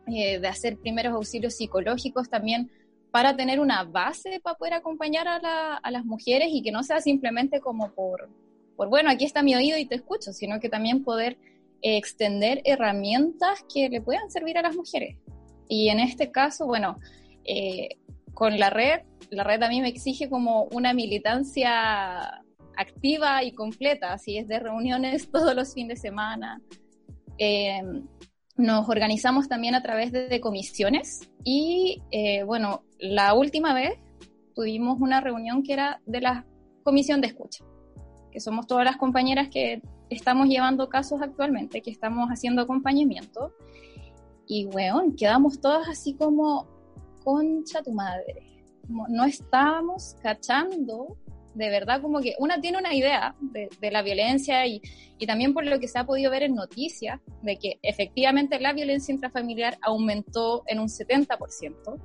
eh, 0.07 0.39
de 0.39 0.47
hacer 0.47 0.77
primeros 0.77 1.13
auxilios 1.13 1.55
psicológicos 1.55 2.29
también 2.29 2.69
para 3.11 3.35
tener 3.35 3.59
una 3.59 3.83
base 3.83 4.39
para 4.41 4.57
poder 4.57 4.73
acompañar 4.73 5.27
a, 5.27 5.91
las 5.91 6.03
mujeres 6.03 6.47
y 6.51 6.63
que 6.63 6.71
no 6.71 6.83
sea 6.83 6.99
simplemente 6.99 7.61
como 7.61 7.91
por, 7.91 8.29
por, 8.75 8.89
bueno, 8.89 9.09
aquí 9.09 9.25
está 9.25 9.43
mi 9.43 9.55
oído 9.55 9.77
y 9.77 9.85
te 9.85 9.95
escucho, 9.95 10.33
sino 10.33 10.59
que 10.59 10.67
también 10.67 11.03
poder 11.03 11.37
extender 11.81 12.61
herramientas 12.65 13.63
que 13.71 13.89
le 13.89 14.01
puedan 14.01 14.31
servir 14.31 14.57
a 14.57 14.63
las 14.63 14.75
mujeres. 14.75 15.17
Y 15.67 15.89
en 15.89 15.99
este 15.99 16.31
caso, 16.31 16.65
bueno, 16.65 16.99
eh, 17.45 17.97
con 18.33 18.57
la 18.57 18.69
red, 18.69 19.01
la 19.29 19.43
red 19.43 19.61
a 19.61 19.69
mí 19.69 19.81
me 19.81 19.89
exige 19.89 20.29
como 20.29 20.63
una 20.71 20.93
militancia 20.93 22.42
activa 22.77 23.43
y 23.43 23.53
completa, 23.53 24.13
así 24.13 24.37
es 24.37 24.47
de 24.47 24.59
reuniones 24.59 25.29
todos 25.31 25.55
los 25.55 25.73
fines 25.73 26.01
de 26.01 26.09
semana. 26.09 26.61
Eh, 27.37 27.81
nos 28.55 28.87
organizamos 28.87 29.47
también 29.47 29.73
a 29.75 29.81
través 29.81 30.11
de, 30.11 30.39
comisiones 30.39 31.31
y 31.43 32.03
eh, 32.11 32.43
bueno, 32.43 32.83
la 32.99 33.33
última 33.33 33.73
vez 33.73 33.97
tuvimos 34.53 35.01
una 35.01 35.21
reunión 35.21 35.63
que 35.63 35.73
era 35.73 36.01
de 36.05 36.21
la 36.21 36.45
comisión 36.83 37.21
de 37.21 37.27
escucha, 37.27 37.65
que 38.31 38.39
somos 38.39 38.67
todas 38.67 38.85
las 38.85 38.97
compañeras 38.97 39.49
que 39.49 39.81
estamos 40.09 40.47
llevando 40.47 40.89
casos 40.89 41.21
actualmente, 41.21 41.81
que 41.81 41.91
estamos 41.91 42.29
haciendo 42.29 42.61
acompañamiento. 42.61 43.53
Y 44.45 44.65
weón, 44.65 45.15
quedamos 45.15 45.59
todas 45.59 45.87
así 45.89 46.13
como, 46.13 46.67
concha 47.23 47.81
tu 47.81 47.91
madre. 47.91 48.63
Como 48.85 49.07
no 49.07 49.23
estábamos 49.23 50.15
cachando 50.21 51.17
de 51.53 51.69
verdad 51.69 52.01
como 52.01 52.19
que 52.19 52.35
una 52.39 52.59
tiene 52.59 52.77
una 52.77 52.93
idea 52.93 53.35
de, 53.39 53.69
la 53.91 54.01
violencia 54.01 54.65
y, 54.65 54.81
y, 55.17 55.27
también 55.27 55.53
por 55.53 55.65
lo 55.65 55.79
que 55.79 55.87
se 55.87 55.99
ha 55.99 56.05
podido 56.05 56.31
ver 56.31 56.43
en 56.43 56.55
noticias, 56.55 57.19
de 57.41 57.57
que 57.57 57.79
efectivamente 57.81 58.59
la 58.59 58.73
violencia 58.73 59.13
intrafamiliar 59.13 59.77
aumentó 59.81 60.63
en 60.67 60.79
un 60.79 60.87
70%. 60.87 61.99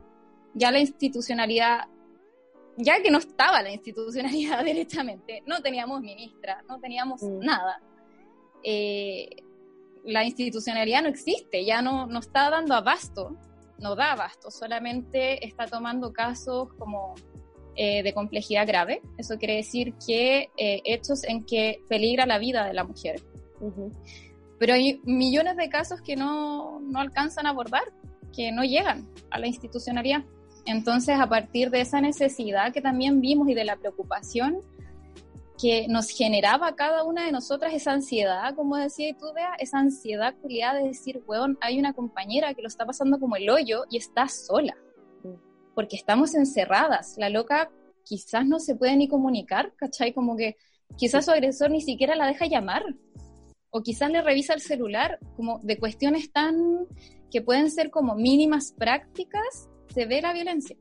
Ya 0.54 0.70
la 0.70 0.80
institucionalidad, 0.80 1.86
ya 2.76 3.02
que 3.02 3.10
no 3.10 3.18
estaba 3.18 3.62
la 3.62 3.70
institucionalidad 3.72 4.64
directamente, 4.64 5.42
no 5.46 5.60
teníamos 5.60 6.00
ministra, 6.00 6.62
no 6.68 6.78
teníamos 6.78 7.22
mm. 7.22 7.38
nada. 7.38 7.80
Eh, 8.62 9.28
la 10.04 10.24
institucionalidad 10.24 11.02
no 11.02 11.08
existe, 11.08 11.64
ya 11.64 11.82
no, 11.82 12.06
no 12.06 12.18
está 12.20 12.50
dando 12.50 12.74
abasto, 12.74 13.36
no 13.78 13.94
da 13.94 14.12
abasto, 14.12 14.50
solamente 14.50 15.46
está 15.46 15.66
tomando 15.66 16.12
casos 16.12 16.72
como 16.74 17.14
eh, 17.80 18.02
de 18.02 18.12
complejidad 18.12 18.66
grave. 18.66 19.02
Eso 19.18 19.38
quiere 19.38 19.54
decir 19.54 19.94
que 20.04 20.50
eh, 20.56 20.82
hechos 20.84 21.22
en 21.22 21.44
que 21.44 21.80
peligra 21.88 22.26
la 22.26 22.38
vida 22.38 22.66
de 22.66 22.74
la 22.74 22.82
mujer. 22.82 23.22
Pero 24.58 24.74
hay 24.74 25.00
millones 25.04 25.56
de 25.56 25.68
casos 25.68 26.00
que 26.00 26.16
no, 26.16 26.80
no 26.80 26.98
alcanzan 26.98 27.46
a 27.46 27.50
abordar, 27.50 27.84
que 28.34 28.50
no 28.50 28.64
llegan 28.64 29.08
a 29.30 29.38
la 29.38 29.46
institucionalidad. 29.46 30.24
Entonces, 30.66 31.20
a 31.20 31.28
partir 31.28 31.70
de 31.70 31.80
esa 31.80 32.00
necesidad 32.00 32.72
que 32.72 32.80
también 32.80 33.20
vimos 33.20 33.48
y 33.48 33.54
de 33.54 33.62
la 33.62 33.76
preocupación 33.76 34.58
que 35.56 35.86
nos 35.86 36.08
generaba 36.10 36.74
cada 36.74 37.04
una 37.04 37.26
de 37.26 37.30
nosotras 37.30 37.72
esa 37.72 37.92
ansiedad, 37.92 38.56
como 38.56 38.76
decía 38.76 39.14
tú, 39.16 39.26
Bea, 39.36 39.54
esa 39.60 39.78
ansiedad 39.78 40.34
culiada 40.42 40.80
de 40.80 40.88
decir, 40.88 41.22
weón, 41.28 41.56
hay 41.60 41.78
una 41.78 41.92
compañera 41.92 42.54
que 42.54 42.62
lo 42.62 42.66
está 42.66 42.84
pasando 42.84 43.20
como 43.20 43.36
el 43.36 43.48
hoyo 43.48 43.84
y 43.88 43.98
está 43.98 44.26
sola 44.26 44.76
porque 45.78 45.94
estamos 45.94 46.34
encerradas. 46.34 47.14
La 47.18 47.28
loca 47.28 47.70
quizás 48.02 48.44
no 48.44 48.58
se 48.58 48.74
puede 48.74 48.96
ni 48.96 49.06
comunicar, 49.06 49.72
¿cachai? 49.76 50.12
Como 50.12 50.36
que 50.36 50.56
quizás 50.96 51.26
su 51.26 51.30
agresor 51.30 51.70
ni 51.70 51.80
siquiera 51.80 52.16
la 52.16 52.26
deja 52.26 52.46
llamar, 52.46 52.82
o 53.70 53.80
quizás 53.80 54.10
le 54.10 54.20
revisa 54.20 54.54
el 54.54 54.60
celular, 54.60 55.20
como 55.36 55.60
de 55.60 55.78
cuestiones 55.78 56.32
tan 56.32 56.88
que 57.30 57.42
pueden 57.42 57.70
ser 57.70 57.92
como 57.92 58.16
mínimas 58.16 58.74
prácticas, 58.76 59.68
se 59.94 60.04
ve 60.04 60.20
la 60.20 60.32
violencia. 60.32 60.76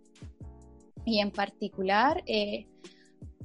y 1.06 1.20
en 1.20 1.30
particular, 1.30 2.24
eh, 2.26 2.66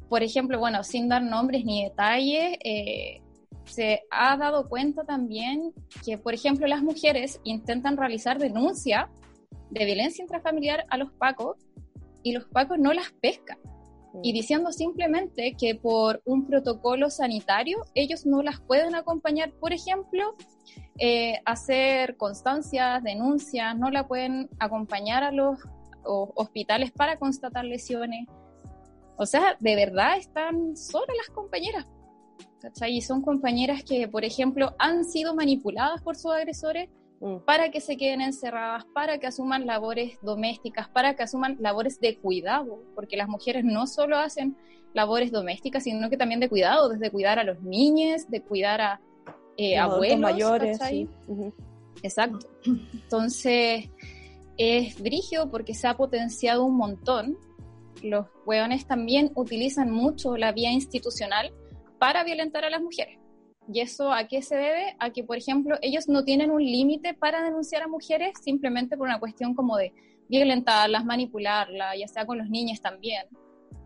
por 0.09 0.23
ejemplo, 0.23 0.59
bueno, 0.59 0.83
sin 0.83 1.07
dar 1.07 1.23
nombres 1.23 1.67
ni 1.67 1.85
detalles, 1.85 2.57
eh, 2.65 3.21
se 3.67 4.05
ha 4.11 4.39
dado 4.39 4.71
cuenta 4.71 5.05
también 5.05 5.75
que, 6.03 6.17
por 6.17 6.33
ejemplo, 6.33 6.67
las 6.67 6.83
mujeres 6.83 7.41
intentan 7.45 7.99
realizar 7.99 8.39
denuncia 8.39 9.11
de 9.73 9.85
violencia 9.85 10.23
intrafamiliar 10.23 10.85
a 10.89 10.99
los 10.99 11.13
pacos 11.13 11.57
y 12.23 12.33
los 12.33 12.45
pacos 12.45 12.79
no 12.79 12.93
las 12.93 13.11
pescan. 13.21 13.59
Y 14.23 14.31
mm. 14.31 14.35
diciendo 14.35 14.73
simplemente 14.73 15.57
que 15.59 15.75
por 15.75 16.23
un 16.25 16.47
protocolo 16.47 17.09
sanitario 17.11 17.85
ellos 17.95 18.27
no 18.27 18.43
las 18.43 18.61
pueden 18.61 18.95
acompañar, 18.95 19.53
por 19.53 19.73
ejemplo, 19.73 20.37
eh, 20.99 21.41
hacer 21.47 22.17
constancias, 22.17 23.03
denuncias, 23.03 23.77
no 23.77 23.91
la 23.91 24.07
pueden 24.07 24.51
acompañar 24.59 25.25
a 25.25 25.33
los 25.33 25.59
hospitales 26.05 26.91
para 26.91 27.17
constatar 27.17 27.65
lesiones. 27.65 28.29
O 29.17 29.25
sea, 29.25 29.57
de 29.61 29.77
verdad 29.77 30.19
están 30.19 30.77
solas 30.77 31.17
las 31.17 31.35
compañeras. 31.35 31.87
¿cachai? 32.61 32.97
Y 32.97 33.01
son 33.01 33.23
compañeras 33.23 33.83
que, 33.83 34.07
por 34.09 34.25
ejemplo, 34.25 34.75
han 34.79 35.05
sido 35.05 35.35
manipuladas 35.35 36.03
por 36.03 36.17
sus 36.17 36.33
agresores 36.33 36.89
mm. 37.23 37.39
para 37.47 37.71
que 37.71 37.81
se 37.81 37.97
queden 37.97 38.21
encerradas, 38.21 38.85
para 38.93 39.19
que 39.19 39.27
asuman 39.27 39.67
labores 39.67 40.19
domésticas, 40.21 40.89
para 40.89 41.15
que 41.15 41.23
asuman 41.23 41.57
labores 41.61 42.01
de 42.01 42.19
cuidado, 42.19 42.83
porque 42.95 43.17
las 43.17 43.29
mujeres 43.29 43.65
no 43.65 43.87
solo 43.87 44.19
hacen 44.19 44.57
labores 44.93 45.33
domésticas, 45.33 45.85
sino 45.85 46.11
que 46.11 46.17
también 46.17 46.41
de 46.41 46.49
cuidado, 46.49 46.89
desde 46.91 47.11
cuidar 47.11 47.39
a 47.39 47.45
los 47.45 47.63
niños, 47.63 48.29
de 48.29 48.43
cuidar 48.43 48.81
a 48.81 49.01
eh, 49.57 49.79
abuelos 49.79 50.21
mayores. 50.21 50.79
Exacto. 52.03 52.47
Entonces, 52.93 53.89
es 54.57 55.01
brígido 55.01 55.51
porque 55.51 55.75
se 55.75 55.87
ha 55.89 55.97
potenciado 55.97 56.65
un 56.65 56.77
montón. 56.77 57.39
Los 58.03 58.27
hueones 58.45 58.87
también 58.87 59.31
utilizan 59.35 59.91
mucho 59.91 60.37
la 60.37 60.53
vía 60.53 60.73
institucional 60.73 61.53
para 61.99 62.25
violentar 62.25 62.65
a 62.65 62.71
las 62.71 62.83
mujeres. 62.83 63.19
¿Y 63.71 63.81
eso 63.81 64.13
a 64.13 64.27
qué 64.27 64.43
se 64.43 64.57
debe? 64.57 64.97
A 64.99 65.11
que, 65.11 65.25
por 65.25 65.37
ejemplo, 65.37 65.77
ellos 65.83 66.09
no 66.09 66.25
tienen 66.25 66.51
un 66.51 66.63
límite 66.63 67.15
para 67.15 67.43
denunciar 67.43 67.83
a 67.83 67.89
mujeres 67.89 68.33
simplemente 68.43 68.97
por 68.97 69.07
una 69.07 69.21
cuestión 69.21 69.55
como 69.55 69.77
de 69.77 69.93
violentarlas, 70.29 71.05
manipularlas, 71.05 71.97
ya 71.99 72.09
sea 72.09 72.27
con 72.27 72.39
los 72.39 72.49
niños 72.49 72.81
también. 72.81 73.27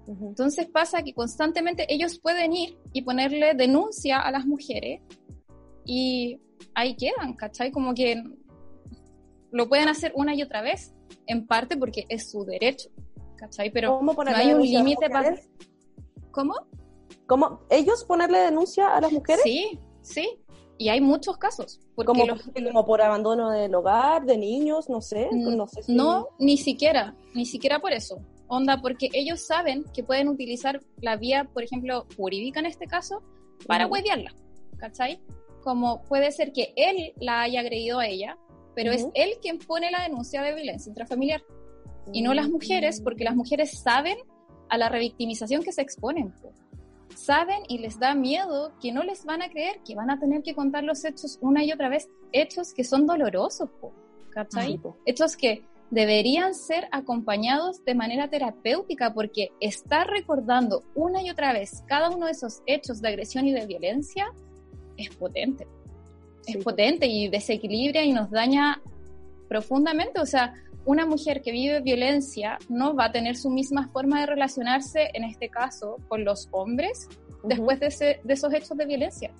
Entonces 0.07 0.67
pasa 0.69 1.03
que 1.03 1.13
constantemente 1.13 1.93
ellos 1.93 2.19
pueden 2.19 2.53
ir 2.53 2.79
y 2.93 3.03
ponerle 3.03 3.55
denuncia 3.55 4.21
a 4.21 4.31
las 4.31 4.47
mujeres 4.47 5.01
y 5.85 6.39
ahí 6.75 6.97
quedan, 6.97 7.35
¿cachai? 7.35 7.73
Como 7.73 7.93
que 7.93 8.23
lo 9.51 9.69
pueden 9.69 9.89
hacer 9.89 10.13
una 10.15 10.35
y 10.35 10.43
otra 10.43 10.63
vez, 10.63 10.95
en 11.27 11.47
parte 11.47 11.77
porque 11.77 12.07
es 12.09 12.31
su 12.31 12.45
derecho, 12.45 12.91
¿cachai? 13.37 13.71
Pero 13.71 14.01
no 14.01 14.15
hay 14.27 14.53
un 14.53 14.63
límite 14.63 15.11
para... 15.11 15.35
¿Cómo? 16.31 16.55
¿Cómo? 17.27 17.61
¿Ellos 17.71 18.05
ponerle 18.05 18.39
denuncia 18.39 18.95
a 18.95 19.01
las 19.01 19.13
mujeres? 19.13 19.43
Sí, 19.43 19.79
sí. 20.03 20.39
Y 20.79 20.91
hay 20.91 21.01
muchos 21.01 21.39
casos. 21.39 21.81
Como, 21.95 22.27
como, 22.27 22.87
por 22.87 23.01
abandono 23.01 23.51
del 23.51 23.75
hogar, 23.75 24.27
de 24.27 24.37
niños, 24.37 24.91
no 24.91 25.01
sé. 25.01 25.29
Mm, 25.33 25.57
no, 25.57 25.67
sé 25.67 25.81
no, 25.89 26.29
ni 26.39 26.59
siquiera, 26.59 27.15
ni 27.35 27.47
siquiera 27.47 27.81
por 27.81 27.93
eso. 27.93 28.21
Onda, 28.49 28.81
porque 28.81 29.09
ellos 29.13 29.41
saben 29.41 29.85
que 29.95 30.05
pueden 30.05 30.29
utilizar 30.29 30.81
la 31.01 31.17
vía, 31.17 31.49
por 31.53 31.63
ejemplo, 31.63 32.07
jurídica 32.17 32.61
en 32.61 32.67
este 32.67 32.87
caso, 32.87 33.23
para 33.67 33.87
huevearla, 33.87 34.35
¿cachai? 34.77 35.21
Como 35.63 36.03
puede 36.05 36.31
ser 36.31 36.53
que 36.53 36.73
él 36.77 37.13
la 37.19 37.43
haya 37.43 37.61
agredido 37.61 37.99
a 37.99 38.07
ella, 38.07 38.39
pero 38.75 38.93
es 38.93 39.07
él 39.15 39.39
quien 39.41 39.59
pone 39.59 39.91
la 39.91 40.03
denuncia 40.03 40.43
de 40.43 40.55
violencia 40.55 40.91
intrafamiliar 40.91 41.43
y 42.13 42.23
no 42.23 42.35
las 42.35 42.49
mujeres, 42.49 43.01
porque 43.01 43.25
las 43.25 43.35
mujeres 43.35 43.81
saben 43.81 44.19
a 44.69 44.79
la 44.79 44.89
revictimización 44.89 45.63
que 45.63 45.73
se 45.73 45.83
exponen. 45.83 46.33
Saben 47.15 47.63
y 47.69 47.79
les 47.79 47.99
da 47.99 48.15
miedo 48.15 48.73
que 48.81 48.93
no 48.93 49.03
les 49.03 49.25
van 49.25 49.43
a 49.43 49.49
creer, 49.49 49.81
que 49.85 49.95
van 49.95 50.11
a 50.11 50.19
tener 50.19 50.43
que 50.43 50.55
contar 50.55 50.85
los 50.85 51.05
hechos 51.05 51.39
una 51.41 51.65
y 51.65 51.73
otra 51.73 51.89
vez, 51.89 52.09
hechos 52.33 52.75
que 52.75 52.85
son 52.85 53.07
dolorosos, 53.07 53.71
¿cachai? 54.31 54.81
hechos 55.07 55.37
que 55.37 55.65
deberían 55.91 56.55
ser 56.55 56.89
acompañados 56.91 57.85
de 57.85 57.95
manera 57.95 58.29
terapéutica 58.29 59.15
porque 59.15 59.53
estar 59.61 60.09
recordando 60.09 60.83
una 60.95 61.23
y 61.23 61.31
otra 61.31 61.53
vez 61.53 61.85
cada 61.87 62.11
uno 62.11 62.27
de 62.27 62.33
esos 62.33 62.61
hechos 62.67 63.01
de 63.01 63.09
agresión 63.09 63.47
y 63.47 63.53
de 63.53 63.67
violencia 63.67 64.27
es 64.97 65.15
potente 65.15 65.67
es 66.47 66.63
potente 66.63 67.07
y 67.07 67.29
desequilibra 67.29 68.05
y 68.05 68.13
nos 68.13 68.31
daña 68.31 68.81
profundamente. 69.49 70.21
O 70.21 70.27
sea, 70.27 70.55
una 70.87 71.05
mujer 71.05 71.43
que 71.43 71.51
vive 71.51 71.81
violencia 71.81 72.59
no 72.69 72.95
va 72.95 73.07
a 73.07 73.13
tener 73.13 73.37
su 73.37 73.51
misma 73.51 73.89
forma 73.89 74.21
de 74.21 74.27
relacionarse, 74.27 75.11
en 75.13 75.25
este 75.25 75.49
caso, 75.49 75.97
con 76.09 76.25
los 76.25 76.49
hombres 76.53 77.09
después 77.43 77.81
de, 77.81 78.21
esos 78.29 78.55
hechos 78.55 78.77
de 78.77 78.87
violencia. 78.87 79.35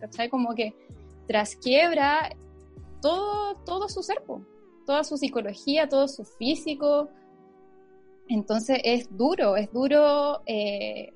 ¿Cachai? 0.00 0.28
Como 0.28 0.52
que 0.54 0.74
trasquiebra 1.28 2.34
todo, 3.00 3.54
todo 3.64 3.88
su 3.88 4.02
ser, 4.02 4.22
toda 4.84 5.04
su 5.04 5.16
psicología, 5.16 5.88
todo 5.88 6.08
su 6.08 6.24
físico. 6.24 7.08
Entonces 8.28 8.80
es 8.82 9.16
duro, 9.16 9.56
es 9.56 9.72
duro 9.72 10.42
eh, 10.46 11.12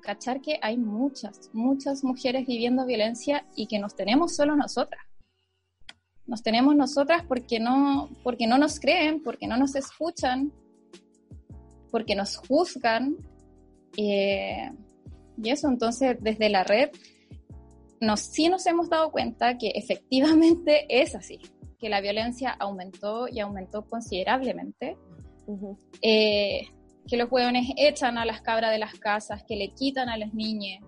cachar 0.00 0.40
que 0.40 0.58
hay 0.62 0.78
muchas, 0.78 1.50
muchas 1.52 2.02
mujeres 2.04 2.46
viviendo 2.46 2.86
violencia 2.86 3.46
y 3.54 3.66
que 3.66 3.78
nos 3.78 3.94
tenemos 3.94 4.34
solo 4.34 4.56
nosotras. 4.56 5.09
Nos 6.30 6.44
tenemos 6.44 6.76
nosotras 6.76 7.24
porque 7.26 7.58
no, 7.58 8.08
porque 8.22 8.46
no 8.46 8.56
nos 8.56 8.78
creen, 8.78 9.20
porque 9.20 9.48
no 9.48 9.56
nos 9.56 9.74
escuchan, 9.74 10.52
porque 11.90 12.14
nos 12.14 12.36
juzgan. 12.36 13.16
Eh, 13.96 14.70
y 15.42 15.50
eso, 15.50 15.68
entonces, 15.68 16.16
desde 16.20 16.48
la 16.48 16.62
red, 16.62 16.90
nos, 18.00 18.20
sí 18.20 18.48
nos 18.48 18.64
hemos 18.66 18.88
dado 18.88 19.10
cuenta 19.10 19.58
que 19.58 19.72
efectivamente 19.74 20.86
es 20.88 21.16
así, 21.16 21.40
que 21.80 21.88
la 21.88 22.00
violencia 22.00 22.50
aumentó 22.52 23.26
y 23.26 23.40
aumentó 23.40 23.84
considerablemente 23.84 24.96
que 26.00 27.16
los 27.16 27.32
hueones 27.32 27.66
echan 27.76 28.18
a 28.18 28.24
las 28.24 28.40
cabras 28.40 28.70
de 28.70 28.78
las 28.78 28.94
casas, 28.94 29.42
que 29.42 29.56
le 29.56 29.74
quitan 29.74 30.08
a 30.08 30.16
las 30.16 30.32
niñas, 30.32 30.80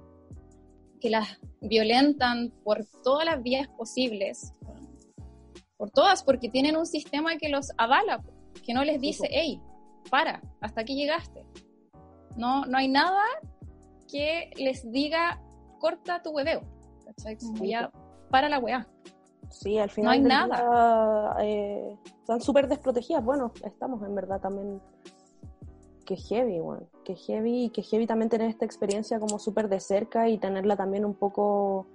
que 1.01 1.11
las 1.11 1.37
violentan 1.61 2.53
por 2.63 2.87
todas 3.03 3.25
las 3.25 3.43
vías 3.43 3.67
posibles, 3.77 4.53
por 5.83 5.91
todas, 5.91 6.23
porque 6.23 6.49
tienen 6.49 6.77
un 6.77 6.87
sistema 6.87 7.37
que 7.39 7.49
los 7.49 7.73
avala, 7.77 8.23
que 8.65 8.73
no 8.73 8.85
les 8.85 9.01
dice, 9.01 9.27
hey, 9.29 9.61
para, 10.11 10.41
hasta 10.61 10.83
aquí 10.83 10.95
llegaste. 10.95 11.45
No, 12.37 12.65
no 12.67 12.79
hay 12.79 12.87
nada 12.87 13.21
que 14.09 14.53
les 14.55 14.89
diga, 14.93 15.43
corta 15.81 16.23
tu 16.23 16.31
hueveo, 16.31 16.63
¿cachai? 17.05 17.37
Como 17.37 17.65
ya, 17.65 17.91
para 18.31 18.49
la 18.49 18.61
weá. 18.61 18.87
Sí, 19.51 19.77
al 19.77 19.91
final. 19.91 20.07
No 20.07 20.13
hay 20.13 20.21
nada. 20.21 21.37
Eh, 21.43 21.99
están 22.21 22.41
súper 22.41 22.69
desprotegidas. 22.69 23.25
Bueno, 23.25 23.53
estamos 23.65 24.05
en 24.05 24.15
verdad 24.15 24.41
también 24.41 24.81
que 26.07 26.15
heavy, 26.15 26.61
bueno, 26.61 26.87
que 27.05 27.17
heavy 27.17 27.65
y 27.65 27.71
que 27.71 27.83
heavy 27.83 28.07
también 28.07 28.29
tener 28.29 28.49
esta 28.49 28.65
experiencia 28.65 29.19
como 29.19 29.41
súper 29.41 29.69
de 29.69 29.81
cerca 29.81 30.29
y 30.29 30.39
tenerla 30.39 30.77
también 30.77 31.05
un 31.05 31.15
poco 31.15 31.89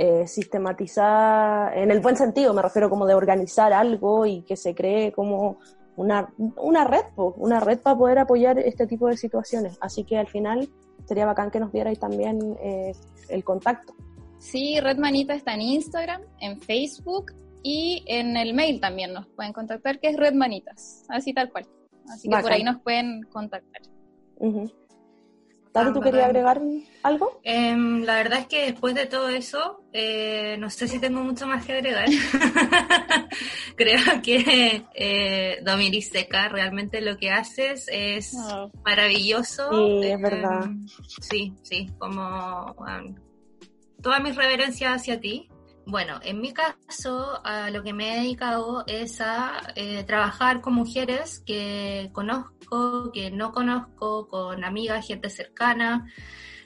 eh, 0.00 0.28
sistematizada, 0.28 1.74
en 1.74 1.90
el 1.90 1.98
buen 1.98 2.16
sentido, 2.16 2.54
me 2.54 2.62
refiero 2.62 2.88
como 2.88 3.04
de 3.04 3.14
organizar 3.14 3.72
algo 3.72 4.26
y 4.26 4.42
que 4.42 4.54
se 4.54 4.72
cree 4.72 5.10
como 5.10 5.58
una, 5.96 6.32
una 6.56 6.84
red, 6.84 7.02
una 7.16 7.58
red 7.58 7.80
para 7.80 7.98
poder 7.98 8.20
apoyar 8.20 8.60
este 8.60 8.86
tipo 8.86 9.08
de 9.08 9.16
situaciones. 9.16 9.76
Así 9.80 10.04
que 10.04 10.16
al 10.16 10.28
final 10.28 10.68
sería 11.04 11.26
bacán 11.26 11.50
que 11.50 11.58
nos 11.58 11.72
dierais 11.72 11.98
también 11.98 12.38
eh, 12.62 12.92
el 13.28 13.42
contacto. 13.42 13.92
Sí, 14.38 14.78
Red 14.78 14.98
Manita 14.98 15.34
está 15.34 15.54
en 15.54 15.62
Instagram, 15.62 16.22
en 16.38 16.60
Facebook 16.60 17.32
y 17.64 18.04
en 18.06 18.36
el 18.36 18.54
mail 18.54 18.80
también 18.80 19.12
nos 19.12 19.26
pueden 19.26 19.52
contactar, 19.52 19.98
que 19.98 20.10
es 20.10 20.16
Red 20.16 20.34
Manitas, 20.34 21.04
así 21.08 21.34
tal 21.34 21.50
cual. 21.50 21.66
Así 22.08 22.28
que 22.28 22.38
por 22.38 22.52
ahí 22.52 22.62
nos 22.62 22.80
pueden 22.82 23.22
contactar. 23.32 23.82
¿Tú 25.92 26.00
querías 26.00 26.26
agregar 26.26 26.60
algo? 27.02 27.40
Em, 27.42 28.04
la 28.04 28.16
verdad 28.16 28.40
es 28.40 28.46
que 28.46 28.66
después 28.66 28.94
de 28.94 29.06
todo 29.06 29.28
eso, 29.28 29.82
eh, 29.92 30.56
no 30.58 30.70
sé 30.70 30.88
si 30.88 30.98
tengo 30.98 31.22
mucho 31.22 31.46
más 31.46 31.64
que 31.64 31.74
agregar. 31.74 32.08
Creo 33.76 34.22
que 34.22 34.84
eh, 34.94 35.58
Dominiseca 35.64 36.48
realmente 36.48 37.00
lo 37.00 37.16
que 37.16 37.30
haces 37.30 37.86
es 37.90 38.34
oh. 38.34 38.70
maravilloso. 38.84 39.70
Sí, 39.70 40.08
es 40.08 40.20
verdad. 40.20 40.64
Em, 40.64 40.86
sí, 41.20 41.54
sí, 41.62 41.90
como 41.98 42.74
toda 44.02 44.20
mi 44.20 44.32
reverencia 44.32 44.94
hacia 44.94 45.20
ti. 45.20 45.48
Bueno, 45.90 46.20
en 46.22 46.42
mi 46.42 46.52
caso, 46.52 47.40
a 47.46 47.70
lo 47.70 47.82
que 47.82 47.94
me 47.94 48.12
he 48.12 48.20
dedicado 48.20 48.84
es 48.86 49.22
a 49.22 49.72
eh, 49.74 50.04
trabajar 50.04 50.60
con 50.60 50.74
mujeres 50.74 51.42
que 51.46 52.10
conozco, 52.12 53.10
que 53.10 53.30
no 53.30 53.52
conozco, 53.52 54.28
con 54.28 54.64
amigas, 54.64 55.06
gente 55.06 55.30
cercana, 55.30 56.06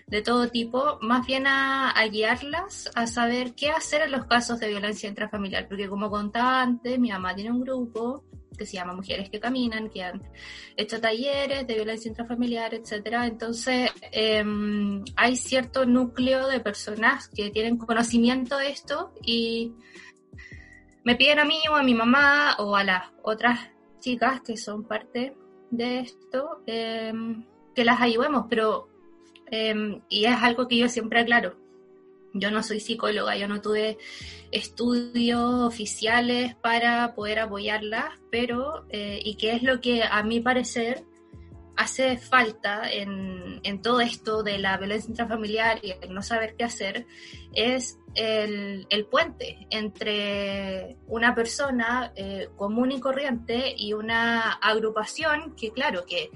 de 0.09 0.23
todo 0.23 0.49
tipo, 0.49 0.99
más 1.03 1.25
bien 1.25 1.47
a, 1.47 1.95
guiarlas 2.11 2.91
a 2.97 3.07
saber 3.07 3.55
qué 3.55 3.71
hacer 3.71 4.03
en 4.03 4.11
los 4.11 4.27
casos 4.27 4.59
de 4.59 4.71
violencia 4.71 5.09
intrafamiliar, 5.09 5.69
porque 5.69 5.89
como 5.89 6.11
contaba 6.11 6.61
antes, 6.61 6.99
mi 6.99 7.11
mamá 7.11 7.33
tiene 7.33 7.53
un 7.53 7.61
grupo 7.61 8.25
que 8.57 8.67
se 8.67 8.75
llama 8.75 8.95
Mujeres 8.95 9.31
que 9.31 9.41
Caminan, 9.41 9.91
que 9.91 10.03
han 10.03 10.23
hecho 10.77 11.01
talleres 11.01 11.67
de 11.67 11.75
violencia 11.75 12.09
intrafamiliar, 12.09 12.75
etcétera. 12.75 13.27
Entonces, 13.27 13.91
em, 14.11 15.05
hay 15.17 15.37
cierto 15.37 15.87
núcleo 15.87 16.49
de 16.49 16.61
personas 16.61 17.29
que 17.29 17.51
tienen 17.51 17.77
conocimiento 17.79 18.57
de 18.59 18.71
esto 18.71 19.13
y 19.25 19.73
me 21.05 21.17
piden 21.17 21.39
a 21.41 21.45
mí 21.45 21.61
o 21.71 21.75
a 21.75 21.83
mi 21.83 21.95
mamá 21.95 22.57
o 22.59 22.77
a 22.77 22.85
las 22.85 23.05
otras 23.23 23.59
chicas 24.01 24.41
que 24.43 24.57
son 24.57 24.85
parte 24.85 25.35
de 25.71 26.01
esto 26.01 26.63
em, 26.67 27.45
que 27.75 27.85
las 27.85 28.01
ayudemos, 28.01 28.47
pero 28.49 28.89
em, 29.51 30.01
y 30.09 30.25
es 30.27 30.37
algo 30.43 30.69
que 30.69 30.77
yo 30.79 30.89
siempre 30.89 31.21
aclaro. 31.21 31.62
Yo 32.35 32.51
no 32.51 32.63
soy 32.63 32.81
psicóloga, 32.81 33.37
yo 33.37 33.49
no 33.49 33.61
tuve 33.61 33.99
estudios 34.51 35.41
oficiales 35.41 36.55
para 36.57 37.15
poder 37.15 37.41
apoyarlas, 37.41 38.21
pero, 38.31 38.87
eh, 38.91 39.21
y 39.25 39.37
qué 39.37 39.53
es 39.53 39.63
lo 39.63 39.81
que 39.81 40.03
a 40.03 40.23
mi 40.23 40.41
parecer 40.41 41.05
hace 41.77 42.19
falta 42.19 42.91
en, 42.91 43.61
en, 43.63 43.83
todo 43.83 44.01
esto 44.01 44.43
de 44.43 44.59
la 44.59 44.77
violencia 44.77 45.11
intrafamiliar 45.11 45.81
y 45.83 45.95
el 46.03 46.15
no 46.15 46.23
saber 46.23 46.55
qué 46.57 46.65
hacer, 46.65 47.07
es 47.55 47.99
el, 48.15 48.87
el 48.91 49.07
puente 49.07 49.67
entre 49.71 50.97
una 51.07 51.35
persona 51.35 52.13
eh, 52.15 52.49
común 52.57 52.93
y 52.93 53.01
corriente 53.01 53.75
y 53.77 53.95
una 53.95 54.53
agrupación 54.53 55.55
que, 55.57 55.71
claro, 55.71 56.05
que 56.07 56.31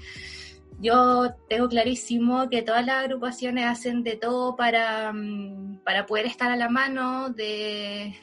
yo 0.79 1.35
tengo 1.49 1.68
clarísimo 1.68 2.49
que 2.51 2.62
todas 2.62 2.85
las 2.85 3.05
agrupaciones 3.05 3.66
hacen 3.66 4.03
de 4.03 4.16
todo 4.16 4.57
para, 4.57 5.12
mm, 5.12 5.81
para 5.85 6.07
poder 6.07 6.27
estar 6.27 6.51
a 6.51 6.57
la 6.57 6.68
mano 6.68 7.31
de 7.31 8.14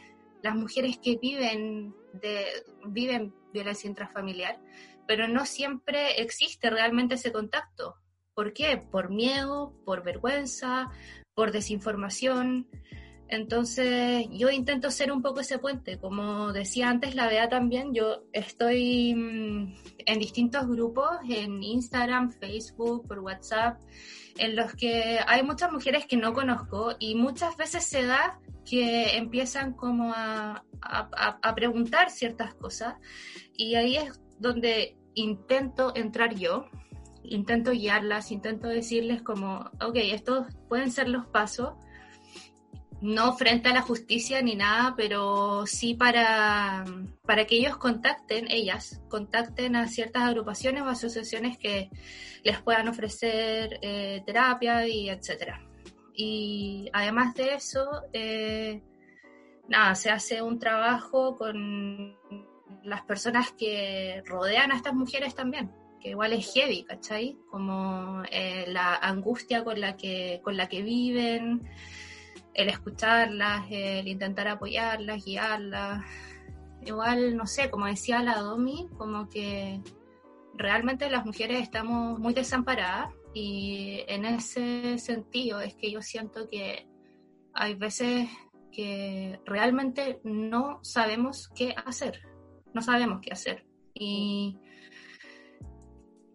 las 0.42 0.56
mujeres 0.56 0.98
que 0.98 1.18
viven, 1.18 1.96
de, 2.14 2.46
viven 2.86 3.34
violencia 3.54 3.90
intrafamiliar, 3.90 4.60
pero 5.08 5.28
no 5.28 5.46
siempre 5.46 6.22
existe 6.22 6.70
realmente 6.70 7.16
ese 7.16 7.32
contacto. 7.32 7.96
¿Por 8.34 8.54
qué? 8.54 8.78
Por 8.78 9.10
miedo, 9.10 9.74
por 9.86 10.04
vergüenza, 10.04 10.90
por 11.34 11.52
desinformación. 11.52 12.68
Entonces 13.34 14.28
yo 14.30 14.52
intento 14.52 14.92
ser 14.92 15.12
un 15.12 15.24
poco 15.24 15.40
ese 15.40 15.58
puente. 15.58 15.98
Como 15.98 16.54
decía 16.54 16.90
antes 16.90 17.16
la 17.16 17.28
Bea 17.28 17.50
también, 17.50 17.92
yo 17.92 18.26
estoy 18.32 19.16
mm, 19.16 19.76
en 20.06 20.20
distintos 20.20 20.68
grupos, 20.68 21.10
en 21.28 21.64
Instagram, 21.64 22.30
Facebook, 22.32 23.08
por 23.08 23.20
WhatsApp, 23.20 23.80
en 24.38 24.56
los 24.56 24.76
que 24.76 25.20
hay 25.26 25.42
muchas 25.42 25.72
mujeres 25.72 26.06
que 26.06 26.16
no 26.16 26.34
conozco 26.34 26.94
y 27.00 27.16
muchas 27.16 27.58
veces 27.58 27.84
se 27.84 28.06
da 28.06 28.40
que 28.70 29.18
empiezan 29.18 29.74
como 29.74 30.14
a, 30.16 30.64
a 30.82 31.56
preguntar 31.56 32.12
ciertas 32.12 32.54
cosas. 32.54 32.96
Y 33.58 33.74
ahí 33.74 33.98
es 33.98 34.22
donde 34.38 34.96
intento 35.16 35.92
entrar 35.96 36.36
yo, 36.36 36.68
intento 37.24 37.72
guiarlas, 37.72 38.32
intento 38.32 38.68
decirles 38.68 39.24
como, 39.24 39.72
ok, 39.82 39.96
estos 39.96 40.46
pueden 40.70 40.92
ser 40.92 41.10
los 41.10 41.26
pasos 41.26 41.74
no 43.04 43.34
frente 43.34 43.68
a 43.68 43.74
la 43.74 43.82
justicia 43.82 44.42
ni 44.42 44.56
nada, 44.56 44.94
pero 44.96 45.68
sí 45.68 45.94
para, 45.94 46.86
para 47.26 47.46
que 47.46 47.58
ellos 47.58 47.76
contacten, 47.76 48.50
ellas, 48.50 49.02
contacten 49.10 49.76
a 49.76 49.88
ciertas 49.88 50.24
agrupaciones 50.24 50.84
o 50.84 50.88
asociaciones 50.88 51.58
que 51.58 51.90
les 52.44 52.62
puedan 52.62 52.88
ofrecer 52.88 53.78
eh, 53.82 54.24
terapia 54.26 54.88
y 54.88 55.10
etcétera. 55.10 55.62
Y 56.16 56.90
además 56.94 57.36
de 57.36 57.56
eso, 57.56 58.04
eh, 58.14 58.82
nada, 59.68 59.96
se 59.96 60.10
hace 60.10 60.42
un 60.42 60.58
trabajo 60.58 61.38
con 61.38 62.16
las 62.86 63.02
personas 63.02 63.52
que 63.52 64.24
rodean 64.26 64.72
a 64.72 64.78
estas 64.78 64.94
mujeres 64.94 65.36
también, 65.36 65.74
que 66.00 66.12
igual 66.12 66.32
es 66.32 66.54
heavy, 66.54 66.86
¿cachai? 66.86 67.38
Como 67.52 68.24
eh, 68.32 68.64
la 68.70 68.96
angustia 68.96 69.66
con 69.66 69.82
la 69.82 69.98
que, 69.98 70.40
con 70.42 70.56
la 70.56 70.70
que 70.70 70.82
viven, 70.82 71.68
el 72.54 72.70
escucharlas, 72.70 73.66
el 73.70 74.08
intentar 74.08 74.48
apoyarlas, 74.48 75.24
guiarlas. 75.26 76.06
Igual, 76.86 77.36
no 77.38 77.48
sé, 77.48 77.70
como 77.70 77.86
decía 77.86 78.22
la 78.22 78.40
Domi, 78.40 78.90
como 78.98 79.30
que 79.30 79.82
realmente 80.56 81.10
las 81.10 81.26
mujeres 81.26 81.62
estamos 81.62 82.20
muy 82.20 82.34
desamparadas 82.34 83.14
y 83.34 84.04
en 84.08 84.26
ese 84.26 84.98
sentido 85.00 85.60
es 85.62 85.76
que 85.76 85.92
yo 85.92 86.02
siento 86.02 86.48
que 86.50 86.88
hay 87.54 87.76
veces 87.76 88.30
que 88.72 89.40
realmente 89.46 90.20
no 90.24 90.80
sabemos 90.84 91.50
qué 91.56 91.74
hacer, 91.86 92.22
no 92.74 92.82
sabemos 92.82 93.20
qué 93.22 93.32
hacer. 93.32 93.66
Y, 93.94 94.58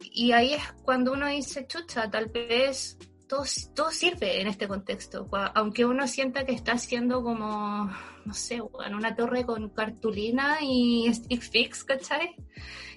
y 0.01 0.33
ahí 0.33 0.55
es 0.55 0.73
cuando 0.85 1.12
uno 1.12 1.27
dice, 1.27 1.66
chucha, 1.66 2.11
tal 2.11 2.27
vez 2.27 2.97
todo, 3.29 3.45
sirve 3.91 4.41
en 4.41 4.49
este 4.49 4.66
contexto. 4.66 5.29
Aunque 5.55 5.85
uno 5.85 6.09
sienta 6.09 6.45
que 6.45 6.53
está 6.53 6.72
haciendo 6.72 7.22
como, 7.22 7.91
no 8.24 8.35
sé, 8.35 8.61
en 8.87 8.95
una 8.95 9.14
torre 9.14 9.45
con 9.45 9.68
cartulina 9.68 10.59
y 10.62 11.12
stick 11.12 11.43
fix, 11.43 11.85
¿cachai? 11.85 12.35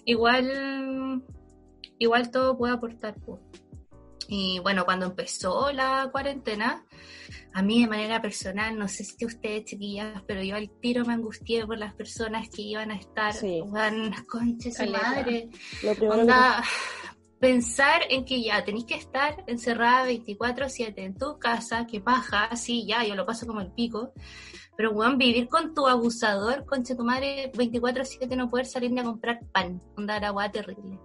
Igual, 0.05 1.23
igual 1.99 2.31
todo 2.31 2.57
puede 2.57 2.73
aportar. 2.73 3.15
Y 4.27 4.59
bueno, 4.59 4.85
cuando 4.85 5.07
empezó 5.07 5.71
la 5.73 6.07
cuarentena, 6.09 6.85
a 7.53 7.61
mí 7.61 7.81
de 7.81 7.89
manera 7.89 8.21
personal, 8.21 8.77
no 8.77 8.87
sé 8.87 9.03
si 9.03 9.25
ustedes 9.25 9.65
chiquillas, 9.65 10.23
pero 10.25 10.41
yo 10.41 10.55
al 10.55 10.69
tiro 10.79 11.05
me 11.05 11.13
angustié 11.13 11.65
por 11.65 11.77
las 11.77 11.93
personas 11.93 12.47
que 12.49 12.61
iban 12.61 12.91
a 12.91 12.95
estar, 12.95 13.33
sí. 13.33 13.61
conches 14.29 14.77
su 14.77 14.85
madre. 14.89 15.49
Lo 15.83 15.95
primero 15.95 16.25
pensar 17.41 18.03
en 18.09 18.23
que 18.23 18.43
ya 18.43 18.63
tenéis 18.63 18.85
que 18.85 18.93
estar 18.93 19.43
encerrada 19.47 20.05
24/7 20.05 21.03
en 21.03 21.17
tu 21.17 21.39
casa, 21.39 21.87
que 21.87 21.99
paja, 21.99 22.55
sí, 22.55 22.85
ya, 22.85 23.03
yo 23.03 23.15
lo 23.15 23.25
paso 23.25 23.47
como 23.47 23.61
el 23.61 23.71
pico, 23.71 24.13
pero 24.77 24.91
weón, 24.91 25.17
vivir 25.17 25.47
con 25.47 25.73
tu 25.73 25.87
abusador, 25.87 26.65
conche 26.65 26.95
tu 26.95 27.03
madre, 27.03 27.51
24/7 27.53 28.35
no 28.37 28.47
poder 28.47 28.67
salir 28.67 28.91
ni 28.91 29.01
a 29.01 29.03
comprar 29.03 29.39
pan, 29.51 29.81
onda 29.97 30.17
agua 30.17 30.51
terrible. 30.51 30.99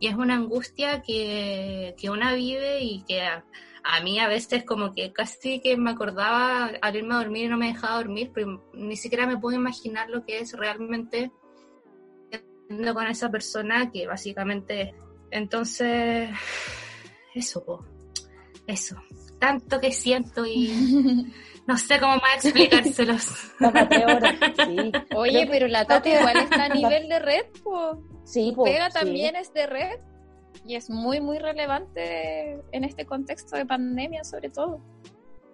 Y 0.00 0.06
es 0.06 0.14
una 0.14 0.34
angustia 0.36 1.02
que, 1.02 1.94
que 1.98 2.08
una 2.08 2.32
vive 2.32 2.80
y 2.80 3.02
que 3.02 3.20
a, 3.20 3.44
a, 3.84 4.00
mí 4.00 4.18
a 4.18 4.28
veces 4.28 4.64
como 4.64 4.94
que 4.94 5.12
casi 5.12 5.60
que 5.60 5.76
me 5.76 5.90
acordaba 5.90 6.70
al 6.80 6.96
irme 6.96 7.14
a 7.14 7.18
dormir 7.18 7.44
y 7.44 7.48
no 7.48 7.58
me 7.58 7.66
dejaba 7.66 7.96
dormir, 7.96 8.30
pero 8.34 8.64
ni 8.72 8.96
siquiera 8.96 9.26
me 9.26 9.36
puedo 9.36 9.56
imaginar 9.58 10.08
lo 10.08 10.24
que 10.24 10.38
es 10.38 10.54
realmente 10.54 11.30
con 12.94 13.06
esa 13.06 13.30
persona 13.30 13.90
que 13.90 14.06
básicamente 14.06 14.94
entonces, 15.32 16.28
eso, 17.34 17.84
eso. 18.66 18.96
Tanto 19.38 19.80
que 19.80 19.90
siento 19.90 20.44
y 20.46 21.26
no 21.66 21.76
sé 21.78 21.98
cómo 21.98 22.16
más 22.16 22.44
explicárselos. 22.44 23.22
sí. 24.66 24.92
Oye, 25.16 25.48
pero 25.50 25.66
la 25.68 25.86
Tati 25.86 26.10
igual 26.10 26.36
está 26.36 26.66
a 26.66 26.68
nivel 26.74 27.08
de 27.08 27.18
red, 27.18 27.46
po. 27.64 28.02
Sí, 28.24 28.52
po, 28.54 28.64
Pega 28.64 28.90
también 28.90 29.34
es 29.34 29.52
de 29.52 29.66
red 29.66 30.00
y 30.64 30.76
es 30.76 30.90
muy, 30.90 31.20
muy 31.20 31.38
relevante 31.38 32.60
en 32.70 32.84
este 32.84 33.06
contexto 33.06 33.56
de 33.56 33.66
pandemia, 33.66 34.22
sobre 34.24 34.50
todo. 34.50 34.80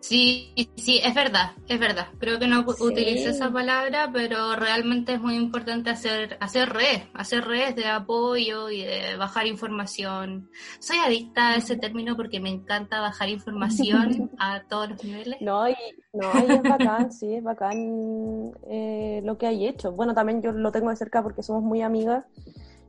Sí, 0.01 0.55
sí, 0.77 1.01
es 1.03 1.15
verdad, 1.15 1.53
es 1.67 1.79
verdad. 1.79 2.09
Creo 2.19 2.39
que 2.39 2.47
no 2.47 2.61
utilice 2.61 3.31
esa 3.31 3.51
palabra, 3.51 4.11
pero 4.13 4.55
realmente 4.55 5.15
es 5.15 5.21
muy 5.21 5.35
importante 5.35 5.91
hacer, 5.91 6.37
hacer 6.41 6.69
redes, 6.69 7.03
hacer 7.15 7.45
redes 7.45 7.75
de 7.77 7.87
apoyo 7.87 8.71
y 8.71 8.85
de 8.85 9.17
bajar 9.17 9.47
información. 9.47 10.51
Soy 10.79 10.99
adicta 10.99 11.51
a 11.51 11.57
ese 11.57 11.77
término 11.77 12.17
porque 12.17 12.41
me 12.41 12.51
encanta 12.51 13.01
bajar 13.01 13.29
información 13.29 14.31
a 14.39 14.63
todos 14.69 14.91
los 14.91 15.05
niveles. 15.05 15.41
No, 15.41 15.69
y, 15.69 15.75
no, 16.13 16.33
es 16.33 16.63
bacán, 16.63 17.13
sí, 17.13 17.35
es 17.35 17.43
bacán 17.43 18.53
eh, 18.71 19.21
lo 19.25 19.37
que 19.37 19.47
hay 19.47 19.67
hecho. 19.67 19.93
Bueno, 19.93 20.15
también 20.15 20.43
yo 20.43 20.53
lo 20.53 20.71
tengo 20.71 20.91
de 20.91 20.97
cerca 20.97 21.23
porque 21.23 21.43
somos 21.43 21.63
muy 21.63 21.83
amigas. 21.83 22.25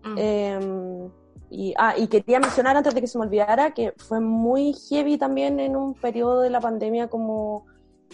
Mm. 0.04 0.18
Em, 0.18 1.10
y, 1.50 1.74
ah, 1.78 1.96
y 1.98 2.08
quería 2.08 2.40
mencionar 2.40 2.78
antes 2.78 2.94
de 2.94 3.02
que 3.02 3.08
se 3.08 3.18
me 3.18 3.26
olvidara 3.26 3.74
que 3.74 3.94
fue 3.98 4.20
muy 4.20 4.74
heavy 4.74 5.18
también 5.18 5.60
en 5.60 5.76
un 5.76 5.96
periodo 5.96 6.42
de 6.42 6.50
la 6.50 6.62
pandemia 6.62 7.10
como 7.10 7.66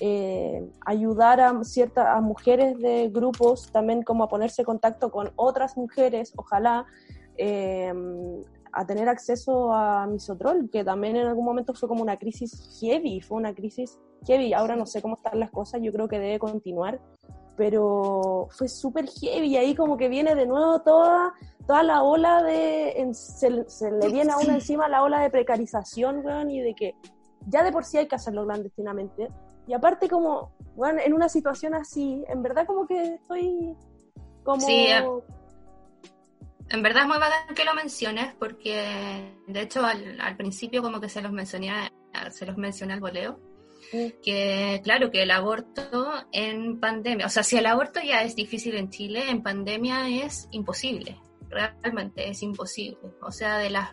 eh, 0.01 0.69
ayudar 0.86 1.39
a 1.39 1.63
ciertas 1.63 2.05
a 2.07 2.19
mujeres 2.19 2.77
de 2.79 3.09
grupos 3.09 3.71
también 3.71 4.03
como 4.03 4.23
a 4.23 4.29
ponerse 4.29 4.61
en 4.61 4.65
contacto 4.65 5.09
con 5.09 5.31
otras 5.36 5.77
mujeres, 5.77 6.33
ojalá, 6.36 6.86
eh, 7.38 7.93
a 8.73 8.86
tener 8.86 9.07
acceso 9.07 9.71
a 9.71 10.05
Misotrol, 10.05 10.69
que 10.69 10.83
también 10.83 11.15
en 11.15 11.27
algún 11.27 11.45
momento 11.45 11.73
fue 11.73 11.88
como 11.88 12.01
una 12.01 12.17
crisis 12.17 12.77
heavy, 12.79 13.21
fue 13.21 13.38
una 13.38 13.53
crisis 13.53 13.97
heavy, 14.27 14.53
ahora 14.53 14.75
no 14.75 14.86
sé 14.86 15.01
cómo 15.01 15.15
están 15.15 15.39
las 15.39 15.49
cosas, 15.49 15.81
yo 15.81 15.93
creo 15.93 16.09
que 16.09 16.19
debe 16.19 16.39
continuar, 16.39 16.99
pero 17.58 18.47
fue 18.51 18.68
súper 18.68 19.08
heavy 19.08 19.47
y 19.47 19.58
ahí 19.58 19.76
como 19.76 19.97
que 19.97 20.10
viene 20.10 20.36
de 20.36 20.45
nuevo 20.45 20.82
toda, 20.82 21.34
toda 21.66 21.84
la 21.84 22.03
ola 22.03 22.43
de, 22.43 23.10
se, 23.14 23.49
le 23.49 24.10
viene 24.10 24.32
a 24.32 24.38
uno 24.38 24.53
encima 24.53 24.88
la 24.89 25.03
ola 25.03 25.20
de 25.22 25.30
precarización, 25.30 26.26
weón, 26.26 26.51
y 26.51 26.62
de 26.62 26.74
que 26.74 26.95
ya 27.47 27.64
de 27.64 27.72
por 27.72 27.86
sí 27.86 27.97
hay 27.97 28.08
que 28.08 28.16
hacerlo 28.16 28.45
clandestinamente. 28.45 29.30
Y 29.68 29.74
aparte 29.74 30.10
como, 30.10 30.51
bueno, 30.76 31.01
en 31.03 31.14
una 31.14 31.30
situación 31.30 31.74
así, 31.74 32.24
en 32.28 32.43
verdad 32.43 32.66
como 32.66 32.86
que 32.86 33.16
estoy 33.16 33.76
como... 34.43 34.62
Sí, 34.62 34.88
en 36.70 36.82
verdad 36.82 37.03
es 37.03 37.08
muy 37.08 37.18
bacán 37.20 37.56
que 37.56 37.64
lo 37.64 37.76
menciones 37.76 38.34
porque 38.39 39.38
de 39.47 39.62
hecho 39.62 39.86
al, 39.86 40.20
al 40.20 40.36
principio 40.36 40.82
como 40.82 40.99
que 40.99 41.10
se 41.10 41.22
los 41.22 41.32
mencioné, 41.32 41.91
se 42.32 42.45
los 42.45 42.58
mencioné 42.58 42.93
al 42.93 42.99
voleo. 42.99 43.39
Que 43.91 44.81
claro, 44.83 45.11
que 45.11 45.23
el 45.23 45.31
aborto 45.31 46.11
en 46.31 46.79
pandemia, 46.79 47.27
o 47.27 47.29
sea, 47.29 47.43
si 47.43 47.57
el 47.57 47.65
aborto 47.65 47.99
ya 48.01 48.23
es 48.23 48.36
difícil 48.36 48.75
en 48.75 48.89
Chile, 48.89 49.29
en 49.29 49.41
pandemia 49.41 50.09
es 50.09 50.47
imposible, 50.51 51.19
realmente 51.49 52.29
es 52.29 52.43
imposible. 52.43 52.97
O 53.21 53.31
sea, 53.31 53.57
de 53.57 53.69
las 53.69 53.91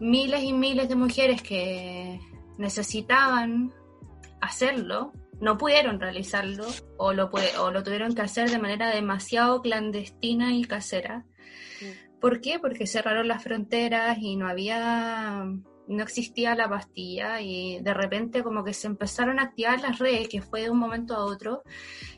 miles 0.00 0.42
y 0.42 0.52
miles 0.52 0.88
de 0.88 0.96
mujeres 0.96 1.42
que 1.42 2.20
necesitaban 2.58 3.72
hacerlo, 4.40 5.12
no 5.40 5.56
pudieron 5.56 6.00
realizarlo 6.00 6.66
o 6.96 7.12
lo, 7.12 7.30
o 7.60 7.70
lo 7.70 7.82
tuvieron 7.82 8.14
que 8.14 8.22
hacer 8.22 8.50
de 8.50 8.58
manera 8.58 8.90
demasiado 8.90 9.62
clandestina 9.62 10.52
y 10.54 10.64
casera. 10.64 11.24
¿Por 12.20 12.40
qué? 12.40 12.58
Porque 12.58 12.86
cerraron 12.86 13.28
las 13.28 13.42
fronteras 13.42 14.18
y 14.20 14.36
no 14.36 14.48
había, 14.48 15.44
no 15.88 16.02
existía 16.02 16.54
la 16.54 16.68
pastilla 16.68 17.40
y 17.40 17.80
de 17.80 17.94
repente 17.94 18.42
como 18.42 18.62
que 18.62 18.74
se 18.74 18.86
empezaron 18.86 19.38
a 19.38 19.44
activar 19.44 19.80
las 19.80 19.98
redes, 19.98 20.28
que 20.28 20.42
fue 20.42 20.62
de 20.62 20.70
un 20.70 20.78
momento 20.78 21.14
a 21.14 21.24
otro, 21.24 21.62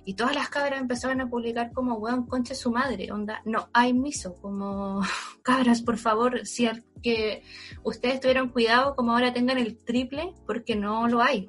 y 0.04 0.14
todas 0.14 0.34
las 0.34 0.48
cabras 0.48 0.80
empezaron 0.80 1.20
a 1.20 1.30
publicar 1.30 1.72
como, 1.72 1.94
weón, 1.94 2.26
conche 2.26 2.54
su 2.54 2.70
madre, 2.70 3.12
onda, 3.12 3.40
no 3.44 3.68
hay 3.72 3.92
miso, 3.92 4.34
como, 4.34 5.02
cabras, 5.42 5.82
por 5.82 5.98
favor, 5.98 6.46
si 6.46 6.68
que 7.02 7.42
ustedes 7.82 8.20
tuvieron 8.20 8.50
cuidado, 8.50 8.94
como 8.94 9.12
ahora 9.12 9.32
tengan 9.32 9.58
el 9.58 9.78
triple, 9.78 10.34
porque 10.46 10.76
no 10.76 11.08
lo 11.08 11.22
hay. 11.22 11.48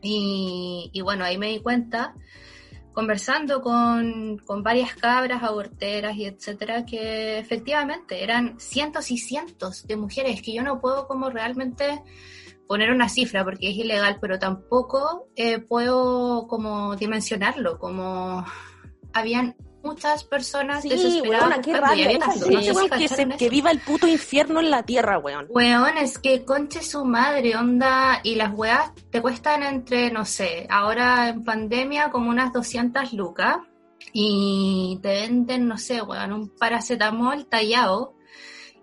Y, 0.00 0.90
y 0.92 1.00
bueno, 1.02 1.24
ahí 1.24 1.38
me 1.38 1.48
di 1.48 1.60
cuenta, 1.60 2.14
conversando 2.98 3.62
con, 3.62 4.38
con, 4.38 4.64
varias 4.64 4.92
cabras 4.96 5.44
aborteras 5.44 6.16
y 6.16 6.24
etcétera, 6.24 6.84
que 6.84 7.38
efectivamente 7.38 8.24
eran 8.24 8.58
cientos 8.58 9.12
y 9.12 9.18
cientos 9.18 9.86
de 9.86 9.96
mujeres 9.96 10.42
que 10.42 10.52
yo 10.52 10.64
no 10.64 10.80
puedo 10.80 11.06
como 11.06 11.30
realmente 11.30 12.02
poner 12.66 12.90
una 12.90 13.08
cifra 13.08 13.44
porque 13.44 13.70
es 13.70 13.76
ilegal, 13.76 14.18
pero 14.20 14.40
tampoco 14.40 15.28
eh, 15.36 15.60
puedo 15.60 16.48
como 16.48 16.96
dimensionarlo, 16.96 17.78
como 17.78 18.44
habían 19.12 19.54
muchas 19.82 20.24
personas 20.24 20.82
sí, 20.82 20.88
desesperadas. 20.88 21.48
Weón, 21.48 21.62
qué 21.62 21.80
rabia, 21.80 22.08
que, 22.98 23.08
se, 23.08 23.28
que, 23.28 23.48
viva 23.48 23.70
el 23.70 23.80
puto 23.80 24.06
infierno 24.06 24.60
en 24.60 24.70
la 24.70 24.82
tierra, 24.82 25.18
weón. 25.18 25.46
Weón, 25.50 25.96
es 25.98 26.18
que 26.18 26.44
conche 26.44 26.82
su 26.82 27.04
madre, 27.04 27.56
onda, 27.56 28.20
y 28.22 28.34
las 28.34 28.52
weas 28.54 28.92
te 29.10 29.22
cuestan 29.22 29.62
entre, 29.62 30.10
no 30.10 30.24
sé, 30.24 30.66
ahora 30.70 31.28
en 31.28 31.44
pandemia 31.44 32.10
como 32.10 32.30
unas 32.30 32.52
200 32.52 33.12
lucas, 33.12 33.58
y 34.12 34.98
te 35.02 35.08
venden, 35.08 35.68
no 35.68 35.78
sé, 35.78 36.02
weón, 36.02 36.32
un 36.32 36.48
paracetamol 36.48 37.46
tallado, 37.46 38.14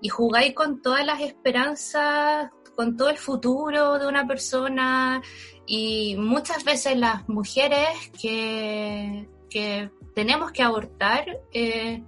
y 0.01 0.09
jugáis 0.09 0.53
con 0.53 0.81
todas 0.81 1.05
las 1.05 1.21
esperanzas, 1.21 2.51
con 2.75 2.97
todo 2.97 3.09
el 3.09 3.17
futuro 3.17 3.97
de 3.97 4.07
una 4.07 4.27
persona, 4.27 5.21
y 5.65 6.15
muchas 6.17 6.63
veces 6.63 6.97
las 6.97 7.27
mujeres 7.27 8.11
que, 8.19 9.27
que 9.49 9.89
tenemos 10.15 10.51
que 10.51 10.63
abortar, 10.63 11.41
eh, 11.51 12.01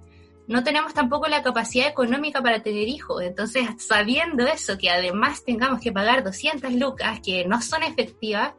no 0.48 0.64
tenemos 0.64 0.94
tampoco 0.94 1.28
la 1.28 1.42
capacidad 1.42 1.86
económica 1.86 2.42
para 2.42 2.62
tener 2.62 2.88
hijos. 2.88 3.22
Entonces, 3.22 3.68
sabiendo 3.78 4.46
eso, 4.46 4.78
que 4.78 4.88
además 4.88 5.44
tengamos 5.44 5.80
que 5.80 5.92
pagar 5.92 6.24
200 6.24 6.72
lucas 6.72 7.20
que 7.20 7.44
no 7.44 7.60
son 7.60 7.82
efectivas, 7.82 8.54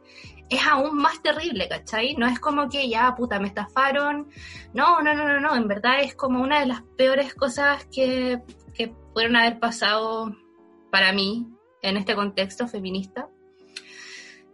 es 0.48 0.66
aún 0.66 0.96
más 0.96 1.20
terrible, 1.20 1.68
¿cachai? 1.68 2.14
No 2.14 2.26
es 2.26 2.38
como 2.38 2.68
que 2.68 2.88
ya, 2.88 3.14
puta, 3.16 3.40
me 3.40 3.48
estafaron. 3.48 4.28
No, 4.72 5.02
no, 5.02 5.14
no, 5.14 5.26
no, 5.26 5.40
no. 5.40 5.54
En 5.54 5.66
verdad 5.68 6.00
es 6.00 6.14
como 6.14 6.40
una 6.42 6.60
de 6.60 6.66
las 6.66 6.82
peores 6.96 7.34
cosas 7.34 7.84
que, 7.86 8.40
que 8.72 8.88
pudieron 9.12 9.36
haber 9.36 9.58
pasado 9.58 10.34
para 10.90 11.12
mí 11.12 11.48
en 11.82 11.96
este 11.96 12.14
contexto 12.14 12.68
feminista. 12.68 13.28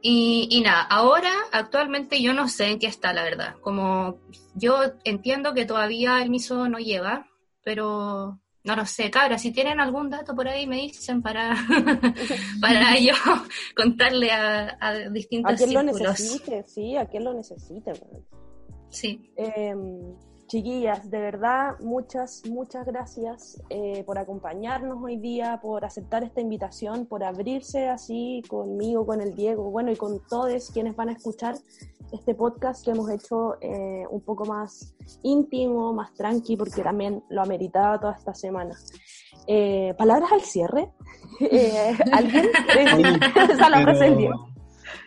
Y, 0.02 0.48
y, 0.50 0.60
nada, 0.60 0.82
ahora 0.82 1.32
actualmente 1.50 2.22
yo 2.22 2.32
no 2.32 2.48
sé 2.48 2.68
en 2.68 2.78
qué 2.78 2.86
está 2.86 3.12
la 3.12 3.24
verdad. 3.24 3.56
Como 3.60 4.20
yo 4.56 4.78
entiendo 5.04 5.54
que 5.54 5.66
todavía 5.66 6.22
el 6.22 6.30
miso 6.30 6.68
no 6.68 6.78
llega, 6.78 7.28
pero 7.62 8.40
no 8.64 8.76
lo 8.76 8.84
sé. 8.84 9.10
Cabra, 9.10 9.38
si 9.38 9.52
tienen 9.52 9.80
algún 9.80 10.10
dato 10.10 10.34
por 10.34 10.48
ahí 10.48 10.66
me 10.66 10.76
dicen 10.76 11.22
para, 11.22 11.54
para 12.60 12.98
yo 13.00 13.14
contarle 13.76 14.32
a, 14.32 14.76
a 14.80 14.94
distintos 15.10 15.52
A 15.52 15.56
quien 15.56 15.74
lo 15.74 15.82
necesite, 15.82 16.64
sí, 16.66 16.96
a 16.96 17.06
quien 17.06 17.24
lo 17.24 17.32
necesite. 17.32 17.92
Sí. 18.88 19.32
Eh, 19.36 19.74
Chiquillas, 20.46 21.10
de 21.10 21.18
verdad, 21.18 21.78
muchas, 21.80 22.42
muchas 22.48 22.86
gracias 22.86 23.60
eh, 23.68 24.04
por 24.06 24.16
acompañarnos 24.16 25.02
hoy 25.02 25.16
día, 25.16 25.58
por 25.60 25.84
aceptar 25.84 26.22
esta 26.22 26.40
invitación, 26.40 27.06
por 27.06 27.24
abrirse 27.24 27.88
así 27.88 28.42
conmigo, 28.48 29.04
con 29.04 29.20
el 29.20 29.34
Diego, 29.34 29.70
bueno, 29.70 29.90
y 29.90 29.96
con 29.96 30.20
todos 30.28 30.70
quienes 30.70 30.94
van 30.94 31.08
a 31.08 31.12
escuchar 31.12 31.56
este 32.12 32.34
podcast 32.36 32.84
que 32.84 32.92
hemos 32.92 33.10
hecho 33.10 33.56
eh, 33.60 34.04
un 34.08 34.20
poco 34.20 34.44
más 34.44 34.94
íntimo, 35.24 35.92
más 35.92 36.14
tranqui, 36.14 36.56
porque 36.56 36.82
también 36.82 37.24
lo 37.28 37.42
ameritaba 37.42 37.98
toda 37.98 38.12
esta 38.12 38.32
semana. 38.32 38.76
Eh, 39.48 39.94
¿Palabras 39.98 40.30
al 40.30 40.42
cierre? 40.42 40.92
¿Alguien? 42.12 42.50
Esa 43.50 43.68
la 43.68 43.82
frase 43.82 44.04
del 44.04 44.16
Diego. 44.18 44.55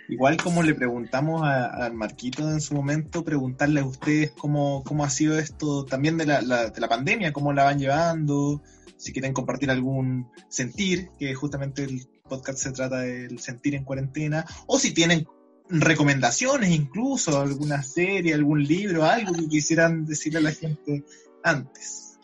Igual 0.09 0.37
como 0.37 0.63
le 0.63 0.73
preguntamos 0.73 1.43
al 1.43 1.93
Marquito 1.93 2.49
en 2.49 2.61
su 2.61 2.73
momento, 2.73 3.23
preguntarle 3.23 3.81
a 3.81 3.85
ustedes 3.85 4.31
cómo, 4.31 4.83
cómo 4.83 5.03
ha 5.03 5.09
sido 5.09 5.37
esto 5.37 5.85
también 5.85 6.17
de 6.17 6.25
la, 6.25 6.41
de 6.41 6.81
la 6.81 6.89
pandemia, 6.89 7.31
cómo 7.31 7.53
la 7.53 7.65
van 7.65 7.77
llevando, 7.77 8.63
si 8.97 9.13
quieren 9.13 9.33
compartir 9.33 9.69
algún 9.69 10.27
sentir, 10.49 11.11
que 11.19 11.35
justamente 11.35 11.83
el 11.83 12.07
podcast 12.27 12.57
se 12.57 12.71
trata 12.71 13.01
del 13.01 13.39
sentir 13.39 13.75
en 13.75 13.83
cuarentena, 13.83 14.47
o 14.65 14.79
si 14.79 14.95
tienen 14.95 15.27
recomendaciones 15.69 16.71
incluso, 16.71 17.39
alguna 17.39 17.83
serie, 17.83 18.33
algún 18.33 18.63
libro, 18.63 19.05
algo 19.05 19.33
que 19.33 19.47
quisieran 19.47 20.05
decirle 20.05 20.39
a 20.39 20.43
la 20.43 20.51
gente 20.51 21.05
antes. 21.43 22.17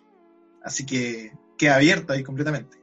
Así 0.63 0.87
que 0.87 1.33
queda 1.55 1.75
abierto 1.75 2.13
ahí 2.13 2.23
completamente. 2.23 2.77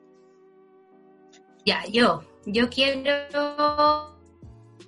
Ya, 1.66 1.84
yo, 1.90 2.22
yo 2.46 2.70
quiero 2.70 4.12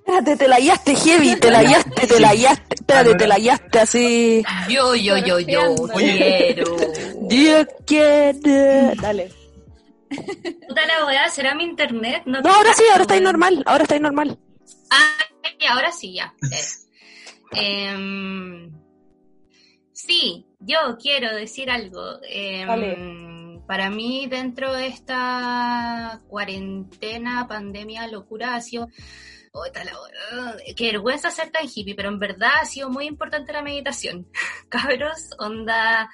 Espérate, 0.06 0.36
te 0.36 0.48
la 0.48 0.58
guiaste 0.60 0.94
heavy, 0.96 1.40
te 1.40 1.50
la 1.50 1.62
guiaste, 1.62 2.06
te 2.06 2.20
la 2.20 2.34
guiaste, 2.34 2.74
espérate, 2.74 3.14
te 3.14 3.26
la 3.26 3.38
guiaste 3.38 3.78
así. 3.78 4.44
Yo, 4.68 4.94
yo, 4.94 5.16
yo, 5.16 5.40
yo 5.40 5.74
quiero. 5.94 6.76
Yo 7.30 7.66
quiero. 7.86 8.94
Dale. 9.00 9.32
Puta 10.68 10.86
la 10.86 11.06
weá, 11.06 11.26
¿será 11.30 11.54
mi 11.54 11.64
internet? 11.64 12.22
No, 12.26 12.42
no 12.42 12.52
ahora 12.52 12.74
sí, 12.74 12.82
ahora 12.90 13.04
está 13.04 13.18
normal, 13.18 13.62
ahora 13.64 13.84
está 13.84 13.98
normal. 13.98 14.38
Ah, 14.90 15.16
ahora 15.70 15.90
sí, 15.90 16.12
ya. 16.12 16.34
eh, 17.56 18.68
sí, 19.94 20.46
yo 20.60 20.98
quiero 21.00 21.34
decir 21.34 21.70
algo. 21.70 22.18
Eh, 22.28 22.66
para 23.66 23.88
mí, 23.88 24.26
dentro 24.26 24.74
de 24.74 24.88
esta 24.88 26.20
cuarentena, 26.28 27.48
pandemia, 27.48 28.06
locura, 28.08 28.54
ha 28.54 28.60
sido 28.60 28.88
oh, 29.54 29.64
qué 30.76 30.86
vergüenza 30.86 31.30
ser 31.30 31.50
tan 31.50 31.66
hippie, 31.72 31.94
pero 31.94 32.08
en 32.08 32.18
verdad 32.18 32.50
ha 32.60 32.64
sido 32.64 32.90
muy 32.90 33.06
importante 33.06 33.52
la 33.52 33.62
meditación. 33.62 34.26
Cabros, 34.68 35.30
onda, 35.38 36.10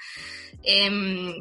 eh, 0.62 0.90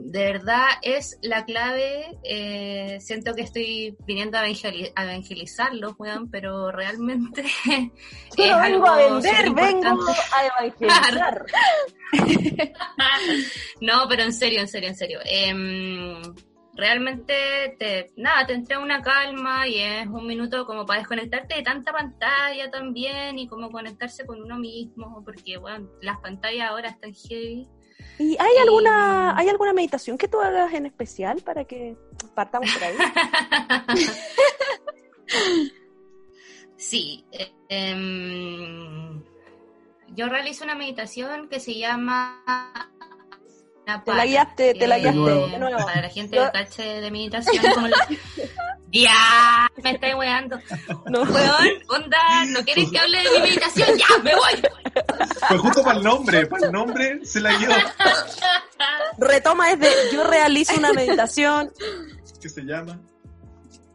de 0.01 0.23
verdad 0.23 0.67
es 0.81 1.17
la 1.21 1.43
clave. 1.45 2.17
Eh, 2.23 2.97
siento 3.01 3.35
que 3.35 3.41
estoy 3.41 3.97
viniendo 4.05 4.37
a, 4.37 4.45
evangeliz 4.45 4.91
a 4.95 5.03
evangelizarlos, 5.03 5.93
weón, 5.97 6.31
pero 6.31 6.71
realmente. 6.71 7.41
es 7.65 8.61
vengo 8.61 8.87
a 8.87 8.97
vender, 8.97 9.51
vengo 9.51 10.05
a 10.31 10.45
evangelizar. 10.45 11.45
no, 13.81 14.07
pero 14.07 14.23
en 14.23 14.33
serio, 14.33 14.61
en 14.61 14.67
serio, 14.67 14.89
en 14.89 14.95
serio. 14.95 15.19
Eh, 15.25 15.53
realmente 16.79 17.75
te, 17.77 18.11
nada, 18.15 18.45
te 18.47 18.53
entrega 18.53 18.81
una 18.81 19.01
calma 19.01 19.67
y 19.67 19.79
es 19.79 20.07
un 20.07 20.25
minuto 20.25 20.65
como 20.65 20.85
para 20.85 20.99
desconectarte 20.99 21.55
de 21.55 21.63
tanta 21.63 21.91
pantalla 21.91 22.71
también 22.71 23.37
y 23.37 23.47
como 23.47 23.69
conectarse 23.69 24.25
con 24.25 24.41
uno 24.41 24.57
mismo, 24.57 25.21
porque 25.23 25.57
bueno, 25.57 25.89
las 26.01 26.19
pantallas 26.19 26.69
ahora 26.69 26.89
están 26.89 27.13
heavy. 27.13 27.67
¿Y 28.17 28.37
hay 28.39 28.57
alguna 28.61 29.37
hay 29.37 29.49
alguna 29.49 29.73
meditación 29.73 30.17
que 30.17 30.27
tú 30.27 30.39
hagas 30.39 30.73
en 30.73 30.85
especial 30.85 31.41
para 31.41 31.65
que 31.65 31.97
partamos 32.33 32.69
por 32.73 32.83
ahí? 32.83 32.95
sí. 36.77 37.25
Eh, 37.31 39.21
yo 40.15 40.27
realizo 40.27 40.63
una 40.63 40.75
meditación 40.75 41.47
que 41.49 41.59
se 41.59 41.77
llama 41.77 42.43
te 44.05 44.13
la 44.13 44.25
guiaste, 44.25 44.73
te 44.73 44.87
la 44.87 44.97
guiaste. 44.97 45.19
De 45.19 45.59
nuevo. 45.59 45.77
Para 45.77 46.01
la 46.01 46.09
gente 46.09 46.37
que 46.37 46.51
cache 46.51 46.83
de 47.01 47.11
meditación, 47.11 47.63
como 47.73 47.87
la... 47.87 47.97
¡Ya! 48.91 49.69
Me 49.83 49.91
estoy 49.91 50.13
weando. 50.15 50.59
No. 51.05 51.21
Weón, 51.21 51.67
onda, 51.89 52.45
¿no 52.47 52.63
quieres 52.63 52.89
que 52.89 52.97
hable 52.97 53.21
de 53.21 53.29
mi 53.31 53.39
meditación? 53.41 53.89
¡Ya, 53.97 54.17
me 54.23 54.33
voy! 54.35 54.61
Fue 55.47 55.57
justo 55.59 55.83
para 55.83 55.97
el 55.97 56.03
nombre, 56.03 56.47
para 56.47 56.65
el 56.65 56.71
nombre 56.71 57.19
se 57.23 57.39
la 57.39 57.55
dio. 57.57 57.69
Retoma 59.19 59.71
es 59.71 59.79
de 59.79 59.89
yo 60.11 60.23
realizo 60.23 60.73
una 60.75 60.91
meditación. 60.93 61.71
¿Qué 62.41 62.49
se 62.49 62.61
llama? 62.61 62.99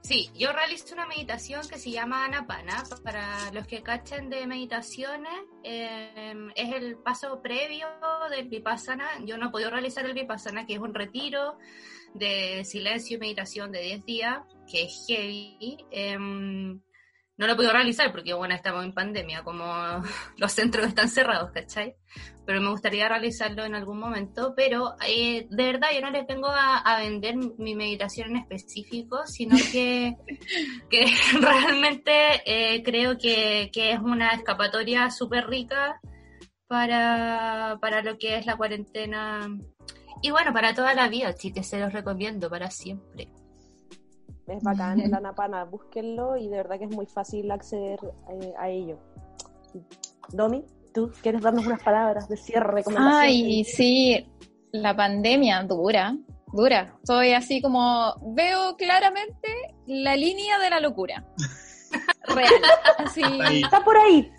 Sí, 0.04 0.30
yo 0.34 0.52
realizo 0.52 0.92
una 0.92 1.06
meditación 1.06 1.66
que 1.66 1.78
se 1.78 1.90
llama 1.90 2.26
Anapana. 2.26 2.84
Para 3.02 3.50
los 3.52 3.66
que 3.66 3.82
cachen 3.82 4.28
de 4.28 4.46
meditaciones, 4.46 5.32
eh, 5.62 6.34
es 6.54 6.74
el 6.74 6.98
paso 6.98 7.40
previo 7.40 7.86
del 8.28 8.50
Vipassana. 8.50 9.08
Yo 9.24 9.38
no 9.38 9.46
he 9.46 9.50
podido 9.50 9.70
realizar 9.70 10.04
el 10.04 10.12
Vipassana, 10.12 10.66
que 10.66 10.74
es 10.74 10.78
un 10.78 10.92
retiro 10.92 11.56
de 12.12 12.66
silencio 12.66 13.16
y 13.16 13.20
meditación 13.20 13.72
de 13.72 13.80
10 13.80 14.04
días, 14.04 14.40
que 14.70 14.82
es 14.82 15.06
heavy. 15.08 15.86
Em, 15.90 16.82
no 17.36 17.46
lo 17.46 17.52
he 17.52 17.56
podido 17.56 17.72
realizar 17.72 18.12
porque, 18.12 18.32
bueno, 18.32 18.54
estamos 18.54 18.84
en 18.84 18.92
pandemia, 18.92 19.42
como 19.42 19.66
los 20.36 20.52
centros 20.52 20.86
están 20.86 21.08
cerrados, 21.08 21.50
¿cachai? 21.52 21.96
Pero 22.46 22.60
me 22.60 22.70
gustaría 22.70 23.08
realizarlo 23.08 23.64
en 23.64 23.74
algún 23.74 23.98
momento, 23.98 24.54
pero 24.56 24.94
eh, 25.06 25.46
de 25.50 25.64
verdad 25.64 25.88
yo 25.94 26.00
no 26.00 26.10
les 26.10 26.26
vengo 26.26 26.48
a, 26.48 26.78
a, 26.78 27.00
vender 27.00 27.36
mi 27.58 27.74
meditación 27.74 28.30
en 28.30 28.36
específico, 28.36 29.26
sino 29.26 29.56
que, 29.72 30.16
que 30.90 31.06
realmente 31.40 32.42
eh, 32.44 32.82
creo 32.84 33.18
que, 33.18 33.70
que, 33.72 33.92
es 33.92 33.98
una 33.98 34.30
escapatoria 34.30 35.10
súper 35.10 35.46
rica 35.48 36.00
para, 36.68 37.78
para 37.80 38.02
lo 38.02 38.16
que 38.18 38.36
es 38.36 38.46
la 38.46 38.56
cuarentena. 38.56 39.48
Y 40.22 40.30
bueno, 40.30 40.52
para 40.52 40.74
toda 40.74 40.94
la 40.94 41.08
vida, 41.08 41.34
chicos, 41.34 41.66
se 41.66 41.80
los 41.80 41.92
recomiendo 41.92 42.48
para 42.48 42.70
siempre. 42.70 43.28
Es 44.46 44.62
bacán 44.62 45.00
el 45.00 45.14
Anapana, 45.14 45.64
búsquenlo 45.64 46.36
y 46.36 46.48
de 46.48 46.58
verdad 46.58 46.78
que 46.78 46.84
es 46.84 46.90
muy 46.90 47.06
fácil 47.06 47.50
acceder 47.50 47.98
eh, 48.30 48.52
a 48.58 48.68
ello. 48.68 48.98
Domi, 50.30 50.64
¿tú 50.92 51.10
quieres 51.22 51.42
darnos 51.42 51.66
unas 51.66 51.82
palabras 51.82 52.28
de 52.28 52.36
cierre? 52.36 52.84
Ay, 52.96 53.64
sí, 53.64 54.26
la 54.72 54.94
pandemia 54.94 55.62
dura, 55.64 56.16
dura. 56.52 56.96
Soy 57.04 57.32
así 57.32 57.60
como, 57.60 58.14
veo 58.34 58.76
claramente 58.76 59.48
la 59.86 60.16
línea 60.16 60.58
de 60.58 60.70
la 60.70 60.80
locura. 60.80 61.26
Real. 62.28 62.52
Así. 62.98 63.22
Está 63.62 63.84
por 63.84 63.96
ahí. 63.96 64.30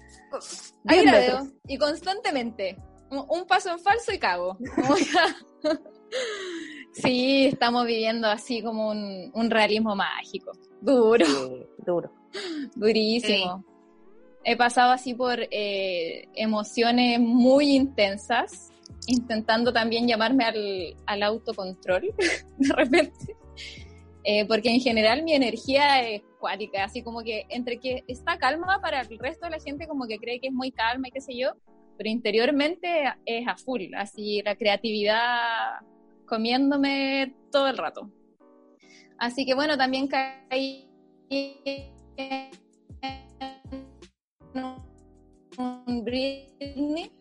Ahí 0.87 1.05
la 1.05 1.11
veo. 1.13 1.47
Y 1.67 1.77
constantemente. 1.77 2.77
Un 3.09 3.45
paso 3.47 3.71
en 3.71 3.79
falso 3.79 4.11
y 4.11 4.19
cago. 4.19 4.57
Sí, 6.95 7.47
estamos 7.47 7.85
viviendo 7.85 8.27
así 8.27 8.61
como 8.61 8.89
un, 8.89 9.29
un 9.33 9.49
realismo 9.49 9.95
mágico. 9.97 10.53
Duro. 10.79 11.25
Sí, 11.25 11.65
duro. 11.85 12.09
Durísimo. 12.75 13.57
Sí. 13.57 13.71
He 14.45 14.55
pasado 14.55 14.91
así 14.93 15.13
por 15.13 15.39
eh, 15.51 16.29
emociones 16.35 17.19
muy 17.19 17.75
intensas, 17.75 18.71
intentando 19.07 19.73
también 19.73 20.07
llamarme 20.07 20.45
al, 20.45 20.95
al 21.05 21.23
autocontrol 21.23 22.13
de 22.57 22.73
repente. 22.73 23.35
Eh, 24.23 24.45
porque 24.45 24.69
en 24.69 24.79
general 24.79 25.23
mi 25.23 25.33
energía 25.33 26.01
es 26.01 26.21
cuática, 26.39 26.85
así 26.85 27.03
como 27.03 27.23
que 27.23 27.45
entre 27.49 27.77
que 27.77 28.03
está 28.07 28.37
calma 28.37 28.79
para 28.81 29.01
el 29.01 29.19
resto 29.19 29.45
de 29.45 29.51
la 29.51 29.59
gente 29.59 29.85
como 29.85 30.07
que 30.07 30.17
cree 30.17 30.39
que 30.39 30.47
es 30.47 30.53
muy 30.53 30.71
calma 30.71 31.09
y 31.09 31.11
qué 31.11 31.21
sé 31.21 31.37
yo, 31.37 31.51
pero 31.97 32.09
interiormente 32.09 33.03
es 33.25 33.47
a 33.47 33.55
full, 33.55 33.93
así 33.95 34.41
la 34.43 34.55
creatividad 34.55 35.79
comiéndome 36.25 37.35
todo 37.51 37.67
el 37.67 37.77
rato. 37.77 38.09
Así 39.17 39.45
que 39.45 39.53
bueno, 39.53 39.77
también 39.77 40.07
caí 40.07 40.89
un 45.57 46.03
Britney, 46.03 47.11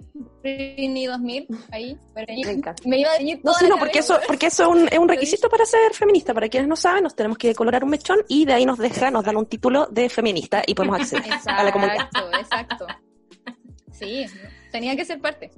Britney 0.42 1.06
2000, 1.06 1.46
ahí, 1.70 1.98
me, 2.14 2.26
me 2.84 2.98
iba 2.98 3.10
a 3.12 3.18
No, 3.42 3.54
sí, 3.54 3.66
no, 3.68 3.78
porque 3.78 4.00
eso, 4.00 4.18
porque 4.26 4.46
eso 4.46 4.62
es 4.64 4.68
un, 4.68 4.88
es 4.88 4.98
un 4.98 5.08
requisito 5.08 5.48
para 5.48 5.64
ser 5.64 5.92
feminista. 5.92 6.34
Para 6.34 6.48
quienes 6.48 6.68
no 6.68 6.76
saben, 6.76 7.04
nos 7.04 7.14
tenemos 7.14 7.38
que 7.38 7.54
colorar 7.54 7.84
un 7.84 7.90
mechón 7.90 8.18
y 8.28 8.44
de 8.44 8.54
ahí 8.54 8.66
nos 8.66 8.78
deja, 8.78 9.10
nos 9.10 9.24
dan 9.24 9.36
un 9.36 9.46
título 9.46 9.86
de 9.86 10.08
feminista 10.08 10.62
y 10.66 10.74
podemos 10.74 11.00
acceder 11.00 11.26
exacto, 11.26 11.60
a 11.60 11.64
la 11.64 11.72
comunidad. 11.72 12.06
Exacto, 12.06 12.36
exacto. 12.38 12.86
Sí, 13.92 14.26
tenía 14.74 14.96
que 14.96 15.04
ser 15.04 15.20
parte. 15.20 15.52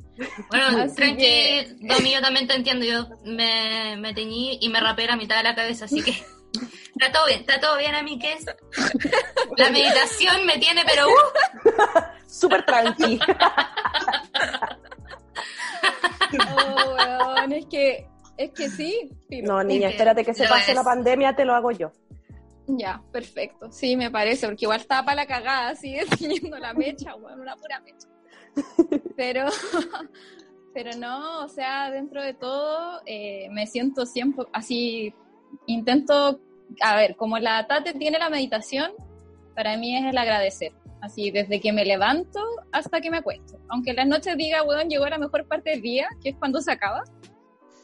Bueno, 0.50 0.82
así 0.82 0.94
tranqui, 0.94 1.16
que... 1.16 1.74
Domi, 1.80 2.12
yo 2.12 2.20
también 2.20 2.46
te 2.46 2.54
entiendo. 2.54 2.84
Yo 2.84 3.08
me, 3.24 3.96
me 3.96 4.12
teñí 4.12 4.58
y 4.60 4.68
me 4.68 4.78
rapé 4.78 5.06
la 5.06 5.16
mitad 5.16 5.38
de 5.38 5.42
la 5.42 5.54
cabeza, 5.54 5.86
así 5.86 6.02
que 6.02 6.10
está 6.10 7.10
todo 7.10 7.24
bien, 7.24 7.40
está 7.40 7.58
todo 7.58 7.78
bien 7.78 7.94
a 7.94 8.02
mí, 8.02 8.18
que 8.18 8.34
es. 8.34 8.44
La 9.56 9.70
meditación 9.70 10.44
me 10.44 10.58
tiene, 10.58 10.82
pero. 10.86 11.08
Uh. 11.08 11.12
Súper 12.28 12.66
tranqui. 12.66 13.18
oh, 16.54 16.94
weón, 16.94 17.52
es 17.52 17.64
que, 17.66 18.06
es 18.36 18.50
que 18.50 18.68
sí. 18.68 19.10
No, 19.44 19.64
niña, 19.64 19.88
espérate 19.88 20.26
que 20.26 20.34
se 20.34 20.44
lo 20.44 20.50
pase 20.50 20.72
es. 20.72 20.76
la 20.76 20.84
pandemia, 20.84 21.34
te 21.34 21.46
lo 21.46 21.54
hago 21.54 21.70
yo. 21.70 21.90
Ya, 22.66 23.00
perfecto. 23.12 23.72
Sí, 23.72 23.96
me 23.96 24.10
parece, 24.10 24.46
porque 24.46 24.66
igual 24.66 24.80
estaba 24.80 25.06
para 25.06 25.22
la 25.22 25.26
cagada, 25.26 25.74
sigue 25.74 26.04
teniendo 26.18 26.58
la 26.58 26.74
mecha, 26.74 27.14
weón, 27.14 27.40
una 27.40 27.56
pura 27.56 27.80
mecha. 27.80 28.08
Pero, 29.16 29.46
pero 30.74 30.90
no, 30.98 31.44
o 31.44 31.48
sea, 31.48 31.90
dentro 31.90 32.22
de 32.22 32.34
todo 32.34 33.00
eh, 33.06 33.48
me 33.50 33.66
siento 33.66 34.04
siempre 34.06 34.44
así, 34.52 35.14
intento, 35.66 36.40
a 36.82 36.96
ver, 36.96 37.16
como 37.16 37.38
la 37.38 37.66
Tate 37.66 37.94
tiene 37.94 38.18
la 38.18 38.30
meditación, 38.30 38.92
para 39.54 39.76
mí 39.76 39.96
es 39.96 40.04
el 40.04 40.18
agradecer. 40.18 40.72
Así, 41.00 41.30
desde 41.30 41.60
que 41.60 41.72
me 41.72 41.84
levanto 41.84 42.40
hasta 42.72 43.00
que 43.00 43.10
me 43.10 43.18
acuesto. 43.18 43.58
Aunque 43.68 43.92
las 43.92 44.06
noches 44.06 44.36
diga, 44.36 44.62
weón, 44.62 44.88
llegó 44.88 45.06
la 45.06 45.18
mejor 45.18 45.46
parte 45.46 45.70
del 45.70 45.82
día, 45.82 46.08
que 46.22 46.30
es 46.30 46.36
cuando 46.36 46.60
se 46.60 46.72
acaba, 46.72 47.04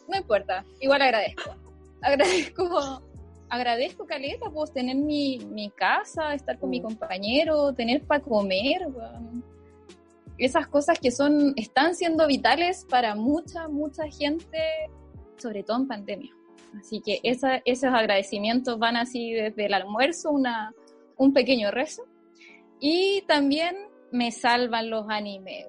no 0.09 0.17
importa, 0.17 0.65
igual 0.81 1.03
agradezco. 1.03 1.55
Agradezco 2.01 3.03
agradezco, 3.53 4.07
Caleta, 4.07 4.49
pues 4.51 4.73
tener 4.73 4.97
mi, 4.97 5.39
mi 5.51 5.69
casa, 5.71 6.33
estar 6.33 6.59
con 6.59 6.71
mi 6.71 6.81
compañero, 6.81 7.75
tener 7.75 8.03
para 8.03 8.23
comer, 8.23 8.89
bueno. 8.89 9.43
Esas 10.39 10.67
cosas 10.67 10.99
que 10.99 11.11
son, 11.11 11.53
están 11.57 11.95
siendo 11.95 12.27
vitales 12.27 12.87
para 12.89 13.15
mucha, 13.15 13.69
mucha 13.69 14.05
gente, 14.09 14.59
sobre 15.37 15.63
todo 15.63 15.79
en 15.79 15.89
pandemia. 15.89 16.33
Así 16.79 17.01
que 17.01 17.21
esa, 17.23 17.61
esos 17.65 17.93
agradecimientos 17.93 18.79
van 18.79 18.97
así 18.97 19.33
desde 19.33 19.67
el 19.67 19.75
almuerzo, 19.75 20.31
una, 20.31 20.73
un 21.17 21.33
pequeño 21.33 21.71
rezo. 21.71 22.05
Y 22.81 23.23
también 23.29 23.77
me 24.11 24.31
salvan 24.31 24.91
los 24.91 25.07
animes. 25.09 25.67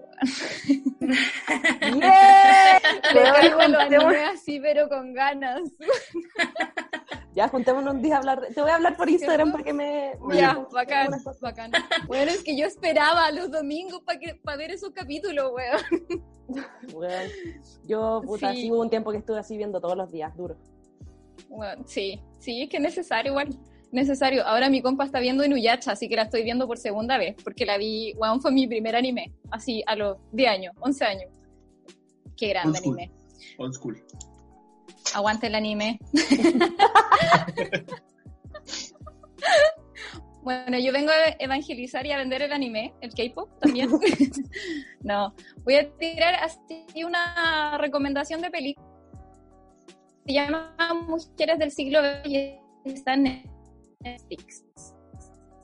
Yeah. 1.91 2.79
Te 3.13 3.69
los 3.69 3.79
animes 3.79 4.29
así, 4.33 4.59
pero 4.59 4.87
con 4.89 5.13
ganas. 5.13 5.61
Ya, 7.35 7.47
juntémonos 7.47 7.95
un 7.95 8.01
día 8.01 8.15
a 8.15 8.17
hablar. 8.19 8.47
Te 8.53 8.61
voy 8.61 8.69
a 8.69 8.75
hablar 8.75 8.95
por 8.95 9.09
Instagram 9.09 9.51
para 9.51 9.63
que 9.63 9.73
me. 9.73 10.13
me 10.27 10.37
ya, 10.37 10.65
bacán, 10.71 11.11
bacán. 11.41 11.71
Bueno, 12.07 12.31
es 12.31 12.43
que 12.43 12.55
yo 12.55 12.65
esperaba 12.65 13.31
los 13.31 13.49
domingos 13.49 14.01
para 14.01 14.19
para 14.43 14.57
ver 14.57 14.71
esos 14.71 14.91
capítulos, 14.91 15.51
weón. 15.51 16.23
Bueno, 16.93 17.31
yo, 17.87 18.21
puta, 18.23 18.51
sí. 18.51 18.63
sí. 18.63 18.71
hubo 18.71 18.81
un 18.81 18.89
tiempo 18.89 19.11
que 19.11 19.17
estuve 19.17 19.39
así 19.39 19.57
viendo 19.57 19.79
todos 19.79 19.97
los 19.97 20.11
días, 20.11 20.35
duro. 20.35 20.57
Bueno, 21.47 21.83
sí, 21.87 22.21
sí, 22.39 22.63
es 22.63 22.69
que 22.69 22.77
es 22.77 22.83
necesario 22.83 23.31
igual. 23.31 23.49
Necesario. 23.91 24.45
Ahora 24.45 24.69
mi 24.69 24.81
compa 24.81 25.05
está 25.05 25.19
viendo 25.19 25.45
Inuyasha, 25.45 25.91
así 25.91 26.09
que 26.09 26.15
la 26.15 26.23
estoy 26.23 26.43
viendo 26.43 26.67
por 26.67 26.77
segunda 26.77 27.17
vez, 27.17 27.35
porque 27.43 27.65
la 27.65 27.77
vi, 27.77 28.13
weón, 28.15 28.41
fue 28.41 28.51
mi 28.51 28.67
primer 28.67 28.95
anime, 28.95 29.31
así 29.51 29.83
a 29.85 29.95
los 29.95 30.17
10 30.31 30.49
años, 30.49 30.75
11 30.79 31.05
años. 31.05 31.31
Qué 32.35 32.49
grande 32.49 32.79
Old 32.79 32.87
anime. 32.87 33.11
Old 33.57 33.73
school. 33.73 34.03
Aguante 35.13 35.47
el 35.47 35.55
anime. 35.55 35.99
bueno, 40.41 40.77
yo 40.79 40.91
vengo 40.91 41.11
a 41.11 41.35
evangelizar 41.39 42.05
y 42.05 42.11
a 42.11 42.17
vender 42.17 42.41
el 42.43 42.51
anime, 42.51 42.93
el 43.01 43.13
K-pop 43.13 43.49
también. 43.59 43.89
no, 45.01 45.33
voy 45.63 45.75
a 45.75 45.89
tirar 45.97 46.35
así 46.35 47.03
una 47.03 47.77
recomendación 47.77 48.41
de 48.41 48.49
película. 48.49 48.87
Se 50.25 50.33
llama 50.33 50.75
Mujeres 51.07 51.59
del 51.59 51.71
siglo 51.71 51.99
XX 51.99 52.29
y 52.29 52.59
está 52.85 53.13
en 53.13 53.43
Netflix. 53.99 54.63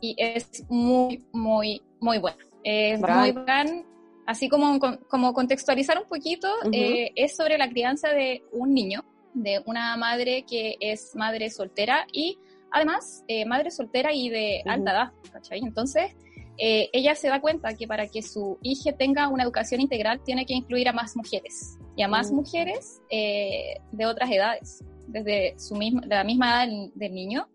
Y 0.02 0.16
es 0.18 0.66
muy, 0.70 1.26
muy, 1.32 1.82
muy 2.00 2.20
buena. 2.20 2.38
Es 2.64 3.00
muy 3.00 3.32
bacán. 3.32 3.86
Así 4.26 4.48
como, 4.48 4.80
como 5.10 5.34
contextualizar 5.34 5.98
un 5.98 6.08
poquito, 6.08 6.48
uh 6.64 6.68
-huh. 6.68 6.76
eh, 6.76 7.12
es 7.16 7.36
sobre 7.36 7.58
la 7.58 7.68
crianza 7.68 8.10
de 8.10 8.44
un 8.52 8.74
niño 8.74 9.04
de 9.34 9.62
una 9.66 9.96
madre 9.98 10.46
que 10.50 10.76
es 10.80 11.16
madre 11.16 11.50
soltera 11.50 12.06
y 12.12 12.38
además 12.72 13.24
eh, 13.28 13.46
madre 13.46 13.72
soltera 13.72 14.14
y 14.14 14.30
de 14.30 14.62
uh 14.66 14.70
-huh. 14.70 14.74
alta 14.74 14.92
edad, 14.92 15.12
¿cachai? 15.32 15.60
Entonces, 15.60 16.16
eh, 16.58 16.90
ella 16.92 17.16
se 17.16 17.30
da 17.30 17.40
cuenta 17.40 17.74
que 17.76 17.88
para 17.88 18.08
que 18.08 18.22
su 18.22 18.58
hija 18.62 18.92
tenga 18.92 19.30
una 19.30 19.44
educación 19.44 19.82
integral 19.82 20.22
tiene 20.24 20.46
que 20.46 20.54
incluir 20.54 20.90
a 20.90 20.94
más 20.94 21.16
mujeres 21.16 21.78
y 21.96 22.02
a 22.04 22.08
más 22.08 22.28
uh 22.28 22.34
-huh. 22.34 22.36
mujeres 22.36 23.02
eh, 23.10 23.80
de 23.92 24.06
otras 24.06 24.30
edades, 24.30 24.84
desde 25.08 25.58
su 25.58 25.76
misma, 25.76 26.02
de 26.02 26.16
la 26.16 26.24
misma 26.24 26.48
edad 26.50 26.68
del, 26.68 26.92
del, 26.96 27.14
niño 27.14 27.48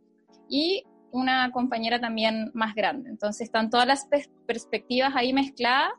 y 0.48 0.84
una 1.12 1.50
compañera 1.52 2.00
también 2.00 2.50
más 2.54 2.74
grande. 2.74 3.10
Entonces 3.10 3.42
están 3.42 3.70
todas 3.70 3.86
las 3.86 4.06
pers 4.06 4.28
perspectivas 4.46 5.12
ahí 5.14 5.32
mezcladas 5.32 5.92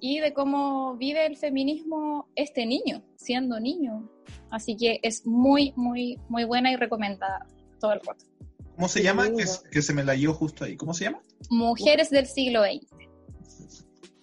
y 0.00 0.20
de 0.20 0.32
cómo 0.32 0.96
vive 0.96 1.26
el 1.26 1.36
feminismo 1.36 2.28
este 2.34 2.66
niño, 2.66 3.02
siendo 3.16 3.60
niño. 3.60 4.08
Así 4.50 4.76
que 4.76 5.00
es 5.02 5.26
muy, 5.26 5.72
muy, 5.76 6.18
muy 6.28 6.44
buena 6.44 6.72
y 6.72 6.76
recomendada 6.76 7.46
todo 7.80 7.92
el 7.92 8.00
rato. 8.00 8.24
¿Cómo 8.74 8.88
se 8.88 9.02
llama? 9.02 9.28
Que, 9.70 9.82
se 9.82 9.92
me 9.92 10.04
la 10.04 10.12
dio 10.12 10.32
justo 10.34 10.64
ahí. 10.64 10.76
¿Cómo 10.76 10.94
se 10.94 11.04
llama? 11.04 11.20
Mujeres 11.50 12.10
del 12.10 12.26
siglo 12.26 12.62
XX. 12.62 12.86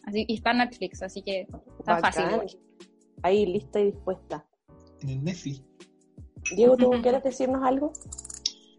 Así, 0.05 0.25
y 0.27 0.35
está 0.35 0.51
en 0.51 0.59
Netflix, 0.59 1.01
así 1.01 1.21
que 1.21 1.47
está 1.79 1.97
fácil. 1.97 2.25
Ahí, 3.21 3.45
lista 3.45 3.79
y 3.79 3.91
dispuesta. 3.91 4.45
En 5.01 5.09
el 5.09 5.23
Netflix. 5.23 5.61
Diego, 6.55 6.77
¿tú 6.77 6.89
quieres 7.01 7.23
decirnos 7.23 7.63
algo? 7.63 7.91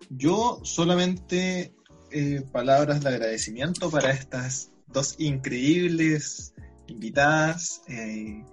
Yo 0.09 0.61
solamente 0.63 1.75
eh, 2.11 2.43
palabras 2.53 3.03
de 3.03 3.09
agradecimiento 3.11 3.91
para 3.91 4.13
estas 4.13 4.71
dos 4.87 5.17
increíbles 5.19 6.55
invitadas. 6.89 7.83
Eh, 7.89 8.45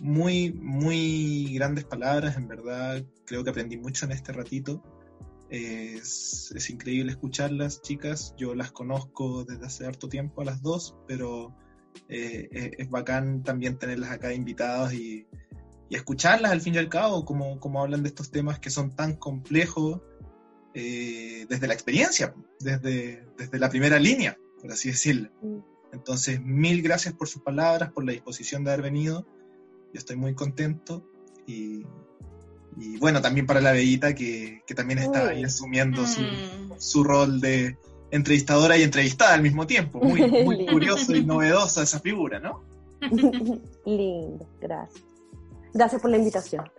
muy, 0.00 0.52
muy 0.52 1.52
grandes 1.54 1.84
palabras, 1.84 2.36
en 2.36 2.48
verdad 2.48 3.02
creo 3.26 3.44
que 3.44 3.50
aprendí 3.50 3.76
mucho 3.76 4.06
en 4.06 4.12
este 4.12 4.32
ratito. 4.32 4.82
Es, 5.48 6.52
increíble 6.70 7.12
escucharlas, 7.12 7.82
chicas. 7.82 8.34
Yo 8.38 8.54
las 8.54 8.70
conozco 8.70 9.44
desde 9.44 9.66
hace 9.66 9.86
harto 9.86 10.08
tiempo 10.08 10.42
a 10.42 10.44
las 10.44 10.62
dos, 10.62 10.96
pero 11.08 11.54
eh, 12.08 12.76
es, 12.78 12.88
bacán 12.88 13.42
también 13.42 13.76
tenerlas 13.76 14.10
acá 14.10 14.32
invitadas 14.32 14.92
y, 14.94 15.26
y, 15.88 15.96
escucharlas 15.96 16.52
al 16.52 16.60
fin 16.60 16.76
y 16.76 16.78
al 16.78 16.88
cabo, 16.88 17.24
como, 17.24 17.82
hablan 17.82 18.02
de 18.02 18.08
estos 18.08 18.30
temas 18.30 18.60
que 18.60 18.70
son 18.70 18.94
tan 18.94 19.16
complejos 19.16 20.00
eh, 20.72 21.46
desde 21.48 21.66
la 21.66 21.74
experiencia, 21.74 22.32
desde, 22.60 23.26
desde 23.36 23.58
la 23.58 23.68
primera 23.68 23.98
línea, 23.98 24.38
por 24.60 24.70
así 24.70 24.90
decirlo. 24.90 25.30
Entonces, 25.92 26.40
mil 26.40 26.82
gracias 26.82 27.14
por 27.14 27.28
sus 27.28 27.42
palabras, 27.42 27.92
por 27.92 28.04
la 28.04 28.12
disposición 28.12 28.64
de 28.64 28.72
haber 28.72 28.82
venido. 28.82 29.26
Yo 29.92 29.98
estoy 29.98 30.16
muy 30.16 30.34
contento 30.34 31.04
y, 31.46 31.84
y 32.76 32.98
bueno, 32.98 33.20
también 33.20 33.46
para 33.46 33.60
la 33.60 33.72
Bellita 33.72 34.14
que, 34.14 34.62
que 34.66 34.74
también 34.74 35.00
está 35.00 35.28
ahí 35.28 35.42
asumiendo 35.42 36.06
su, 36.06 36.20
mm. 36.20 36.78
su, 36.78 37.02
rol 37.02 37.40
de 37.40 37.76
entrevistadora 38.10 38.76
y 38.76 38.82
entrevistada 38.82 39.34
al 39.34 39.42
mismo 39.42 39.66
tiempo. 39.66 39.98
Muy, 40.00 40.20
muy 40.44 40.66
curioso 40.66 41.14
y 41.14 41.24
novedosa 41.24 41.82
esa 41.82 41.98
figura, 42.00 42.38
¿no? 42.38 42.62
Lindo, 43.84 44.46
gracias. 44.60 45.04
Gracias 45.72 46.00
por 46.00 46.10
la 46.10 46.18
invitación. 46.18 46.70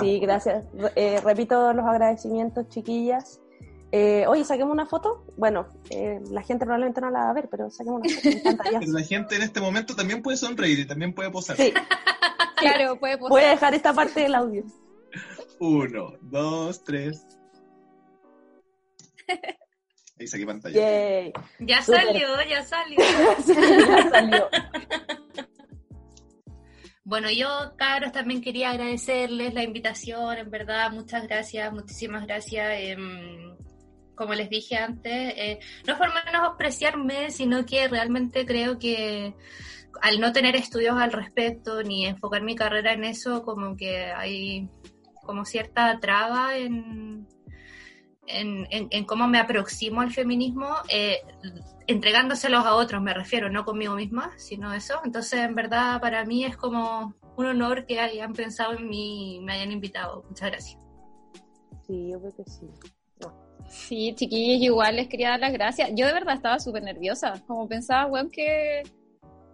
sí, 0.00 0.20
gracias. 0.20 0.64
Eh, 0.96 1.20
repito 1.24 1.72
los 1.72 1.86
agradecimientos, 1.86 2.68
chiquillas. 2.68 3.40
Eh, 3.92 4.24
oye, 4.28 4.44
saquemos 4.44 4.72
una 4.72 4.86
foto. 4.86 5.26
Bueno, 5.36 5.68
eh, 5.90 6.20
la 6.30 6.42
gente 6.42 6.64
probablemente 6.64 7.00
no 7.00 7.10
la 7.10 7.24
va 7.24 7.30
a 7.30 7.32
ver, 7.32 7.48
pero 7.50 7.70
saquemos 7.70 8.02
una 8.02 8.08
foto. 8.08 8.62
pero 8.62 8.92
la 8.92 9.02
gente 9.02 9.36
en 9.36 9.42
este 9.42 9.60
momento 9.60 9.96
también 9.96 10.22
puede 10.22 10.36
sonreír 10.36 10.78
y 10.78 10.86
también 10.86 11.12
puede 11.12 11.30
posar. 11.30 11.56
Sí. 11.56 11.72
claro, 12.56 12.98
puede 12.98 13.18
posar. 13.18 13.30
Voy 13.30 13.42
a 13.42 13.50
dejar 13.50 13.74
esta 13.74 13.92
parte 13.92 14.20
del 14.20 14.34
audio. 14.34 14.64
Uno, 15.58 16.14
dos, 16.20 16.84
tres. 16.84 17.26
Ahí 20.18 20.26
saqué 20.26 20.46
pantalla. 20.46 21.32
Ya 21.58 21.82
salió, 21.82 22.28
ya 22.48 22.62
salió. 22.62 22.98
ya 23.46 24.10
salió. 24.10 24.48
Bueno, 27.10 27.28
yo, 27.28 27.48
cabros, 27.76 28.12
también 28.12 28.40
quería 28.40 28.70
agradecerles 28.70 29.52
la 29.52 29.64
invitación, 29.64 30.38
en 30.38 30.48
verdad, 30.48 30.92
muchas 30.92 31.26
gracias, 31.26 31.72
muchísimas 31.72 32.24
gracias. 32.24 32.66
Em, 32.78 33.56
como 34.20 34.34
les 34.34 34.50
dije 34.50 34.76
antes, 34.76 35.32
eh, 35.34 35.60
no 35.86 35.96
por 35.96 36.10
apreciarme, 36.44 37.30
sino 37.30 37.64
que 37.64 37.88
realmente 37.88 38.44
creo 38.44 38.78
que 38.78 39.34
al 40.02 40.20
no 40.20 40.30
tener 40.30 40.56
estudios 40.56 40.98
al 40.98 41.10
respecto 41.10 41.82
ni 41.82 42.04
enfocar 42.04 42.42
mi 42.42 42.54
carrera 42.54 42.92
en 42.92 43.04
eso, 43.04 43.42
como 43.42 43.78
que 43.78 44.12
hay 44.12 44.68
como 45.24 45.46
cierta 45.46 45.98
traba 46.00 46.58
en, 46.58 47.26
en, 48.26 49.04
cómo 49.06 49.26
me 49.26 49.38
aproximo 49.38 50.02
al 50.02 50.12
feminismo, 50.12 50.68
eh, 50.90 51.20
entregándoselos 51.86 52.66
a 52.66 52.74
otros, 52.74 53.00
me 53.00 53.14
refiero, 53.14 53.48
no 53.48 53.64
conmigo 53.64 53.94
misma, 53.94 54.34
sino 54.36 54.74
eso. 54.74 55.00
Entonces, 55.02 55.40
en 55.40 55.54
verdad, 55.54 55.98
para 55.98 56.26
mí 56.26 56.44
es 56.44 56.58
como 56.58 57.14
un 57.38 57.46
honor 57.46 57.86
que 57.86 58.00
hayan 58.00 58.34
pensado 58.34 58.74
en 58.74 58.86
mí 58.86 59.36
y 59.36 59.40
me 59.40 59.54
hayan 59.54 59.72
invitado. 59.72 60.24
Muchas 60.28 60.50
gracias. 60.50 60.78
Sí, 61.86 62.10
yo 62.12 62.20
creo 62.20 62.36
que 62.36 62.44
sí. 62.44 62.68
Sí, 63.70 64.12
chiquillos, 64.16 64.62
igual 64.62 64.96
les 64.96 65.08
quería 65.08 65.30
dar 65.30 65.40
las 65.40 65.52
gracias. 65.52 65.90
Yo 65.94 66.04
de 66.06 66.12
verdad 66.12 66.34
estaba 66.34 66.58
súper 66.58 66.82
nerviosa, 66.82 67.40
como 67.46 67.68
pensaba, 67.68 68.06
weón, 68.06 68.30
que... 68.30 68.82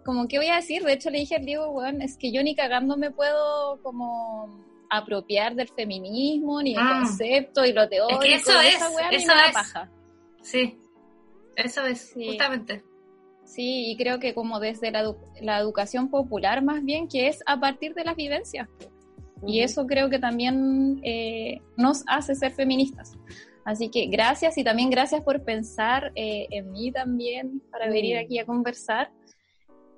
Como, 0.04 0.26
¿qué 0.26 0.38
voy 0.38 0.48
a 0.48 0.56
decir? 0.56 0.82
De 0.84 0.92
hecho, 0.94 1.10
le 1.10 1.18
dije 1.18 1.36
al 1.36 1.44
Diego, 1.44 1.70
weón, 1.70 2.00
es 2.00 2.16
que 2.16 2.32
yo 2.32 2.42
ni 2.42 2.54
cagando 2.54 2.96
me 2.96 3.10
puedo 3.10 3.82
como 3.82 4.64
apropiar 4.88 5.54
del 5.54 5.68
feminismo, 5.68 6.62
ni 6.62 6.72
el 6.72 6.78
ah. 6.80 7.00
concepto 7.00 7.66
y 7.66 7.72
lo 7.72 7.88
teórico. 7.88 8.22
Es 8.22 8.28
que 8.28 8.34
eso 8.36 8.60
es, 8.60 8.74
eso 9.10 9.32
es. 9.32 9.52
Paja. 9.52 9.90
Sí, 10.42 10.78
eso 11.56 11.84
es, 11.84 12.14
justamente. 12.14 12.84
Sí, 13.44 13.90
y 13.90 13.96
creo 13.96 14.18
que 14.18 14.32
como 14.32 14.60
desde 14.60 14.90
la, 14.90 15.14
la, 15.40 15.58
educación 15.58 16.08
popular 16.08 16.62
más 16.62 16.82
bien, 16.84 17.08
que 17.08 17.28
es 17.28 17.42
a 17.46 17.60
partir 17.60 17.94
de 17.94 18.04
las 18.04 18.16
vivencias. 18.16 18.68
Y 19.46 19.60
eso 19.60 19.86
creo 19.86 20.08
que 20.08 20.18
también 20.18 21.00
eh, 21.04 21.60
nos 21.76 22.04
hace 22.06 22.34
ser 22.34 22.52
feministas. 22.52 23.16
Así 23.66 23.90
que 23.90 24.06
gracias 24.06 24.56
y 24.58 24.62
también 24.62 24.90
gracias 24.90 25.22
por 25.22 25.42
pensar 25.42 26.12
eh, 26.14 26.46
en 26.52 26.70
mí 26.70 26.92
también 26.92 27.60
para 27.72 27.88
venir 27.88 28.16
aquí 28.16 28.38
a 28.38 28.46
conversar. 28.46 29.10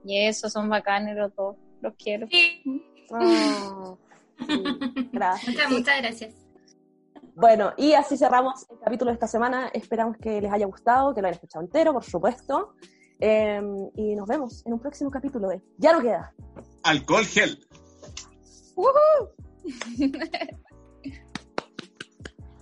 Y 0.02 0.26
eso, 0.26 0.48
son 0.48 0.70
bacanes 0.70 1.14
los 1.18 1.34
dos, 1.36 1.56
los 1.82 1.94
quiero. 1.96 2.26
Sí. 2.28 2.62
Oh. 3.10 3.98
gracias. 5.12 5.70
Muchas, 5.70 5.98
gracias. 5.98 6.34
Bueno, 7.34 7.74
y 7.76 7.92
así 7.92 8.16
cerramos 8.16 8.64
el 8.70 8.78
capítulo 8.78 9.10
de 9.10 9.16
esta 9.16 9.26
semana. 9.26 9.68
Esperamos 9.74 10.16
que 10.16 10.40
les 10.40 10.50
haya 10.50 10.64
gustado, 10.64 11.14
que 11.14 11.20
lo 11.20 11.26
hayan 11.26 11.34
escuchado 11.34 11.62
entero, 11.62 11.92
por 11.92 12.04
supuesto. 12.04 12.74
Em, 13.20 13.90
y 13.96 14.16
nos 14.16 14.26
vemos 14.26 14.64
en 14.64 14.72
un 14.72 14.80
próximo 14.80 15.10
capítulo 15.10 15.46
de 15.50 15.60
Ya 15.76 15.92
no 15.92 16.00
queda. 16.00 16.32
Alcohol 16.84 17.26
gel. 17.26 17.58